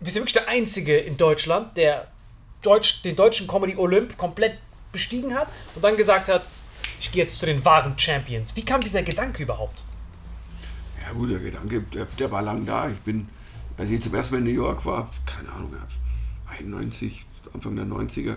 du 0.00 0.04
bist 0.04 0.16
ja 0.16 0.22
wirklich 0.22 0.32
der 0.32 0.48
Einzige 0.48 0.96
in 0.96 1.16
Deutschland, 1.18 1.76
der 1.76 2.08
Deutsch, 2.66 3.02
den 3.02 3.16
deutschen 3.16 3.46
Comedy 3.46 3.76
Olymp 3.76 4.18
komplett 4.18 4.58
bestiegen 4.92 5.34
hat 5.34 5.48
und 5.74 5.84
dann 5.84 5.96
gesagt 5.96 6.28
hat, 6.28 6.46
ich 7.00 7.12
gehe 7.12 7.22
jetzt 7.22 7.38
zu 7.38 7.46
den 7.46 7.64
wahren 7.64 7.98
Champions. 7.98 8.56
Wie 8.56 8.64
kam 8.64 8.80
dieser 8.80 9.02
Gedanke 9.02 9.42
überhaupt? 9.42 9.84
Ja 11.06 11.12
gut, 11.12 11.30
der 11.30 11.38
Gedanke, 11.38 11.82
der, 11.82 12.06
der 12.18 12.30
war 12.32 12.42
lang 12.42 12.66
da. 12.66 12.88
Ich 12.88 12.98
bin, 12.98 13.28
als 13.76 13.90
ich 13.90 14.02
zum 14.02 14.14
ersten 14.14 14.34
Mal 14.34 14.38
in 14.38 14.44
New 14.44 14.62
York 14.62 14.84
war, 14.84 15.10
keine 15.24 15.52
Ahnung, 15.52 15.72
91, 16.58 17.24
Anfang 17.54 17.76
der 17.76 17.84
90er, 17.84 18.36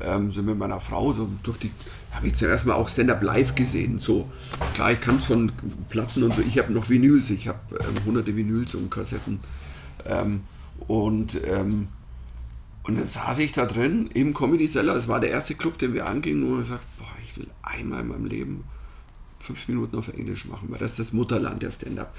ähm, 0.00 0.32
sind 0.32 0.46
mit 0.46 0.56
meiner 0.56 0.78
Frau 0.78 1.12
so 1.12 1.28
durch 1.42 1.58
die, 1.58 1.72
habe 2.12 2.28
ich 2.28 2.36
zuerst 2.36 2.66
mal 2.66 2.74
auch 2.74 2.88
Stand-Up 2.88 3.22
live 3.22 3.54
gesehen. 3.54 3.98
So, 3.98 4.30
klar, 4.74 4.92
ich 4.92 5.00
kann 5.00 5.16
es 5.16 5.24
von 5.24 5.50
Platten 5.88 6.22
und 6.22 6.34
so. 6.36 6.42
Ich 6.42 6.58
habe 6.58 6.72
noch 6.72 6.88
Vinyls, 6.88 7.30
ich 7.30 7.48
habe 7.48 7.58
ähm, 7.80 8.04
hunderte 8.04 8.36
Vinyls 8.36 8.74
und 8.74 8.90
Kassetten. 8.90 9.40
Ähm, 10.06 10.42
und, 10.86 11.40
ähm, 11.44 11.88
und 12.88 12.96
dann 12.96 13.06
saß 13.06 13.38
ich 13.40 13.52
da 13.52 13.66
drin 13.66 14.08
im 14.14 14.32
Comedy 14.32 14.66
Cellar. 14.66 14.96
Es 14.96 15.08
war 15.08 15.20
der 15.20 15.28
erste 15.28 15.54
Club, 15.54 15.76
den 15.76 15.92
wir 15.92 16.06
angingen, 16.06 16.50
und 16.50 16.56
gesagt, 16.56 16.86
boah, 16.98 17.04
ich 17.22 17.36
will 17.36 17.46
einmal 17.60 18.00
in 18.00 18.08
meinem 18.08 18.24
Leben 18.24 18.64
fünf 19.40 19.68
Minuten 19.68 19.94
auf 19.98 20.08
Englisch 20.08 20.46
machen, 20.46 20.68
weil 20.70 20.78
das 20.78 20.92
ist 20.92 20.98
das 20.98 21.12
Mutterland 21.12 21.62
der 21.62 21.70
Stand-Up. 21.70 22.14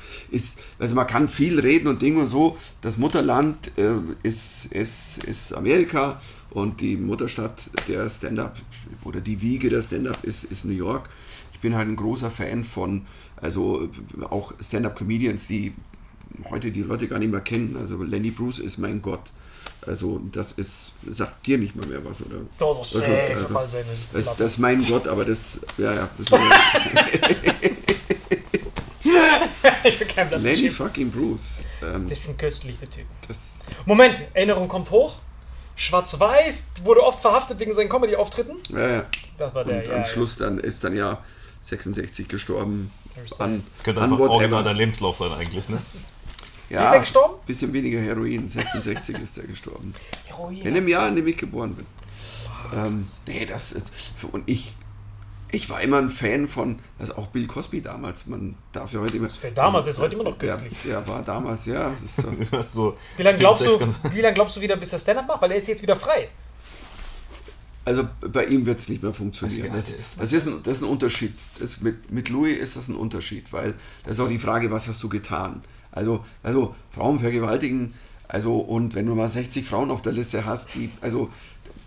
Also 0.78 0.94
man 0.94 1.08
kann 1.08 1.28
viel 1.28 1.60
reden 1.60 1.88
und 1.88 2.04
Dinge 2.04 2.20
und 2.20 2.28
so. 2.28 2.56
Das 2.82 3.00
Mutterland 3.00 3.72
äh, 3.80 3.96
ist, 4.22 4.68
ist, 4.68 5.24
ist 5.24 5.54
Amerika 5.54 6.22
und 6.52 6.82
die 6.82 6.98
Mutterstadt 6.98 7.72
der 7.88 8.08
Stand-Up 8.08 8.56
oder 9.06 9.22
die 9.22 9.42
Wiege 9.42 9.72
der 9.72 9.82
Stand-Up 9.82 10.24
ist, 10.24 10.44
ist 10.44 10.66
New 10.66 10.72
York. 10.72 11.10
Ich 11.52 11.60
bin 11.62 11.74
halt 11.74 11.88
ein 11.88 11.96
großer 11.96 12.30
Fan 12.30 12.64
von, 12.64 13.08
also 13.38 13.90
auch 14.30 14.54
Stand-Up-Comedians, 14.62 15.48
die 15.48 15.74
heute 16.52 16.72
die 16.72 16.84
Leute 16.84 17.08
gar 17.08 17.18
nicht 17.18 17.32
mehr 17.32 17.42
kennen. 17.42 17.76
Also 17.76 18.04
Lenny 18.04 18.30
Bruce 18.30 18.60
ist 18.60 18.78
mein 18.78 19.02
Gott. 19.02 19.32
Also 19.90 20.22
das 20.32 20.52
ist, 20.52 20.92
sagt 21.10 21.48
dir 21.48 21.58
nicht 21.58 21.76
mal 21.76 21.88
mehr 21.88 22.04
was, 22.06 22.22
oder? 22.22 22.36
Doch, 22.60 22.80
das 22.80 22.96
Also, 23.02 23.12
ist 23.12 23.40
safe, 23.42 23.52
mal 23.54 23.68
sehen. 23.68 23.86
Das, 24.14 24.36
das 24.38 24.52
ist 24.54 24.58
mein 24.60 24.86
Gott, 24.86 25.08
aber 25.08 25.26
das, 25.26 25.60
ja, 25.80 25.94
ja. 25.94 26.10
Das 26.18 26.32
war, 26.32 26.40
ich 29.84 30.00
bekenne 30.00 30.30
das 30.30 30.44
Lenny 30.44 30.70
fucking 30.70 31.10
Bruce. 31.10 31.42
Ähm, 31.82 32.08
Das 32.08 32.18
ist 32.18 32.24
schon 32.24 32.38
köstlich, 32.38 32.78
der 32.80 32.90
Typ. 32.90 33.06
das, 33.28 33.60
Moment, 33.86 34.16
Erinnerung 34.34 34.68
kommt 34.68 34.92
hoch. 34.92 35.16
Schwarz-Weiß 35.76 36.68
wurde 36.84 37.02
oft 37.02 37.22
verhaftet 37.22 37.58
wegen 37.60 37.74
seinen 37.74 37.90
Comedy-Auftritten. 37.90 38.58
ja, 38.70 38.88
ja. 38.90 39.06
Das 39.38 39.54
war 39.56 39.64
der, 39.64 39.78
Und 39.80 39.88
ja. 39.88 39.96
am 39.96 40.06
Schluss 40.06 40.36
dann 40.38 40.60
ist 40.60 40.84
dann 40.84 40.96
ja 40.96 41.18
66 41.62 42.28
gestorben. 42.28 42.92
An, 43.40 43.64
Das 43.74 43.84
könnte 43.84 44.02
an 44.02 44.12
einfach 44.14 44.30
original 44.30 44.64
dein 44.64 44.76
Lebenslauf 44.76 45.18
sein 45.18 45.32
eigentlich, 45.32 45.68
ne? 45.70 45.78
Ja, 46.70 46.86
ist 46.86 46.94
er 46.94 47.00
gestorben? 47.00 47.36
Bisschen 47.46 47.74
weniger 47.74 48.00
Heroin. 48.00 48.48
66 48.48 49.20
ist 49.20 49.38
er 49.38 49.46
gestorben. 49.46 49.94
Heroin. 50.28 50.62
In 50.62 50.76
dem 50.76 50.88
Jahr, 50.88 51.08
in 51.08 51.16
dem 51.16 51.28
ich 51.28 51.38
geboren 51.38 51.76
bin. 51.76 51.86
Ähm, 52.76 53.06
nee, 53.28 53.46
das 53.46 53.72
ist. 53.72 53.92
Und 54.32 54.44
ich. 54.48 54.76
Ich 55.52 55.68
war 55.68 55.82
immer 55.82 55.98
ein 55.98 56.12
Fan 56.12 56.48
von, 56.48 56.78
also 57.00 57.16
auch 57.16 57.26
Bill 57.30 57.48
Cosby 57.48 57.82
damals, 57.82 58.28
man 58.28 58.54
darf 58.72 58.94
ja 58.94 59.00
heute 59.00 59.18
immer. 59.18 59.26
Das 59.30 59.42
wäre 59.42 59.52
damals, 59.52 59.88
ist 59.88 59.98
heute 59.98 60.14
immer 60.14 60.26
noch 60.26 60.38
Der, 60.38 60.58
köstlich. 60.58 60.78
der 60.86 61.08
war 61.08 61.24
damals, 61.24 61.66
ja. 61.66 61.92
So. 62.06 62.62
So 62.72 62.98
Wie 63.18 63.24
lange 63.24 63.40
glaubst, 63.40 63.62
du, 63.66 63.80
wie 64.12 64.22
lang 64.22 64.36
glaubst 64.36 64.58
du 64.58 64.62
wieder, 64.62 64.78
bis 64.78 64.94
er 64.94 65.00
Stand-Up 65.00 65.28
macht? 65.28 65.42
Weil 65.42 65.50
er 65.50 65.58
ist 65.58 65.68
jetzt 65.68 65.82
wieder 65.82 65.96
frei. 65.96 66.30
Also 67.84 68.08
bei 68.22 68.46
ihm 68.46 68.68
wird 68.68 68.80
es 68.80 68.90
nicht 68.90 69.02
mehr 69.02 69.12
funktionieren. 69.16 69.72
Das, 69.74 69.96
das, 70.20 70.34
ist, 70.34 70.46
ein, 70.46 70.62
das 70.62 70.78
ist 70.78 70.84
ein 70.84 70.90
Unterschied. 70.90 71.34
Das 71.60 71.82
mit, 71.82 72.12
mit 72.12 72.30
Louis 72.30 72.56
ist 72.60 72.76
das 72.76 72.88
ein 72.88 72.96
Unterschied, 72.96 73.52
weil 73.52 73.74
das 74.04 74.18
ist 74.18 74.20
auch 74.20 74.30
die 74.30 74.38
Frage, 74.38 74.70
was 74.70 74.88
hast 74.88 75.02
du 75.02 75.10
getan? 75.10 75.64
Also, 75.92 76.24
also 76.44 76.76
Frauen 76.92 77.20
vergewaltigen, 77.20 77.94
also 78.28 78.58
und 78.58 78.96
wenn 78.96 79.06
du 79.06 79.16
mal 79.16 79.30
60 79.30 79.66
Frauen 79.66 79.92
auf 79.92 80.02
der 80.02 80.14
Liste 80.14 80.46
hast, 80.46 80.76
die, 80.76 80.90
also 81.02 81.30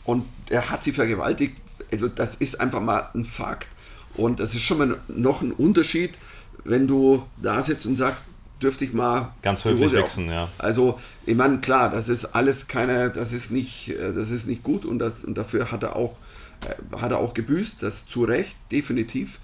und 0.05 0.25
er 0.51 0.71
hat 0.71 0.83
sie 0.83 0.93
vergewaltigt, 0.93 1.57
also 1.91 2.09
das 2.09 2.35
ist 2.37 2.61
einfach 2.61 2.81
mal 2.81 3.09
ein 3.15 3.25
Fakt. 3.25 3.69
Und 4.15 4.41
das 4.41 4.55
ist 4.55 4.63
schon 4.63 4.79
mal 4.79 5.01
noch 5.09 5.43
ein 5.43 5.53
Unterschied, 5.53 6.19
wenn 6.65 6.87
du 6.87 7.23
da 7.41 7.63
sitzt 7.63 7.87
und 7.87 7.97
sagst, 7.97 8.25
dürfte 8.61 8.85
ich 8.85 8.93
mal 8.93 9.33
Ganz 9.43 9.65
höflich 9.65 9.93
wechseln, 9.93 10.29
ja. 10.29 10.49
also, 10.59 11.01
ich 11.27 11.35
meine, 11.35 11.59
klar, 11.59 11.91
das 11.91 12.09
ist 12.09 12.27
alles 12.27 12.69
keine, 12.69 13.11
das 13.11 13.33
ist 13.33 13.51
nicht, 13.51 13.89
äh, 13.89 14.13
das 14.13 14.31
ist 14.31 14.47
nicht 14.47 14.63
gut 14.63 14.85
und, 14.85 14.99
das, 14.99 15.25
und 15.25 15.37
dafür 15.37 15.73
hat 15.73 15.83
er 15.83 15.97
auch, 15.97 16.17
äh, 16.65 16.97
hat 17.01 17.11
er 17.11 17.19
auch 17.19 17.35
gebüßt, 17.35 17.83
das 17.83 18.07
zu 18.07 18.25
Recht, 18.25 18.55
definitiv. 18.71 19.41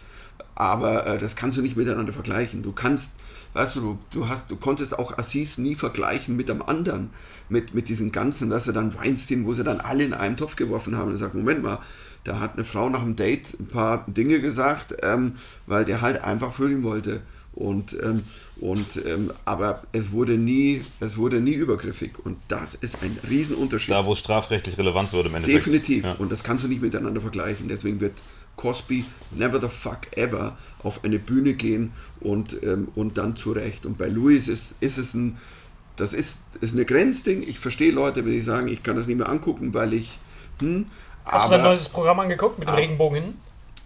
Aber 0.55 1.07
äh, 1.07 1.19
das 1.19 1.35
kannst 1.35 1.57
du 1.57 1.63
nicht 1.63 1.77
miteinander 1.77 2.13
vergleichen. 2.13 2.63
Du 2.63 2.73
kannst, 2.73 3.17
weißt 3.59 3.77
du, 3.77 3.99
du, 4.13 4.29
hast, 4.29 4.51
du 4.51 4.57
konntest 4.57 4.99
auch 4.99 5.19
Assis 5.19 5.59
nie 5.59 5.75
vergleichen 5.75 6.37
mit 6.37 6.49
einem 6.49 6.63
anderen, 6.63 7.11
mit, 7.49 7.75
mit 7.75 7.89
diesen 7.89 8.13
ganzen, 8.13 8.51
dass 8.51 8.69
er 8.69 8.73
dann 8.73 8.97
Weinstein, 8.97 9.47
wo 9.47 9.53
sie 9.53 9.65
dann 9.65 9.81
alle 9.81 10.05
in 10.05 10.15
einen 10.15 10.37
Topf 10.37 10.55
geworfen 10.55 10.97
haben 10.97 11.11
und 11.11 11.17
sagt, 11.17 11.35
Moment 11.35 11.63
mal, 11.65 11.81
da 12.23 12.39
hat 12.39 12.55
eine 12.55 12.65
Frau 12.65 12.89
nach 12.89 13.03
dem 13.03 13.17
Date 13.17 13.59
ein 13.59 13.67
paar 13.67 14.05
Dinge 14.07 14.41
gesagt, 14.41 14.95
ähm, 15.03 15.33
weil 15.67 15.85
der 15.85 16.01
halt 16.01 16.23
einfach 16.23 16.53
vögeln 16.53 16.85
wollte. 16.85 17.23
Und, 17.53 17.97
ähm, 18.01 18.23
und 18.61 19.03
ähm, 19.05 19.33
aber 19.45 19.83
es 19.91 20.13
wurde 20.13 20.39
nie, 20.39 20.81
es 21.01 21.17
wurde 21.17 21.41
nie 21.41 21.55
übergriffig. 21.55 22.13
Und 22.23 22.37
das 22.47 22.75
ist 22.75 23.03
ein 23.03 23.19
Riesenunterschied. 23.29 23.91
Da, 23.91 24.07
wo 24.07 24.13
es 24.13 24.21
strafrechtlich 24.21 24.79
relevant 24.79 25.13
wird 25.13 25.27
im 25.27 25.35
Endeffekt. 25.35 25.67
Definitiv. 25.67 26.05
Ja. 26.05 26.13
Und 26.19 26.31
das 26.31 26.45
kannst 26.45 26.63
du 26.63 26.69
nicht 26.69 26.83
miteinander 26.83 27.21
vergleichen. 27.21 27.67
Deswegen 27.67 28.01
wird 28.01 28.15
Cosby 28.59 29.07
never 29.31 29.59
the 29.59 29.69
fuck 29.69 30.15
ever 30.17 30.59
auf 30.83 31.03
eine 31.05 31.19
Bühne 31.19 31.55
gehen 31.55 31.93
und, 32.21 32.63
ähm, 32.63 32.89
und 32.95 33.17
dann 33.17 33.37
zurecht. 33.37 33.87
Und 33.87 33.97
bei 33.97 34.09
Louis 34.09 34.49
ist, 34.49 34.77
ist 34.81 34.99
es 34.99 35.15
ein, 35.15 35.39
das 35.97 36.13
ist, 36.13 36.41
ist 36.61 36.75
eine 36.75 36.85
Grenzding. 36.85 37.43
Ich 37.43 37.59
verstehe 37.59 37.93
Leute, 37.93 38.27
wenn 38.27 38.33
die 38.33 38.43
sagen, 38.43 38.69
ich 38.69 38.83
kann 38.83 38.97
das 38.97 39.07
nicht 39.07 39.17
mehr 39.17 39.31
angucken, 39.31 39.73
weil 39.73 39.95
ich, 39.95 40.19
hm, 40.61 40.87
Hast 41.25 41.47
du 41.47 41.51
sein 41.51 41.61
aber 41.61 41.71
neues 41.71 41.89
Programm 41.89 42.21
angeguckt 42.21 42.59
mit 42.59 42.69
dem 42.69 42.75
Regenbogen 42.75 43.23
hin? 43.23 43.35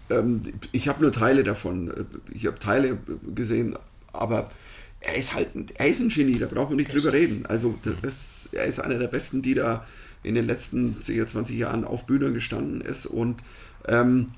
ähm, 0.09 0.41
ich 0.71 0.87
habe 0.87 1.01
nur 1.01 1.11
Teile 1.11 1.43
davon. 1.43 1.93
Ich 2.33 2.45
habe 2.45 2.59
Teile 2.59 2.97
gesehen, 3.33 3.75
aber 4.11 4.49
er 4.99 5.15
ist 5.15 5.33
halt 5.33 5.55
ein, 5.55 5.67
er 5.75 5.87
ist 5.87 5.99
ein 5.99 6.09
Genie, 6.09 6.39
da 6.39 6.47
braucht 6.47 6.69
man 6.69 6.77
nicht 6.77 6.93
drüber 6.93 7.13
reden. 7.13 7.45
Also 7.47 7.77
das, 8.01 8.49
er 8.51 8.65
ist 8.65 8.79
einer 8.79 8.99
der 8.99 9.07
Besten, 9.07 9.41
die 9.41 9.53
da 9.53 9.85
in 10.23 10.35
den 10.35 10.47
letzten 10.47 11.01
10, 11.01 11.27
20 11.27 11.57
Jahren 11.57 11.83
auf 11.83 12.05
Bühnen 12.05 12.33
gestanden 12.33 12.81
ist. 12.81 13.05
Und 13.05 13.43
ähm, 13.87 14.31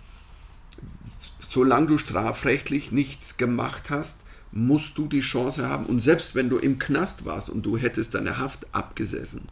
solange 1.49 1.87
du 1.87 1.97
strafrechtlich 1.97 2.91
nichts 2.91 3.37
gemacht 3.37 3.89
hast, 3.89 4.21
musst 4.51 4.97
du 4.97 5.07
die 5.07 5.21
Chance 5.21 5.67
haben. 5.67 5.85
Und 5.85 5.99
selbst 5.99 6.35
wenn 6.35 6.49
du 6.49 6.57
im 6.57 6.79
Knast 6.79 7.25
warst 7.25 7.49
und 7.49 7.63
du 7.65 7.77
hättest 7.77 8.15
deine 8.15 8.37
Haft 8.37 8.67
abgesessen, 8.71 9.49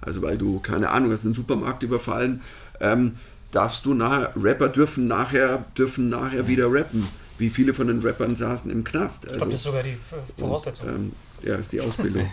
also 0.00 0.22
weil 0.22 0.38
du, 0.38 0.60
keine 0.60 0.90
Ahnung, 0.90 1.12
hast 1.12 1.24
einen 1.24 1.34
Supermarkt 1.34 1.82
überfallen, 1.82 2.40
ähm, 2.80 3.16
darfst 3.50 3.84
du 3.84 3.94
nachher, 3.94 4.32
Rapper 4.36 4.68
dürfen 4.68 5.06
nachher, 5.06 5.64
dürfen 5.76 6.08
nachher 6.08 6.46
wieder 6.48 6.72
rappen. 6.72 7.06
Wie 7.36 7.50
viele 7.50 7.72
von 7.72 7.86
den 7.86 8.00
Rappern 8.00 8.34
saßen 8.34 8.70
im 8.70 8.84
Knast? 8.84 9.24
Ich 9.24 9.32
glaube, 9.32 9.52
das 9.52 9.60
ist 9.60 9.64
sogar 9.64 9.82
die 9.82 9.96
Voraussetzung. 10.36 10.88
Ähm, 10.88 11.12
ja, 11.42 11.54
ist 11.54 11.72
die 11.72 11.80
Ausbildung. 11.80 12.28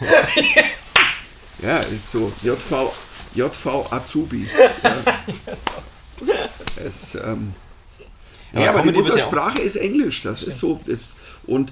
ja, 1.62 1.78
ist 1.80 2.12
so. 2.12 2.32
JV, 2.42 2.92
JV 3.34 3.92
Azubi. 3.92 4.48
Ja. 4.84 6.34
Es, 6.78 7.16
ähm, 7.16 7.54
Ja, 8.56 8.62
ja, 8.62 8.70
aber 8.72 8.82
die 8.82 8.92
Muttersprache 8.92 9.60
ist 9.62 9.76
Englisch. 9.76 10.24
Das 10.24 10.42
ist 10.42 10.58
so. 10.58 10.80
Das, 10.86 11.16
und 11.46 11.72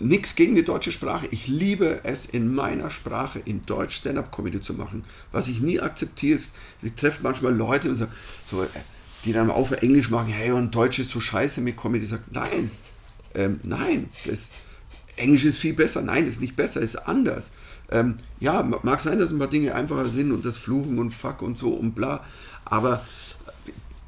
nichts 0.00 0.34
gegen 0.34 0.54
die 0.56 0.64
deutsche 0.64 0.92
Sprache. 0.92 1.26
Ich 1.30 1.46
liebe 1.46 2.00
es 2.02 2.26
in 2.26 2.52
meiner 2.54 2.90
Sprache, 2.90 3.40
in 3.44 3.64
Deutsch 3.64 3.96
Stand-up-Comedy 3.96 4.60
zu 4.60 4.74
machen. 4.74 5.04
Was 5.32 5.48
ich 5.48 5.60
nie 5.60 5.80
akzeptiere, 5.80 6.36
ist, 6.36 6.54
ich 6.82 6.92
treffe 6.94 7.20
manchmal 7.22 7.54
Leute 7.54 7.88
und 7.88 7.94
sag, 7.94 8.08
so, 8.50 8.62
äh, 8.62 8.66
die 9.24 9.32
dann 9.32 9.50
auf 9.50 9.70
Englisch 9.70 10.10
machen, 10.10 10.28
hey, 10.28 10.50
und 10.50 10.74
Deutsch 10.74 10.98
ist 10.98 11.10
so 11.10 11.20
scheiße 11.20 11.60
mit 11.60 11.76
Comedy. 11.76 12.04
Ich 12.04 12.10
sage, 12.10 12.24
nein, 12.32 12.70
ähm, 13.34 13.60
nein, 13.62 14.10
das, 14.26 14.50
Englisch 15.16 15.44
ist 15.44 15.58
viel 15.58 15.74
besser. 15.74 16.02
Nein, 16.02 16.26
das 16.26 16.34
ist 16.34 16.40
nicht 16.40 16.56
besser, 16.56 16.80
ist 16.80 16.96
anders. 16.96 17.52
Ähm, 17.90 18.16
ja, 18.40 18.62
ma- 18.62 18.80
mag 18.82 19.00
sein, 19.00 19.18
dass 19.18 19.30
ein 19.30 19.38
paar 19.38 19.48
Dinge 19.48 19.74
einfacher 19.74 20.06
sind 20.06 20.32
und 20.32 20.44
das 20.44 20.56
Fluchen 20.56 20.98
und 20.98 21.12
Fuck 21.12 21.40
und 21.42 21.56
so 21.56 21.68
und 21.72 21.94
bla, 21.94 22.24
aber 22.64 23.06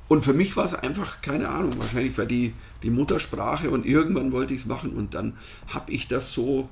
und 0.09 0.24
für 0.24 0.32
mich 0.32 0.57
war 0.57 0.64
es 0.64 0.74
einfach, 0.74 1.20
keine 1.20 1.48
Ahnung, 1.48 1.72
wahrscheinlich 1.78 2.16
war 2.16 2.26
die, 2.26 2.52
die 2.82 2.90
Muttersprache 2.90 3.70
und 3.70 3.84
irgendwann 3.84 4.32
wollte 4.32 4.54
ich 4.54 4.61
es 4.61 4.66
machen 4.66 4.92
und 4.92 5.14
dann 5.14 5.36
habe 5.68 5.92
ich 5.92 6.07
das 6.07 6.32
so, 6.32 6.68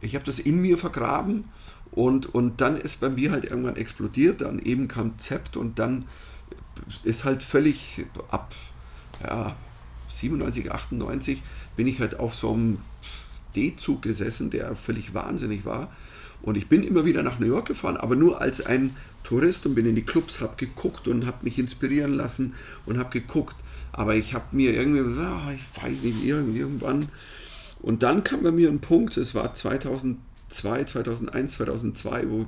ich 0.00 0.14
habe 0.14 0.24
das 0.24 0.38
in 0.38 0.60
mir 0.60 0.78
vergraben 0.78 1.44
und, 1.92 2.34
und 2.34 2.60
dann 2.60 2.76
ist 2.76 3.00
bei 3.00 3.08
mir 3.08 3.30
halt 3.30 3.44
irgendwann 3.44 3.76
explodiert, 3.76 4.40
dann 4.40 4.58
eben 4.58 4.88
kam 4.88 5.18
Zept 5.18 5.56
und 5.56 5.78
dann 5.78 6.06
ist 7.04 7.24
halt 7.24 7.42
völlig 7.42 8.04
ab 8.30 8.54
ja, 9.22 9.54
97, 10.08 10.72
98 10.72 11.42
bin 11.76 11.86
ich 11.86 12.00
halt 12.00 12.18
auf 12.18 12.34
so 12.34 12.52
einem 12.52 12.78
D-Zug 13.54 14.02
gesessen, 14.02 14.50
der 14.50 14.74
völlig 14.74 15.14
wahnsinnig 15.14 15.64
war. 15.64 15.90
Und 16.42 16.56
ich 16.56 16.68
bin 16.68 16.82
immer 16.82 17.04
wieder 17.04 17.22
nach 17.22 17.38
New 17.38 17.46
York 17.46 17.66
gefahren, 17.66 17.96
aber 17.96 18.16
nur 18.16 18.40
als 18.40 18.64
ein 18.64 18.96
Tourist 19.24 19.66
und 19.66 19.74
bin 19.74 19.86
in 19.86 19.94
die 19.94 20.02
Clubs, 20.04 20.40
habe 20.40 20.54
geguckt 20.56 21.08
und 21.08 21.26
habe 21.26 21.44
mich 21.44 21.58
inspirieren 21.58 22.14
lassen 22.14 22.54
und 22.86 22.98
habe 22.98 23.10
geguckt. 23.10 23.56
Aber 23.92 24.14
ich 24.14 24.34
habe 24.34 24.44
mir 24.52 24.72
irgendwie 24.74 25.02
gesagt, 25.02 25.28
ah, 25.28 25.52
ich 25.52 25.82
weiß 25.82 26.02
nicht, 26.02 26.24
irgend- 26.24 26.56
irgendwann. 26.56 27.06
Und 27.80 28.02
dann 28.02 28.24
kam 28.24 28.42
bei 28.42 28.52
mir 28.52 28.68
ein 28.68 28.80
Punkt, 28.80 29.16
es 29.16 29.34
war 29.34 29.54
2002, 29.54 30.84
2001, 30.84 31.52
2002, 31.54 32.28
wo, 32.30 32.46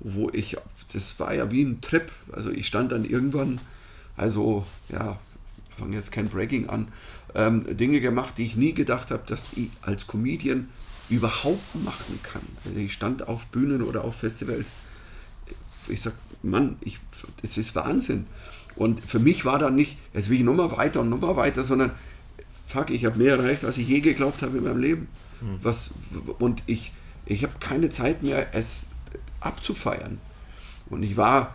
wo 0.00 0.30
ich, 0.32 0.56
das 0.92 1.18
war 1.18 1.34
ja 1.34 1.50
wie 1.50 1.62
ein 1.62 1.80
Trip. 1.80 2.10
Also 2.32 2.50
ich 2.50 2.66
stand 2.66 2.92
dann 2.92 3.04
irgendwann, 3.04 3.60
also 4.16 4.66
ja, 4.88 5.18
fange 5.76 5.96
jetzt 5.96 6.12
kein 6.12 6.26
Breaking 6.28 6.68
an, 6.68 6.88
ähm, 7.34 7.76
Dinge 7.76 8.00
gemacht, 8.00 8.34
die 8.38 8.44
ich 8.46 8.56
nie 8.56 8.72
gedacht 8.74 9.10
habe, 9.10 9.22
dass 9.26 9.52
ich 9.56 9.68
als 9.82 10.06
Comedian 10.06 10.68
überhaupt 11.08 11.74
machen 11.84 12.18
kann. 12.22 12.42
Also 12.64 12.78
ich 12.78 12.92
stand 12.92 13.28
auf 13.28 13.46
Bühnen 13.46 13.82
oder 13.82 14.04
auf 14.04 14.16
Festivals. 14.16 14.72
Ich 15.88 16.02
sag, 16.02 16.14
Mann, 16.42 16.76
ich, 16.80 16.98
es 17.42 17.56
ist 17.56 17.74
Wahnsinn. 17.74 18.26
Und 18.76 19.00
für 19.00 19.18
mich 19.18 19.44
war 19.44 19.58
da 19.58 19.70
nicht, 19.70 19.96
jetzt 20.12 20.28
will 20.28 20.36
ich 20.38 20.44
nochmal 20.44 20.70
weiter 20.76 21.00
und 21.00 21.08
nochmal 21.08 21.36
weiter, 21.36 21.64
sondern 21.64 21.92
fuck, 22.66 22.90
ich 22.90 23.04
habe 23.04 23.18
mehr 23.18 23.36
erreicht, 23.36 23.64
als 23.64 23.78
ich 23.78 23.88
je 23.88 24.00
geglaubt 24.00 24.42
habe 24.42 24.58
in 24.58 24.64
meinem 24.64 24.80
Leben. 24.80 25.08
Was, 25.62 25.92
und 26.38 26.62
ich, 26.66 26.92
ich 27.24 27.42
habe 27.42 27.54
keine 27.60 27.90
Zeit 27.90 28.22
mehr, 28.22 28.54
es 28.54 28.88
abzufeiern. 29.40 30.18
Und 30.88 31.02
ich 31.02 31.16
war, 31.16 31.54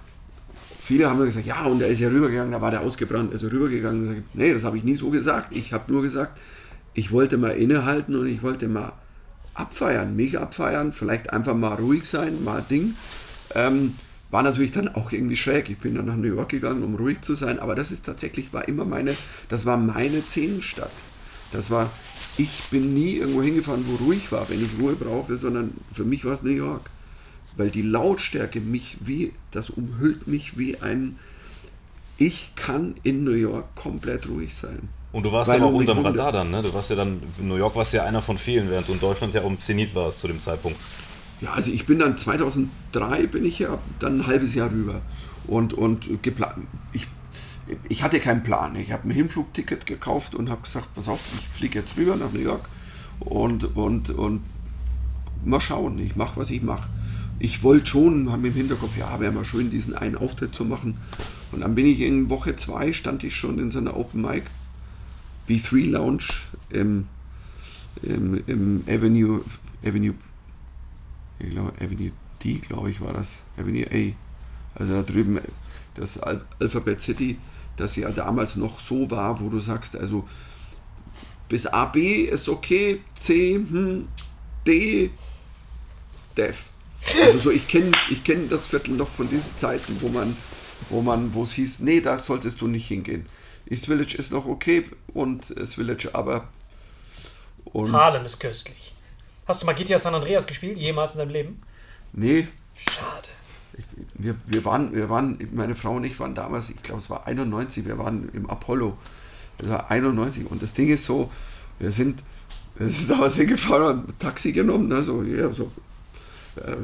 viele 0.81 1.09
haben 1.09 1.19
mir 1.19 1.25
gesagt, 1.25 1.45
ja, 1.45 1.63
und 1.63 1.81
er 1.81 1.87
ist 1.87 1.99
ja 1.99 2.09
rübergegangen, 2.09 2.51
da 2.51 2.61
war 2.61 2.71
der 2.71 2.81
ausgebrannt, 2.81 3.33
ist 3.33 3.43
er 3.43 3.51
rübergegangen. 3.51 4.07
Sag 4.07 4.23
nee, 4.33 4.53
das 4.53 4.63
habe 4.63 4.77
ich 4.77 4.83
nie 4.83 4.95
so 4.95 5.09
gesagt. 5.09 5.55
Ich 5.55 5.73
habe 5.73 5.91
nur 5.91 6.01
gesagt, 6.01 6.39
ich 6.93 7.11
wollte 7.11 7.37
mal 7.37 7.51
innehalten 7.51 8.15
und 8.15 8.27
ich 8.27 8.43
wollte 8.43 8.67
mal 8.67 8.93
abfeiern, 9.53 10.15
mich 10.15 10.39
abfeiern, 10.39 10.93
vielleicht 10.93 11.33
einfach 11.33 11.55
mal 11.55 11.75
ruhig 11.75 12.05
sein, 12.05 12.43
mal 12.43 12.63
Ding. 12.69 12.95
Ähm, 13.55 13.95
war 14.31 14.43
natürlich 14.43 14.71
dann 14.71 14.87
auch 14.87 15.11
irgendwie 15.11 15.35
schräg. 15.35 15.69
Ich 15.69 15.77
bin 15.77 15.95
dann 15.95 16.05
nach 16.05 16.15
New 16.15 16.33
York 16.33 16.49
gegangen, 16.49 16.83
um 16.83 16.95
ruhig 16.95 17.21
zu 17.21 17.35
sein, 17.35 17.59
aber 17.59 17.75
das 17.75 17.91
ist 17.91 18.05
tatsächlich, 18.05 18.53
war 18.53 18.67
immer 18.67 18.85
meine, 18.85 19.15
das 19.49 19.65
war 19.65 19.77
meine 19.77 20.21
Szenenstadt. 20.21 20.91
Das 21.51 21.69
war, 21.69 21.89
ich 22.37 22.63
bin 22.71 22.93
nie 22.93 23.17
irgendwo 23.17 23.41
hingefahren, 23.41 23.83
wo 23.85 24.05
ruhig 24.05 24.31
war, 24.31 24.49
wenn 24.49 24.63
ich 24.63 24.69
Ruhe 24.79 24.95
brauchte, 24.95 25.35
sondern 25.35 25.73
für 25.93 26.05
mich 26.05 26.23
war 26.23 26.33
es 26.33 26.43
New 26.43 26.51
York. 26.51 26.89
Weil 27.57 27.69
die 27.69 27.81
Lautstärke 27.81 28.61
mich 28.61 28.97
wie, 29.01 29.33
das 29.51 29.69
umhüllt 29.69 30.27
mich 30.27 30.57
wie 30.57 30.77
ein, 30.77 31.19
ich 32.17 32.53
kann 32.55 32.95
in 33.03 33.25
New 33.25 33.31
York 33.31 33.75
komplett 33.75 34.29
ruhig 34.29 34.55
sein. 34.55 34.87
Und 35.11 35.23
du 35.23 35.31
warst 35.33 35.51
Weil 35.51 35.59
aber 35.59 35.71
auch 35.71 35.73
unterm 35.73 35.99
Radar 35.99 36.31
dann, 36.31 36.51
ne? 36.51 36.63
Du 36.63 36.73
warst 36.73 36.89
ja 36.89 36.95
dann, 36.95 37.21
New 37.41 37.57
York 37.57 37.75
warst 37.75 37.91
ja 37.91 38.05
einer 38.05 38.21
von 38.21 38.37
vielen, 38.37 38.69
während 38.69 38.87
du 38.87 38.93
in 38.93 38.99
Deutschland 39.01 39.33
ja 39.33 39.41
um 39.41 39.59
Zenit 39.59 39.93
warst 39.93 40.21
zu 40.21 40.27
dem 40.27 40.39
Zeitpunkt. 40.39 40.79
Ja, 41.41 41.53
also 41.53 41.71
ich 41.71 41.85
bin 41.85 41.99
dann 41.99 42.17
2003 42.17 43.27
bin 43.27 43.45
ich 43.45 43.59
ja 43.59 43.79
dann 43.99 44.21
ein 44.21 44.27
halbes 44.27 44.53
Jahr 44.53 44.71
rüber 44.71 45.01
und 45.47 45.73
und 45.73 46.21
geplant. 46.21 46.67
Ich, 46.93 47.07
ich 47.89 48.03
hatte 48.03 48.19
keinen 48.19 48.43
Plan. 48.43 48.75
Ich 48.75 48.91
habe 48.91 49.07
ein 49.07 49.11
Hinflugticket 49.11 49.85
gekauft 49.85 50.35
und 50.35 50.49
habe 50.49 50.61
gesagt, 50.61 50.93
pass 50.93 51.07
auf, 51.07 51.19
ich 51.33 51.47
fliege 51.47 51.79
jetzt 51.79 51.97
rüber 51.97 52.15
nach 52.15 52.31
New 52.31 52.39
York 52.39 52.69
und 53.19 53.75
und 53.75 54.11
und 54.11 54.41
mal 55.43 55.59
schauen. 55.59 55.97
Ich 55.99 56.15
mache, 56.15 56.39
was 56.39 56.51
ich 56.51 56.61
mache. 56.61 56.89
Ich 57.39 57.63
wollte 57.63 57.87
schon, 57.87 58.31
habe 58.31 58.47
im 58.47 58.53
Hinterkopf, 58.53 58.95
ja, 58.99 59.19
wäre 59.19 59.31
mal 59.31 59.43
schön, 59.45 59.71
diesen 59.71 59.95
einen 59.95 60.15
Auftritt 60.15 60.53
zu 60.53 60.63
machen. 60.63 60.97
Und 61.51 61.61
dann 61.61 61.73
bin 61.73 61.87
ich 61.87 62.01
in 62.01 62.29
Woche 62.29 62.55
zwei, 62.55 62.93
stand 62.93 63.23
ich 63.23 63.35
schon 63.35 63.57
in 63.57 63.71
so 63.71 63.79
einer 63.79 63.97
Open 63.97 64.21
Mic 64.21 64.43
B3 65.49 65.89
Lounge 65.89 66.25
im, 66.69 67.07
im, 68.03 68.43
im 68.45 68.83
Avenue, 68.87 69.43
Avenue, 69.83 70.13
ich 71.43 71.49
glaube 71.49 71.73
Avenue 71.79 72.11
D, 72.43 72.55
glaube 72.55 72.89
ich, 72.89 73.01
war 73.01 73.13
das. 73.13 73.37
Avenue 73.57 73.85
A. 73.91 74.79
Also 74.79 74.93
da 74.93 75.03
drüben 75.03 75.39
das 75.95 76.17
Al 76.19 76.45
Alphabet 76.59 77.01
City, 77.01 77.37
das 77.77 77.95
ja 77.95 78.09
damals 78.11 78.55
noch 78.55 78.79
so 78.79 79.09
war, 79.11 79.39
wo 79.39 79.49
du 79.49 79.59
sagst, 79.59 79.95
also 79.95 80.27
bis 81.49 81.65
AB 81.65 81.97
ist 81.97 82.47
okay, 82.47 83.01
C, 83.15 83.55
hm, 83.55 84.07
D, 84.65 85.11
Def. 86.37 86.69
Also 87.21 87.39
so, 87.39 87.51
ich 87.51 87.67
kenne 87.67 87.91
ich 88.09 88.23
kenn 88.23 88.47
das 88.49 88.67
Viertel 88.67 88.95
noch 88.95 89.09
von 89.09 89.27
diesen 89.29 89.57
Zeiten, 89.57 89.97
wo 89.99 90.07
man, 90.09 90.35
wo 90.89 91.01
man, 91.01 91.33
wo 91.33 91.43
es 91.43 91.53
hieß, 91.53 91.79
nee, 91.79 91.99
da 91.99 92.17
solltest 92.17 92.61
du 92.61 92.67
nicht 92.67 92.87
hingehen. 92.87 93.25
East 93.69 93.87
Village 93.87 94.15
ist 94.17 94.31
noch 94.31 94.45
okay 94.45 94.85
und 95.13 95.53
das 95.57 95.75
Village 95.75 96.09
aber. 96.13 96.47
Und 97.65 97.91
Harlem 97.91 98.25
ist 98.25 98.39
köstlich. 98.39 98.90
Hast 99.45 99.61
du 99.61 99.65
mal 99.65 99.73
GTA 99.73 99.99
San 99.99 100.13
Andreas 100.13 100.45
gespielt, 100.45 100.77
jemals 100.77 101.13
in 101.13 101.19
deinem 101.19 101.31
Leben? 101.31 101.61
Nee, 102.13 102.47
Schade. 102.75 103.27
ich, 103.77 103.85
wir, 104.13 104.35
wir, 104.45 104.65
waren, 104.65 104.93
wir 104.93 105.09
waren, 105.09 105.37
meine 105.53 105.75
Frau 105.75 105.93
und 105.95 106.03
ich 106.03 106.19
waren 106.19 106.35
damals, 106.35 106.69
ich 106.69 106.81
glaube 106.83 107.01
es 107.01 107.09
war 107.09 107.27
91, 107.27 107.85
wir 107.85 107.97
waren 107.97 108.29
im 108.33 108.49
Apollo. 108.49 108.97
Das 109.57 109.69
war 109.69 109.91
91 109.91 110.49
und 110.49 110.61
das 110.61 110.73
Ding 110.73 110.89
ist 110.89 111.05
so, 111.05 111.31
wir 111.79 111.91
sind, 111.91 112.23
wir 112.75 112.89
sind 112.89 113.09
damals 113.09 113.35
hingefahren, 113.35 113.83
haben 113.83 114.07
ein 114.07 114.19
Taxi 114.19 114.51
genommen, 114.51 114.87
ne, 114.87 115.03
so, 115.03 115.23
ja, 115.23 115.51
so 115.51 115.71
äh, 116.57 116.75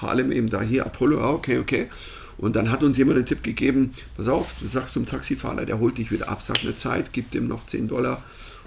Harlem 0.00 0.32
eben 0.32 0.50
da 0.50 0.62
hier, 0.62 0.86
Apollo, 0.86 1.34
okay, 1.34 1.58
okay. 1.58 1.88
Und 2.36 2.56
dann 2.56 2.70
hat 2.70 2.82
uns 2.82 2.98
jemand 2.98 3.18
den 3.18 3.26
Tipp 3.26 3.44
gegeben, 3.44 3.92
pass 4.16 4.28
auf, 4.28 4.56
du 4.58 4.66
sagst 4.66 4.94
zum 4.94 5.06
Taxifahrer, 5.06 5.64
der 5.66 5.78
holt 5.78 5.98
dich 5.98 6.10
wieder 6.10 6.28
ab, 6.28 6.42
sag 6.42 6.60
eine 6.62 6.76
Zeit, 6.76 7.12
gib 7.12 7.30
dem 7.30 7.46
noch 7.46 7.66
10 7.66 7.88
Dollar. 7.88 8.22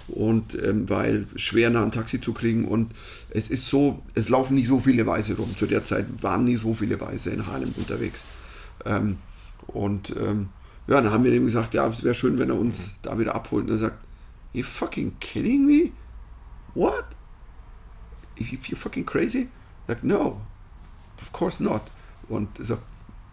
Und 0.08 0.60
ähm, 0.62 0.88
weil 0.88 1.26
schwer 1.36 1.70
nach 1.70 1.82
ein 1.82 1.92
Taxi 1.92 2.20
zu 2.20 2.32
kriegen 2.32 2.66
und 2.66 2.92
es 3.30 3.50
ist 3.50 3.66
so, 3.66 4.02
es 4.14 4.28
laufen 4.28 4.54
nicht 4.54 4.68
so 4.68 4.80
viele 4.80 5.06
Weiße 5.06 5.36
rum. 5.36 5.54
Zu 5.56 5.66
der 5.66 5.84
Zeit 5.84 6.06
waren 6.22 6.44
nie 6.44 6.56
so 6.56 6.72
viele 6.72 6.98
Weiße 6.98 7.30
in 7.30 7.46
Harlem 7.46 7.72
unterwegs. 7.76 8.24
Ähm, 8.86 9.18
und 9.66 10.14
ähm, 10.16 10.48
ja, 10.86 11.00
dann 11.00 11.12
haben 11.12 11.24
wir 11.24 11.30
dem 11.30 11.44
gesagt, 11.44 11.74
ja, 11.74 11.86
es 11.86 12.02
wäre 12.02 12.14
schön, 12.14 12.38
wenn 12.38 12.48
er 12.48 12.58
uns 12.58 12.94
da 13.02 13.18
wieder 13.18 13.34
abholt. 13.34 13.66
Und 13.66 13.72
er 13.72 13.78
sagt, 13.78 13.98
you 14.54 14.64
fucking 14.64 15.12
kidding 15.20 15.66
me? 15.66 15.90
What? 16.74 17.04
You, 18.36 18.76
fucking 18.76 19.04
crazy? 19.04 19.48
Sagt, 19.86 20.04
no, 20.04 20.40
of 21.20 21.32
course 21.32 21.62
not. 21.62 21.82
Und 22.28 22.48
sagt, 22.58 22.82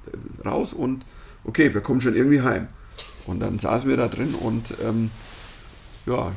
äh, 0.07 0.47
raus 0.47 0.73
und 0.73 1.05
okay, 1.45 1.73
wir 1.73 1.81
kommen 1.81 2.01
schon 2.01 2.15
irgendwie 2.15 2.41
heim. 2.41 2.67
Und 3.25 3.39
dann 3.39 3.59
saßen 3.59 3.89
wir 3.89 3.97
da 3.97 4.07
drin 4.07 4.35
und 4.35 4.73
ähm, 4.83 5.09
ja, 6.05 6.31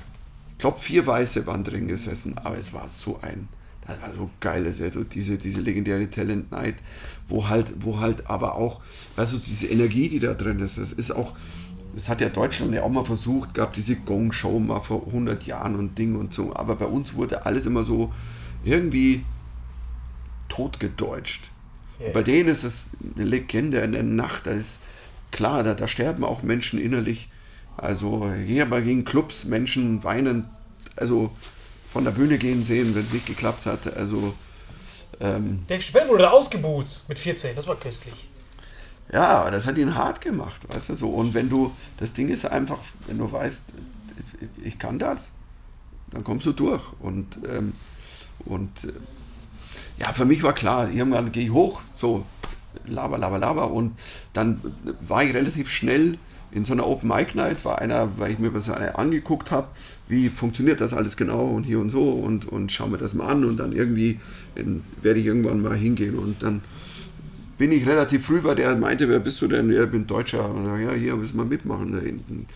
glaube, 0.58 0.78
vier 0.78 1.06
Weiße 1.06 1.46
waren 1.46 1.64
drin 1.64 1.88
gesessen, 1.88 2.36
aber 2.38 2.58
es 2.58 2.72
war 2.72 2.88
so 2.88 3.18
ein, 3.22 3.48
das 3.86 4.00
war 4.02 4.12
so 4.12 4.30
geil, 4.40 4.64
das 4.64 4.78
ja 4.80 4.90
diese, 4.90 5.38
diese 5.38 5.60
legendäre 5.60 6.10
Talent 6.10 6.50
Night, 6.50 6.76
wo 7.28 7.48
halt, 7.48 7.72
wo 7.80 8.00
halt 8.00 8.28
aber 8.28 8.56
auch, 8.56 8.80
weißt 9.16 9.34
du, 9.34 9.38
diese 9.38 9.68
Energie, 9.68 10.08
die 10.08 10.20
da 10.20 10.34
drin 10.34 10.60
ist, 10.60 10.78
das 10.78 10.92
ist 10.92 11.10
auch, 11.10 11.34
das 11.94 12.08
hat 12.08 12.20
ja 12.20 12.28
Deutschland 12.28 12.72
ja 12.74 12.82
auch 12.82 12.90
mal 12.90 13.04
versucht, 13.04 13.54
gab 13.54 13.72
diese 13.74 13.96
Gong-Show 13.96 14.58
mal 14.58 14.80
vor 14.80 15.06
100 15.06 15.44
Jahren 15.46 15.76
und 15.76 15.98
Ding 15.98 16.16
und 16.16 16.34
so, 16.34 16.54
aber 16.54 16.76
bei 16.76 16.86
uns 16.86 17.14
wurde 17.14 17.46
alles 17.46 17.66
immer 17.66 17.84
so 17.84 18.12
irgendwie 18.64 19.24
totgedeutscht. 20.48 21.50
Ja. 21.98 22.10
Bei 22.12 22.22
denen 22.22 22.48
ist 22.48 22.64
es 22.64 22.90
eine 23.16 23.24
Legende 23.24 23.78
in 23.78 23.92
der 23.92 24.02
Nacht, 24.02 24.46
da 24.46 24.50
ist 24.50 24.80
klar, 25.30 25.62
da, 25.62 25.74
da 25.74 25.88
sterben 25.88 26.24
auch 26.24 26.42
Menschen 26.42 26.80
innerlich. 26.80 27.28
Also 27.78 28.30
hier 28.32 28.66
bei 28.66 28.80
gegen 28.80 29.04
Clubs 29.04 29.44
Menschen 29.44 30.02
weinen, 30.04 30.48
also 30.96 31.30
von 31.90 32.04
der 32.04 32.10
Bühne 32.10 32.36
gehen 32.36 32.64
sehen, 32.64 32.94
wenn 32.94 33.02
es 33.02 33.12
nicht 33.12 33.26
geklappt 33.26 33.66
hat. 33.66 33.96
Also 33.96 34.34
ähm, 35.20 35.64
Dave 35.68 35.80
Chappelle 35.80 36.08
wurde 36.08 36.24
da 36.24 36.30
ausgebuht 36.30 37.04
mit 37.08 37.18
14, 37.18 37.54
das 37.56 37.66
war 37.66 37.76
köstlich. 37.76 38.26
ja, 39.12 39.50
das 39.50 39.66
hat 39.66 39.78
ihn 39.78 39.94
hart 39.94 40.20
gemacht, 40.20 40.68
weißt 40.68 40.90
du 40.90 40.94
so. 40.94 41.10
Und 41.10 41.34
wenn 41.34 41.48
du, 41.48 41.72
das 41.98 42.12
Ding 42.14 42.28
ist 42.28 42.44
einfach, 42.46 42.78
wenn 43.06 43.18
du 43.18 43.30
weißt, 43.30 43.64
ich 44.62 44.78
kann 44.78 44.98
das, 44.98 45.30
dann 46.10 46.24
kommst 46.24 46.46
du 46.46 46.52
durch. 46.52 46.82
Und, 47.00 47.38
ähm, 47.48 47.74
und 48.44 48.84
äh, 48.84 48.92
ja, 49.98 50.12
für 50.12 50.24
mich 50.24 50.42
war 50.42 50.52
klar, 50.52 50.90
irgendwann 50.90 51.32
gehe 51.32 51.44
ich 51.44 51.50
hoch, 51.52 51.80
so 51.94 52.24
laber, 52.86 53.18
laber, 53.18 53.38
laber. 53.38 53.70
Und 53.70 53.96
dann 54.32 54.60
war 55.00 55.22
ich 55.22 55.32
relativ 55.32 55.70
schnell 55.70 56.18
in 56.50 56.64
so 56.64 56.72
einer 56.72 56.86
Open 56.86 57.08
Mic 57.08 57.34
Night, 57.34 57.64
war 57.64 57.78
einer, 57.80 58.10
weil 58.18 58.32
ich 58.32 58.38
mir 58.38 58.50
eine 58.74 58.98
angeguckt 58.98 59.50
habe, 59.50 59.68
wie 60.08 60.28
funktioniert 60.28 60.80
das 60.80 60.94
alles 60.94 61.16
genau 61.16 61.46
und 61.46 61.64
hier 61.64 61.78
und 61.78 61.90
so 61.90 62.10
und, 62.10 62.46
und 62.46 62.72
schau 62.72 62.86
mir 62.86 62.98
das 62.98 63.14
mal 63.14 63.28
an 63.28 63.44
und 63.44 63.58
dann 63.58 63.72
irgendwie 63.72 64.18
in, 64.54 64.82
werde 65.02 65.20
ich 65.20 65.26
irgendwann 65.26 65.60
mal 65.62 65.76
hingehen 65.76 66.18
und 66.18 66.42
dann 66.42 66.62
bin 67.58 67.72
ich 67.72 67.86
relativ 67.86 68.26
früh, 68.26 68.42
weil 68.44 68.54
der 68.54 68.76
meinte, 68.76 69.08
wer 69.08 69.18
bist 69.18 69.42
du 69.42 69.48
denn? 69.48 69.70
Ja, 69.70 69.82
ich 69.84 69.90
bin 69.90 70.06
Deutscher. 70.06 70.48
Und 70.48 70.78
ich, 70.78 70.86
ja, 70.86 70.92
hier 70.92 71.16
müssen 71.16 71.36
wir 71.36 71.44
mitmachen 71.44 71.92
da 71.92 71.98
hinten. 71.98 72.46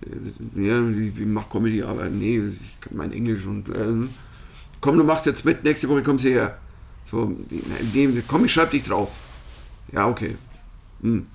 Äh, 0.00 0.66
Ja, 0.66 0.88
ich 0.88 1.18
ich 1.18 1.26
mach 1.26 1.48
Comedy, 1.50 1.82
aber 1.82 2.08
nee, 2.08 2.38
ich 2.38 2.80
kann 2.80 2.96
mein 2.96 3.12
Englisch 3.12 3.44
und 3.44 3.68
ähm, 3.68 4.08
komm, 4.80 4.96
du 4.96 5.04
machst 5.04 5.26
jetzt 5.26 5.44
mit, 5.44 5.62
nächste 5.62 5.88
Woche 5.88 6.02
kommst 6.02 6.24
du 6.24 6.30
her. 6.30 6.56
So, 7.04 7.36
nee, 7.92 8.08
komm, 8.26 8.46
ich 8.46 8.52
schreib 8.52 8.70
dich 8.70 8.84
drauf. 8.84 9.10
Ja, 9.92 10.08
okay. 10.08 10.36
Hm. 11.02 11.26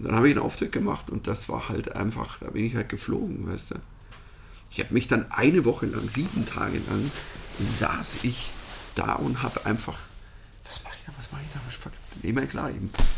Und 0.00 0.06
dann 0.06 0.16
habe 0.16 0.28
ich 0.30 0.34
einen 0.34 0.42
Auftritt 0.42 0.72
gemacht 0.72 1.10
und 1.10 1.26
das 1.26 1.50
war 1.50 1.68
halt 1.68 1.94
einfach, 1.94 2.38
da 2.38 2.48
bin 2.48 2.64
ich 2.64 2.74
halt 2.74 2.88
geflogen, 2.88 3.52
weißt 3.52 3.72
du. 3.72 3.74
Ich 4.70 4.80
habe 4.80 4.94
mich 4.94 5.08
dann 5.08 5.30
eine 5.30 5.66
Woche 5.66 5.84
lang, 5.84 6.08
sieben 6.08 6.46
Tage 6.46 6.78
lang, 6.88 7.10
saß 7.62 8.24
ich 8.24 8.50
da 8.94 9.16
und 9.16 9.42
habe 9.42 9.66
einfach, 9.66 9.98
was 10.66 10.82
mache 10.84 10.94
ich 10.98 11.04
da, 11.04 11.12
was 11.18 11.30
mache 11.32 11.42
ich 11.42 11.52
da, 11.52 11.60
was 11.66 11.74
fuck, 11.74 11.92
nee, 12.22 12.32
mal 12.32 12.46
klar, 12.46 12.70
ich 12.70 12.76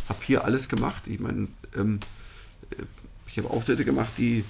habe 0.08 0.18
hier 0.24 0.44
alles 0.44 0.68
gemacht. 0.68 1.04
Ich 1.06 1.20
meine, 1.20 1.46
ähm, 1.76 2.00
äh, 2.70 2.82
ich 3.28 3.38
habe 3.38 3.50
Auftritte 3.50 3.84
gemacht, 3.84 4.10
die, 4.18 4.44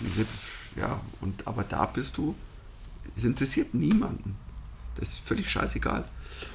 diese, 0.00 0.26
ja, 0.76 1.00
und 1.20 1.44
aber 1.48 1.64
da 1.64 1.86
bist 1.86 2.16
du, 2.18 2.36
es 3.16 3.24
interessiert 3.24 3.74
niemanden. 3.74 4.36
Das 4.94 5.08
ist 5.08 5.26
völlig 5.26 5.50
scheißegal. 5.50 6.04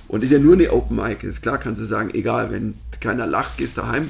Und 0.07 0.23
ist 0.23 0.31
ja 0.31 0.39
nur 0.39 0.53
eine 0.53 0.71
Open 0.71 0.95
Mic. 0.95 1.23
Ist 1.23 1.41
klar, 1.41 1.57
kannst 1.57 1.81
du 1.81 1.85
sagen, 1.85 2.11
egal, 2.13 2.51
wenn 2.51 2.75
keiner 2.99 3.27
lacht, 3.27 3.57
gehst 3.57 3.77
daheim. 3.77 4.09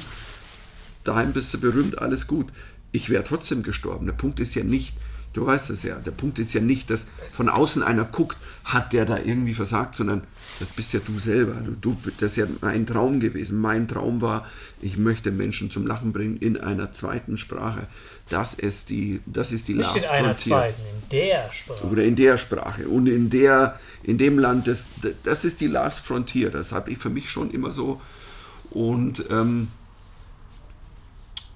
Daheim 1.04 1.32
bist 1.32 1.52
du 1.54 1.60
berühmt, 1.60 1.98
alles 1.98 2.26
gut. 2.26 2.48
Ich 2.92 3.10
wäre 3.10 3.24
trotzdem 3.24 3.62
gestorben. 3.62 4.06
Der 4.06 4.12
Punkt 4.12 4.40
ist 4.40 4.54
ja 4.54 4.64
nicht, 4.64 4.94
du 5.32 5.46
weißt 5.46 5.70
es 5.70 5.82
ja, 5.82 5.96
der 5.96 6.10
Punkt 6.10 6.38
ist 6.38 6.52
ja 6.52 6.60
nicht, 6.60 6.90
dass 6.90 7.06
von 7.28 7.48
außen 7.48 7.82
einer 7.82 8.04
guckt, 8.04 8.36
hat 8.72 8.92
der 8.92 9.04
da 9.06 9.16
irgendwie 9.18 9.54
versagt, 9.54 9.94
sondern 9.96 10.22
das 10.58 10.68
bist 10.68 10.92
ja 10.92 11.00
du 11.04 11.18
selber. 11.18 11.54
Du, 11.54 11.72
du, 11.94 12.10
das 12.18 12.32
ist 12.32 12.36
ja 12.36 12.46
mein 12.60 12.86
Traum 12.86 13.18
gewesen. 13.20 13.58
Mein 13.60 13.88
Traum 13.88 14.20
war, 14.20 14.46
ich 14.80 14.96
möchte 14.96 15.30
Menschen 15.30 15.70
zum 15.70 15.86
Lachen 15.86 16.12
bringen 16.12 16.36
in 16.38 16.56
einer 16.58 16.92
zweiten 16.92 17.38
Sprache. 17.38 17.86
Das 18.28 18.54
ist 18.54 18.88
die, 18.90 19.20
das 19.26 19.50
ist 19.52 19.68
die 19.68 19.74
Nicht 19.74 19.94
in 19.96 20.02
Last 20.02 20.10
einer 20.12 20.28
Frontier 20.34 20.52
zweiten, 20.56 20.80
in 21.02 21.08
der 21.10 21.52
Sprache. 21.52 21.86
oder 21.86 22.04
in 22.04 22.16
der 22.16 22.38
Sprache 22.38 22.88
und 22.88 23.06
in 23.08 23.28
der 23.30 23.78
in 24.02 24.18
dem 24.18 24.38
Land 24.38 24.66
das, 24.68 24.86
das 25.24 25.44
ist 25.44 25.60
die 25.60 25.66
Last 25.66 26.06
Frontier 26.06 26.50
das 26.50 26.70
habe 26.72 26.90
ich 26.92 26.98
für 26.98 27.10
mich 27.10 27.28
schon 27.30 27.50
immer 27.50 27.72
so 27.72 28.00
und 28.70 29.24
ähm, 29.30 29.68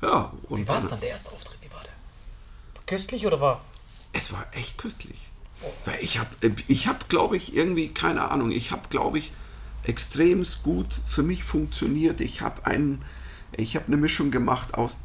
ja 0.02 0.32
und 0.48 0.60
Wie 0.62 0.68
war 0.68 0.78
es 0.78 0.88
dann- 0.88 1.00
der 1.00 1.10
erste 1.10 1.30
Auftritt? 1.30 1.58
Wie 1.62 1.70
war 1.72 1.82
der? 1.82 1.92
Köstlich 2.86 3.26
oder 3.26 3.40
war? 3.40 3.60
es 4.12 4.32
war 4.32 4.44
echt 4.52 4.76
köstlich 4.78 5.16
ich 6.00 6.18
habe 6.18 6.28
ich 6.66 6.88
habe 6.88 6.98
glaube 7.08 7.36
ich 7.36 7.54
irgendwie 7.56 7.88
keine 7.88 8.30
Ahnung. 8.30 8.50
Ich 8.50 8.70
habe 8.70 8.88
glaube 8.90 9.18
ich 9.18 9.32
extrem 9.84 10.44
gut 10.62 11.00
für 11.06 11.22
mich 11.22 11.44
funktioniert. 11.44 12.20
Ich 12.20 12.40
habe 12.40 12.66
einen 12.66 13.02
eine 13.56 13.96
Mischung 13.96 14.30
gemacht 14.30 14.74
aus 14.74 14.98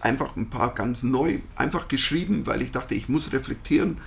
einfach 0.00 0.36
ein 0.36 0.50
paar 0.50 0.74
ganz 0.74 1.02
neu 1.02 1.40
einfach 1.56 1.88
geschrieben 1.88 2.46
weil 2.46 2.62
ich 2.62 2.70
dachte 2.70 2.94
ich 2.94 3.08
muss 3.08 3.32
reflektieren. 3.32 3.98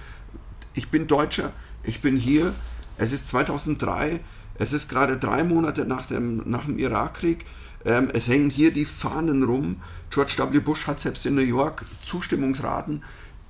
Ich 0.73 0.89
bin 0.89 1.07
Deutscher, 1.07 1.51
ich 1.83 1.99
bin 1.99 2.15
hier, 2.15 2.53
es 2.97 3.11
ist 3.11 3.27
2003, 3.27 4.21
es 4.55 4.71
ist 4.71 4.87
gerade 4.87 5.17
drei 5.17 5.43
Monate 5.43 5.85
nach 5.85 6.05
dem, 6.05 6.49
nach 6.49 6.65
dem 6.65 6.77
Irakkrieg, 6.77 7.45
ähm, 7.83 8.09
es 8.13 8.27
hängen 8.27 8.49
hier 8.49 8.71
die 8.71 8.85
Fahnen 8.85 9.43
rum. 9.43 9.81
George 10.09 10.35
W. 10.37 10.59
Bush 10.59 10.87
hat 10.87 10.99
selbst 10.99 11.25
in 11.25 11.35
New 11.35 11.41
York 11.41 11.85
Zustimmungsraten, 12.01 13.03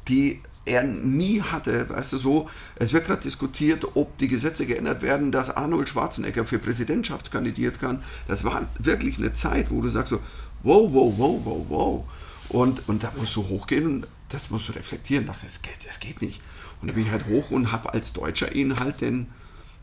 die 0.07 0.41
er 0.65 0.83
nie 0.83 1.41
hatte, 1.41 1.89
weißt 1.89 2.13
du 2.13 2.17
so, 2.17 2.49
es 2.75 2.93
wird 2.93 3.05
gerade 3.05 3.21
diskutiert, 3.21 3.85
ob 3.95 4.17
die 4.19 4.27
Gesetze 4.27 4.65
geändert 4.65 5.01
werden, 5.01 5.31
dass 5.31 5.55
Arnold 5.55 5.89
Schwarzenegger 5.89 6.45
für 6.45 6.59
Präsidentschaft 6.59 7.31
kandidiert 7.31 7.79
kann. 7.79 8.03
Das 8.27 8.43
war 8.43 8.67
wirklich 8.77 9.17
eine 9.17 9.33
Zeit, 9.33 9.71
wo 9.71 9.81
du 9.81 9.89
sagst 9.89 10.11
so, 10.11 10.19
wow, 10.63 10.87
wow, 10.91 11.13
wow, 11.17 11.41
wow, 11.43 11.65
wow. 11.69 12.05
Und, 12.49 12.87
und 12.87 13.03
da 13.03 13.11
musst 13.17 13.35
du 13.35 13.47
hochgehen 13.47 13.87
und 13.87 14.07
das 14.29 14.51
musst 14.51 14.69
du 14.69 14.73
reflektieren. 14.73 15.25
Dachte, 15.25 15.45
das 15.45 15.61
geht, 15.61 15.87
das 15.87 15.99
geht 15.99 16.21
nicht. 16.21 16.41
Und 16.81 16.89
da 16.89 16.93
bin 16.93 17.05
ich 17.05 17.11
halt 17.11 17.27
hoch 17.27 17.49
und 17.49 17.71
habe 17.71 17.93
als 17.93 18.13
Deutscher 18.13 18.53
ihn 18.53 18.79
halt 18.79 19.01
den 19.01 19.27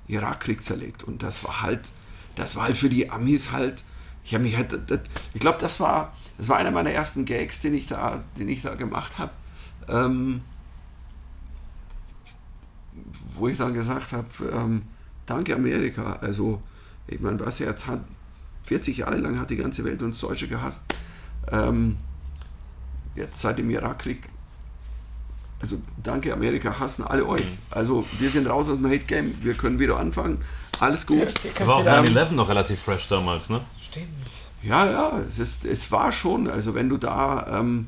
Irakkrieg 0.07 0.63
zerlegt. 0.63 1.03
Und 1.03 1.23
das 1.23 1.43
war 1.45 1.63
halt, 1.63 1.91
das 2.37 2.55
war 2.55 2.65
halt 2.65 2.77
für 2.77 2.89
die 2.89 3.11
Amis 3.11 3.51
halt, 3.51 3.85
ich 4.25 4.35
habe 4.35 4.45
mich 4.45 4.57
halt, 4.57 4.79
das, 4.89 5.01
ich 5.35 5.41
glaube, 5.41 5.59
das 5.59 5.81
war, 5.81 6.15
das 6.37 6.49
war 6.49 6.57
einer 6.57 6.71
meiner 6.71 6.91
ersten 6.91 7.25
Gags, 7.25 7.61
den 7.63 7.75
ich 7.75 7.89
da, 7.89 8.23
den 8.39 8.49
ich 8.49 8.63
da 8.63 8.75
gemacht 8.75 9.19
habe. 9.19 9.33
ähm, 9.89 10.43
wo 13.39 13.49
ich 13.49 13.57
dann 13.57 13.75
gesagt 13.75 14.13
habe, 14.13 14.29
ähm, 14.53 14.83
danke 15.27 15.55
Amerika. 15.55 16.19
Also, 16.21 16.63
ich 17.07 17.21
meine, 17.21 17.41
was 17.41 17.61
er 17.61 17.69
jetzt 17.71 17.87
hat, 17.87 18.01
40 18.65 18.99
Jahre 18.99 19.17
lang 19.17 19.39
hat 19.39 19.51
die 19.51 19.57
ganze 19.57 19.85
Welt 19.85 20.03
uns 20.03 20.21
Deutsche 20.21 20.49
gehasst. 20.49 20.85
Ähm, 21.51 21.97
jetzt 23.15 23.41
seit 23.41 23.59
dem 23.59 23.71
Irakkrieg, 23.71 24.29
also 25.61 25.81
danke 26.03 26.33
Amerika, 26.33 26.79
hassen 26.79 27.05
alle 27.05 27.27
euch. 27.27 27.45
Also 27.71 28.05
wir 28.19 28.31
sind 28.31 28.49
raus 28.49 28.69
aus 28.69 28.77
dem 28.77 28.87
Hate-Game, 28.87 29.35
wir 29.41 29.55
können 29.55 29.79
wieder 29.79 29.99
anfangen. 29.99 30.43
Alles 30.81 31.07
gut. 31.07 31.35
War 31.67 31.77
auch 31.77 31.85
9-11 31.85 32.33
noch 32.33 32.49
relativ 32.49 32.81
fresh 32.81 33.09
damals, 33.09 33.51
ne? 33.51 33.61
Stimmt. 33.91 34.07
Ja, 34.63 34.87
ja, 34.87 35.21
es, 35.29 35.39
ist, 35.39 35.65
es 35.65 35.91
war 35.91 36.13
schon, 36.13 36.49
also 36.49 36.75
wenn 36.75 36.89
du 36.89 36.97
da, 36.97 37.59
ähm, 37.59 37.87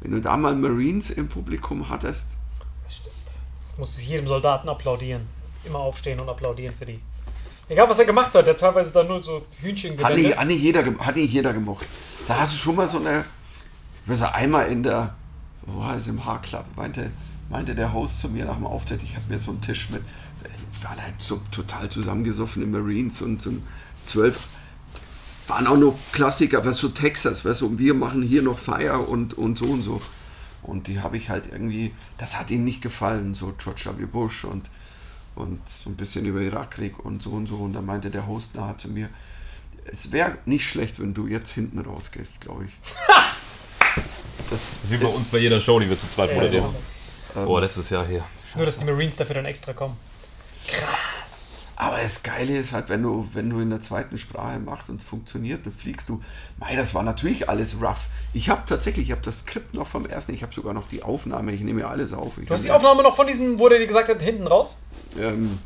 wenn 0.00 0.12
du 0.12 0.20
da 0.20 0.36
mal 0.36 0.54
Marines 0.56 1.10
im 1.10 1.28
Publikum 1.28 1.88
hattest. 1.88 2.36
Muss 3.76 3.96
es 3.96 4.06
jedem 4.06 4.26
Soldaten 4.26 4.68
applaudieren. 4.68 5.22
Immer 5.64 5.78
aufstehen 5.78 6.20
und 6.20 6.28
applaudieren 6.28 6.74
für 6.74 6.86
die. 6.86 7.00
Egal, 7.68 7.88
was 7.88 7.98
er 7.98 8.04
gemacht 8.04 8.34
hat, 8.34 8.44
der 8.46 8.54
hat 8.54 8.60
teilweise 8.60 8.92
dann 8.92 9.06
nur 9.06 9.22
so 9.22 9.46
Hühnchen 9.60 9.92
hat 9.92 10.14
nicht, 10.14 10.24
gewendet. 10.24 10.38
hat, 10.38 10.46
nicht 10.48 10.60
jeder, 10.62 10.82
gem- 10.82 11.00
hat 11.00 11.16
nicht 11.16 11.32
jeder 11.32 11.52
gemocht. 11.52 11.86
Da 12.28 12.38
hast 12.38 12.52
du 12.52 12.56
schon 12.56 12.76
mal 12.76 12.88
so 12.88 12.98
eine, 12.98 13.24
ich 14.04 14.10
weiß 14.10 14.20
nicht, 14.20 14.34
einmal 14.34 14.66
in 14.68 14.82
der, 14.82 15.14
wo 15.62 15.80
war 15.80 15.96
es, 15.96 16.06
im 16.08 16.24
Haarclub, 16.24 16.64
meinte, 16.76 17.10
meinte 17.48 17.74
der 17.74 17.92
Host 17.92 18.20
zu 18.20 18.28
mir 18.28 18.44
nach 18.44 18.56
dem 18.56 18.66
Auftritt, 18.66 19.02
ich 19.02 19.14
habe 19.14 19.24
mir 19.28 19.38
so 19.38 19.52
einen 19.52 19.60
Tisch 19.60 19.88
mit, 19.90 20.02
wir 20.42 20.88
waren 20.88 21.00
halt 21.02 21.14
so 21.18 21.40
total 21.50 21.88
zusammengesoffene 21.88 22.66
Marines 22.66 23.22
und 23.22 23.40
so 23.40 23.52
zwölf, 24.04 24.48
waren 25.46 25.66
auch 25.66 25.76
noch 25.76 25.96
Klassiker, 26.12 26.64
was 26.64 26.78
so 26.78 26.88
Texas, 26.88 27.44
weißt 27.44 27.62
du, 27.62 27.66
und 27.68 27.78
wir 27.78 27.94
machen 27.94 28.22
hier 28.22 28.42
noch 28.42 28.58
Feier 28.58 29.08
und, 29.08 29.34
und 29.38 29.56
so 29.58 29.66
und 29.66 29.82
so. 29.82 30.00
Und 30.62 30.86
die 30.86 31.00
habe 31.00 31.16
ich 31.16 31.28
halt 31.30 31.46
irgendwie, 31.50 31.92
das 32.18 32.38
hat 32.38 32.50
ihnen 32.50 32.64
nicht 32.64 32.82
gefallen, 32.82 33.34
so 33.34 33.52
George 33.58 33.90
W. 33.98 34.04
Bush 34.06 34.44
und, 34.44 34.70
und 35.34 35.66
so 35.68 35.90
ein 35.90 35.96
bisschen 35.96 36.24
über 36.24 36.40
Irakkrieg 36.40 36.98
und 37.04 37.22
so 37.22 37.30
und 37.30 37.46
so. 37.48 37.56
Und 37.56 37.72
da 37.72 37.80
meinte 37.82 38.10
der 38.10 38.26
Host 38.26 38.54
nahe 38.54 38.76
zu 38.76 38.88
mir, 38.88 39.08
es 39.86 40.12
wäre 40.12 40.38
nicht 40.46 40.68
schlecht, 40.68 41.00
wenn 41.00 41.14
du 41.14 41.26
jetzt 41.26 41.50
hinten 41.52 41.80
rausgehst, 41.80 42.40
glaube 42.40 42.66
ich. 42.66 42.72
Das 44.50 44.78
Das 44.78 44.84
ist 44.84 44.90
wie 44.92 44.96
bei 44.98 45.06
uns 45.06 45.28
bei 45.28 45.38
jeder 45.38 45.60
Show, 45.60 45.78
die 45.80 45.88
wir 45.88 45.98
zu 45.98 46.08
zweit 46.08 46.30
Ja, 46.30 46.36
moderieren. 46.36 46.74
ja. 47.34 47.44
Boah, 47.44 47.60
letztes 47.60 47.88
Jahr 47.90 48.06
hier. 48.06 48.22
Nur, 48.54 48.64
dass 48.66 48.76
die 48.78 48.84
Marines 48.84 49.16
dafür 49.16 49.34
dann 49.36 49.44
extra 49.46 49.72
kommen. 49.72 49.96
Aber 51.82 51.96
das 52.00 52.22
Geile 52.22 52.56
ist 52.56 52.72
halt, 52.72 52.88
wenn 52.90 53.02
du, 53.02 53.28
wenn 53.32 53.50
du 53.50 53.58
in 53.58 53.68
der 53.68 53.80
zweiten 53.80 54.16
Sprache 54.16 54.60
machst 54.60 54.88
und 54.88 55.00
es 55.00 55.04
funktioniert, 55.04 55.66
dann 55.66 55.72
fliegst 55.72 56.08
du. 56.08 56.22
Mei, 56.60 56.76
das 56.76 56.94
war 56.94 57.02
natürlich 57.02 57.48
alles 57.48 57.82
rough. 57.82 58.06
Ich 58.32 58.50
habe 58.50 58.62
tatsächlich, 58.66 59.06
ich 59.06 59.10
habe 59.10 59.22
das 59.22 59.40
Skript 59.40 59.74
noch 59.74 59.88
vom 59.88 60.06
ersten, 60.06 60.32
ich 60.32 60.44
habe 60.44 60.54
sogar 60.54 60.74
noch 60.74 60.86
die 60.86 61.02
Aufnahme, 61.02 61.50
ich 61.50 61.60
nehme 61.60 61.80
ja 61.80 61.88
alles 61.88 62.12
auf. 62.12 62.38
Ich 62.38 62.46
Du 62.46 62.54
hast 62.54 62.64
die 62.64 62.70
Aufnahme 62.70 63.02
noch 63.02 63.16
von 63.16 63.26
diesem, 63.26 63.58
wo 63.58 63.68
der 63.68 63.80
dir 63.80 63.88
gesagt 63.88 64.08
hat, 64.08 64.22
hinten 64.22 64.46
raus? 64.46 64.78
Ähm, 65.18 65.58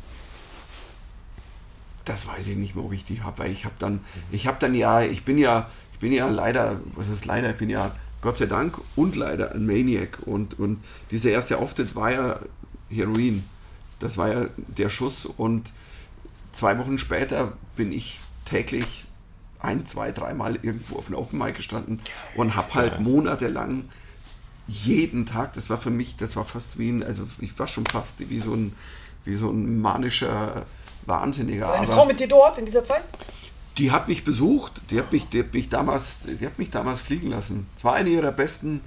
das 2.03 2.27
weiß 2.27 2.47
ich 2.47 2.57
nicht 2.57 2.75
mehr, 2.75 2.83
ob 2.83 2.93
ich 2.93 3.05
die 3.05 3.21
habe, 3.21 3.37
weil 3.37 3.51
ich 3.51 3.65
habe 3.65 3.75
dann, 3.77 4.03
ich 4.31 4.47
habe 4.47 4.57
dann 4.59 4.73
ja, 4.73 5.01
ich 5.01 5.23
bin 5.23 5.37
ja, 5.37 5.69
ich 5.93 5.99
bin 5.99 6.11
ja 6.11 6.27
leider, 6.27 6.81
was 6.95 7.09
heißt 7.09 7.25
leider, 7.25 7.51
ich 7.51 7.57
bin 7.57 7.69
ja 7.69 7.91
Gott 8.23 8.37
sei 8.37 8.47
Dank 8.47 8.79
und 8.95 9.15
leider 9.15 9.53
ein 9.53 9.67
Maniac 9.67 10.17
und, 10.25 10.57
und 10.57 10.83
dieser 11.11 11.29
erste 11.29 11.59
Auftritt 11.59 11.95
war 11.95 12.11
ja 12.11 12.39
Heroin. 12.89 13.43
Das 13.99 14.17
war 14.17 14.29
ja 14.29 14.47
der 14.55 14.89
Schuss 14.89 15.27
und 15.27 15.71
zwei 16.57 16.77
Wochen 16.77 16.97
später 16.97 17.53
bin 17.75 17.91
ich 17.91 18.19
täglich 18.45 19.05
ein, 19.59 19.85
zwei, 19.85 20.11
dreimal 20.11 20.55
irgendwo 20.55 20.97
auf 20.97 21.07
einem 21.07 21.17
Open 21.17 21.39
Mic 21.39 21.53
gestanden 21.53 22.01
und 22.35 22.55
habe 22.55 22.73
halt 22.75 22.99
monatelang 22.99 23.85
jeden 24.67 25.25
Tag, 25.25 25.53
das 25.53 25.69
war 25.69 25.77
für 25.77 25.89
mich, 25.89 26.17
das 26.17 26.35
war 26.35 26.45
fast 26.45 26.77
wie 26.77 26.89
ein, 26.89 27.03
also 27.03 27.23
ich 27.39 27.57
war 27.57 27.67
schon 27.67 27.85
fast 27.85 28.29
wie 28.29 28.39
so 28.39 28.53
ein, 28.53 28.75
wie 29.23 29.35
so 29.35 29.49
ein 29.49 29.81
manischer 29.81 30.65
Wahnsinniger. 31.05 31.71
Eine 31.71 31.87
aber 31.87 31.93
Frau 31.93 32.05
mit 32.05 32.19
dir 32.19 32.27
dort 32.27 32.57
in 32.57 32.65
dieser 32.65 32.83
Zeit? 32.83 33.03
die 33.77 33.91
hat 33.91 34.07
mich 34.07 34.23
besucht, 34.23 34.81
die 34.89 34.99
hat 34.99 35.11
mich, 35.11 35.29
die 35.29 35.39
hat 35.39 35.53
mich 35.53 35.69
damals, 35.69 36.21
die 36.25 36.45
hat 36.45 36.57
mich 36.57 36.71
damals 36.71 36.99
fliegen 36.99 37.29
lassen. 37.29 37.67
Es 37.77 37.83
war 37.83 37.93
eine 37.93 38.09
ihrer 38.09 38.31
besten, 38.31 38.81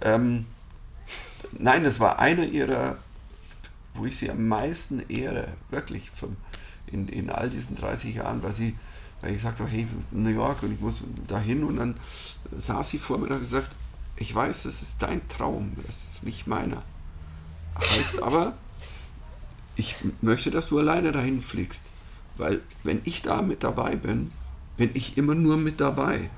ähm, 0.00 0.46
nein, 1.52 1.84
das 1.84 2.00
war 2.00 2.18
eine 2.18 2.46
ihrer, 2.46 2.96
wo 3.94 4.06
ich 4.06 4.16
sie 4.16 4.30
am 4.30 4.48
meisten 4.48 5.04
ehre, 5.08 5.48
wirklich, 5.68 6.10
vom, 6.10 6.36
in, 6.92 7.08
in 7.08 7.30
all 7.30 7.50
diesen 7.50 7.76
30 7.76 8.16
Jahren, 8.16 8.42
weil 8.42 8.52
sie, 8.52 8.76
weil 9.20 9.34
ich 9.34 9.42
sagte, 9.42 9.66
hey, 9.66 9.86
New 10.10 10.30
York 10.30 10.62
und 10.62 10.72
ich 10.72 10.80
muss 10.80 10.96
dahin 11.26 11.64
und 11.64 11.76
dann 11.76 11.94
saß 12.56 12.88
sie 12.88 12.98
vor 12.98 13.18
mir 13.18 13.26
und 13.26 13.32
hat 13.32 13.40
gesagt, 13.40 13.70
ich 14.16 14.34
weiß, 14.34 14.64
das 14.64 14.82
ist 14.82 15.02
dein 15.02 15.26
Traum, 15.28 15.72
das 15.86 16.04
ist 16.12 16.24
nicht 16.24 16.46
meiner. 16.46 16.82
Heißt 17.76 18.22
aber, 18.22 18.54
ich 19.76 19.96
möchte, 20.20 20.50
dass 20.50 20.68
du 20.68 20.78
alleine 20.78 21.12
dahin 21.12 21.42
fliegst. 21.42 21.82
Weil 22.36 22.60
wenn 22.84 23.00
ich 23.04 23.22
da 23.22 23.42
mit 23.42 23.64
dabei 23.64 23.96
bin, 23.96 24.30
bin 24.76 24.90
ich 24.94 25.16
immer 25.18 25.34
nur 25.34 25.56
mit 25.56 25.80
dabei. 25.80 26.30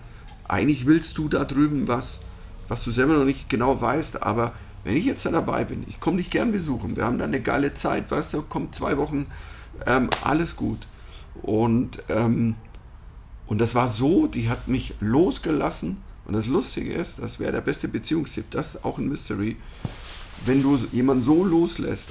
Eigentlich 0.48 0.86
willst 0.86 1.18
du 1.18 1.28
da 1.28 1.44
drüben 1.44 1.88
was, 1.88 2.20
was 2.68 2.84
du 2.84 2.90
selber 2.90 3.14
noch 3.14 3.24
nicht 3.24 3.48
genau 3.48 3.80
weißt, 3.80 4.22
aber 4.22 4.52
wenn 4.84 4.96
ich 4.96 5.04
jetzt 5.04 5.24
da 5.26 5.30
dabei 5.30 5.64
bin, 5.64 5.84
ich 5.88 6.00
komme 6.00 6.16
dich 6.16 6.30
gern 6.30 6.52
besuchen, 6.52 6.96
wir 6.96 7.04
haben 7.04 7.18
da 7.18 7.24
eine 7.24 7.40
geile 7.40 7.74
Zeit, 7.74 8.10
weißt 8.10 8.34
du, 8.34 8.42
kommt 8.42 8.74
zwei 8.74 8.96
Wochen, 8.96 9.26
ähm, 9.86 10.10
alles 10.22 10.56
gut. 10.56 10.86
Und, 11.42 12.02
ähm, 12.08 12.56
und 13.46 13.60
das 13.60 13.74
war 13.74 13.88
so, 13.88 14.26
die 14.26 14.48
hat 14.48 14.68
mich 14.68 14.94
losgelassen. 15.00 15.98
Und 16.24 16.34
das 16.34 16.46
Lustige 16.46 16.92
ist, 16.92 17.18
das 17.18 17.40
wäre 17.40 17.52
der 17.52 17.60
beste 17.60 17.88
Beziehungstipp, 17.88 18.50
das 18.50 18.74
ist 18.74 18.84
auch 18.84 18.98
ein 18.98 19.08
Mystery. 19.08 19.56
Wenn 20.44 20.62
du 20.62 20.78
jemanden 20.92 21.24
so 21.24 21.44
loslässt, 21.44 22.08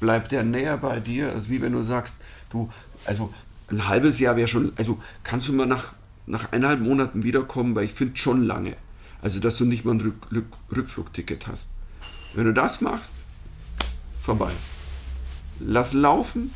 bleibt 0.00 0.32
der 0.32 0.44
näher 0.44 0.76
bei 0.78 1.00
dir, 1.00 1.32
als 1.32 1.48
wie 1.48 1.62
wenn 1.62 1.72
du 1.72 1.82
sagst, 1.82 2.16
du, 2.50 2.70
also 3.06 3.32
ein 3.70 3.88
halbes 3.88 4.18
Jahr 4.18 4.36
wäre 4.36 4.48
schon, 4.48 4.72
also 4.76 4.98
kannst 5.22 5.48
du 5.48 5.52
mal 5.52 5.66
nach, 5.66 5.94
nach 6.26 6.52
eineinhalb 6.52 6.80
Monaten 6.80 7.22
wiederkommen, 7.22 7.74
weil 7.74 7.84
ich 7.84 7.92
finde 7.92 8.16
schon 8.16 8.42
lange. 8.42 8.76
Also, 9.22 9.38
dass 9.38 9.56
du 9.56 9.64
nicht 9.64 9.84
mal 9.84 9.92
ein 9.92 10.00
Rück, 10.00 10.26
Rück, 10.32 10.46
Rückflugticket 10.74 11.46
hast. 11.46 11.68
Wenn 12.34 12.46
du 12.46 12.54
das 12.54 12.80
machst, 12.80 13.12
vorbei. 14.22 14.50
Lass 15.60 15.92
laufen, 15.92 16.54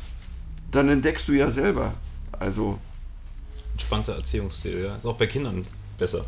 dann 0.71 0.89
entdeckst 0.89 1.27
du 1.27 1.33
ja 1.33 1.51
selber. 1.51 1.93
Also, 2.39 2.77
Entspannte 3.73 4.13
Erziehungsstil, 4.13 4.85
ja. 4.85 4.95
Ist 4.95 5.05
auch 5.05 5.15
bei 5.17 5.27
Kindern 5.27 5.65
besser. 5.97 6.25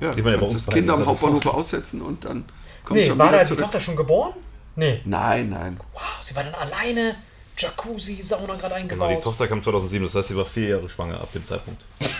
ja, 0.00 0.10
Die 0.12 0.22
man 0.22 0.32
ja 0.34 0.38
bei 0.38 0.46
uns 0.46 0.64
das 0.64 0.72
Kind 0.74 0.88
am 0.88 0.96
daheim 0.96 1.06
Hauptbahnhof 1.06 1.46
aussetzen 1.46 2.02
und 2.02 2.24
dann 2.24 2.44
kommt 2.84 3.00
Nee, 3.00 3.06
schon 3.06 3.18
war 3.18 3.32
da 3.32 3.42
die. 3.44 3.56
Tochter 3.56 3.80
schon 3.80 3.96
geboren? 3.96 4.32
Nee. 4.76 5.00
Nein, 5.04 5.50
nein. 5.50 5.78
Wow, 5.92 6.02
sie 6.20 6.34
war 6.36 6.44
dann 6.44 6.54
alleine. 6.54 7.16
Jacuzzi, 7.58 8.20
Sauna 8.22 8.54
gerade 8.54 8.60
Genau, 8.60 8.74
eingebaut. 8.76 9.10
die 9.10 9.20
Tochter 9.20 9.46
kam 9.46 9.62
2007, 9.62 10.04
das 10.06 10.14
heißt, 10.14 10.28
sie 10.28 10.36
war 10.36 10.46
vier 10.46 10.68
Jahre 10.68 10.88
schwanger 10.88 11.20
ab 11.20 11.30
dem 11.32 11.44
Zeitpunkt. 11.44 11.82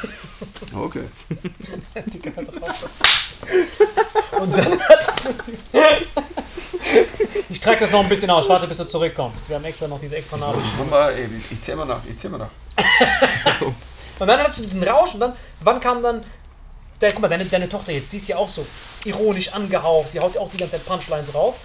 Okay. 0.74 1.02
Die. 2.06 2.20
Und 4.40 4.56
dann 4.56 4.80
hattest 4.80 5.24
du 5.24 5.32
diese. 5.46 5.62
Ich 7.62 7.66
trage 7.66 7.78
das 7.78 7.92
noch 7.92 8.00
ein 8.02 8.08
bisschen 8.08 8.28
aus. 8.28 8.48
Warte, 8.48 8.66
bis 8.66 8.78
du 8.78 8.88
zurückkommst. 8.88 9.48
Wir 9.48 9.54
haben 9.54 9.64
extra 9.64 9.86
noch 9.86 10.00
diese 10.00 10.16
extra 10.16 10.36
Nadel. 10.36 10.60
Ey, 11.16 11.28
ich 11.48 11.62
zähl 11.62 11.76
mal 11.76 11.84
nach, 11.84 12.00
ich 12.10 12.18
zähl 12.18 12.28
mal 12.28 12.38
nach. 12.38 12.48
Und 14.18 14.26
dann 14.26 14.40
hattest 14.40 14.58
du 14.58 14.62
diesen 14.64 14.82
Rausch 14.82 15.14
und 15.14 15.20
dann, 15.20 15.32
wann 15.60 15.78
kam 15.80 16.02
dann. 16.02 16.24
Der, 17.00 17.12
guck 17.12 17.20
mal, 17.22 17.28
deine, 17.28 17.44
deine 17.44 17.68
Tochter 17.68 17.92
jetzt, 17.92 18.10
sie 18.10 18.16
ist 18.16 18.26
ja 18.28 18.36
auch 18.36 18.48
so 18.48 18.66
ironisch 19.04 19.52
angehaucht. 19.52 20.10
Sie 20.10 20.18
haut 20.18 20.34
ja 20.34 20.40
auch 20.40 20.50
die 20.50 20.56
ganze 20.56 20.72
Zeit 20.76 20.86
Punchlines 20.86 21.32
raus. 21.34 21.58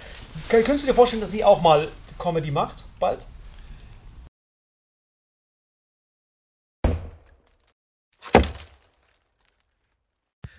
Kön- 0.48 0.62
Könntest 0.62 0.84
du 0.84 0.86
dir 0.88 0.94
vorstellen, 0.94 1.20
dass 1.20 1.32
sie 1.32 1.42
auch 1.44 1.60
mal 1.60 1.88
Comedy 2.16 2.52
macht? 2.52 2.84
Bald? 3.00 3.26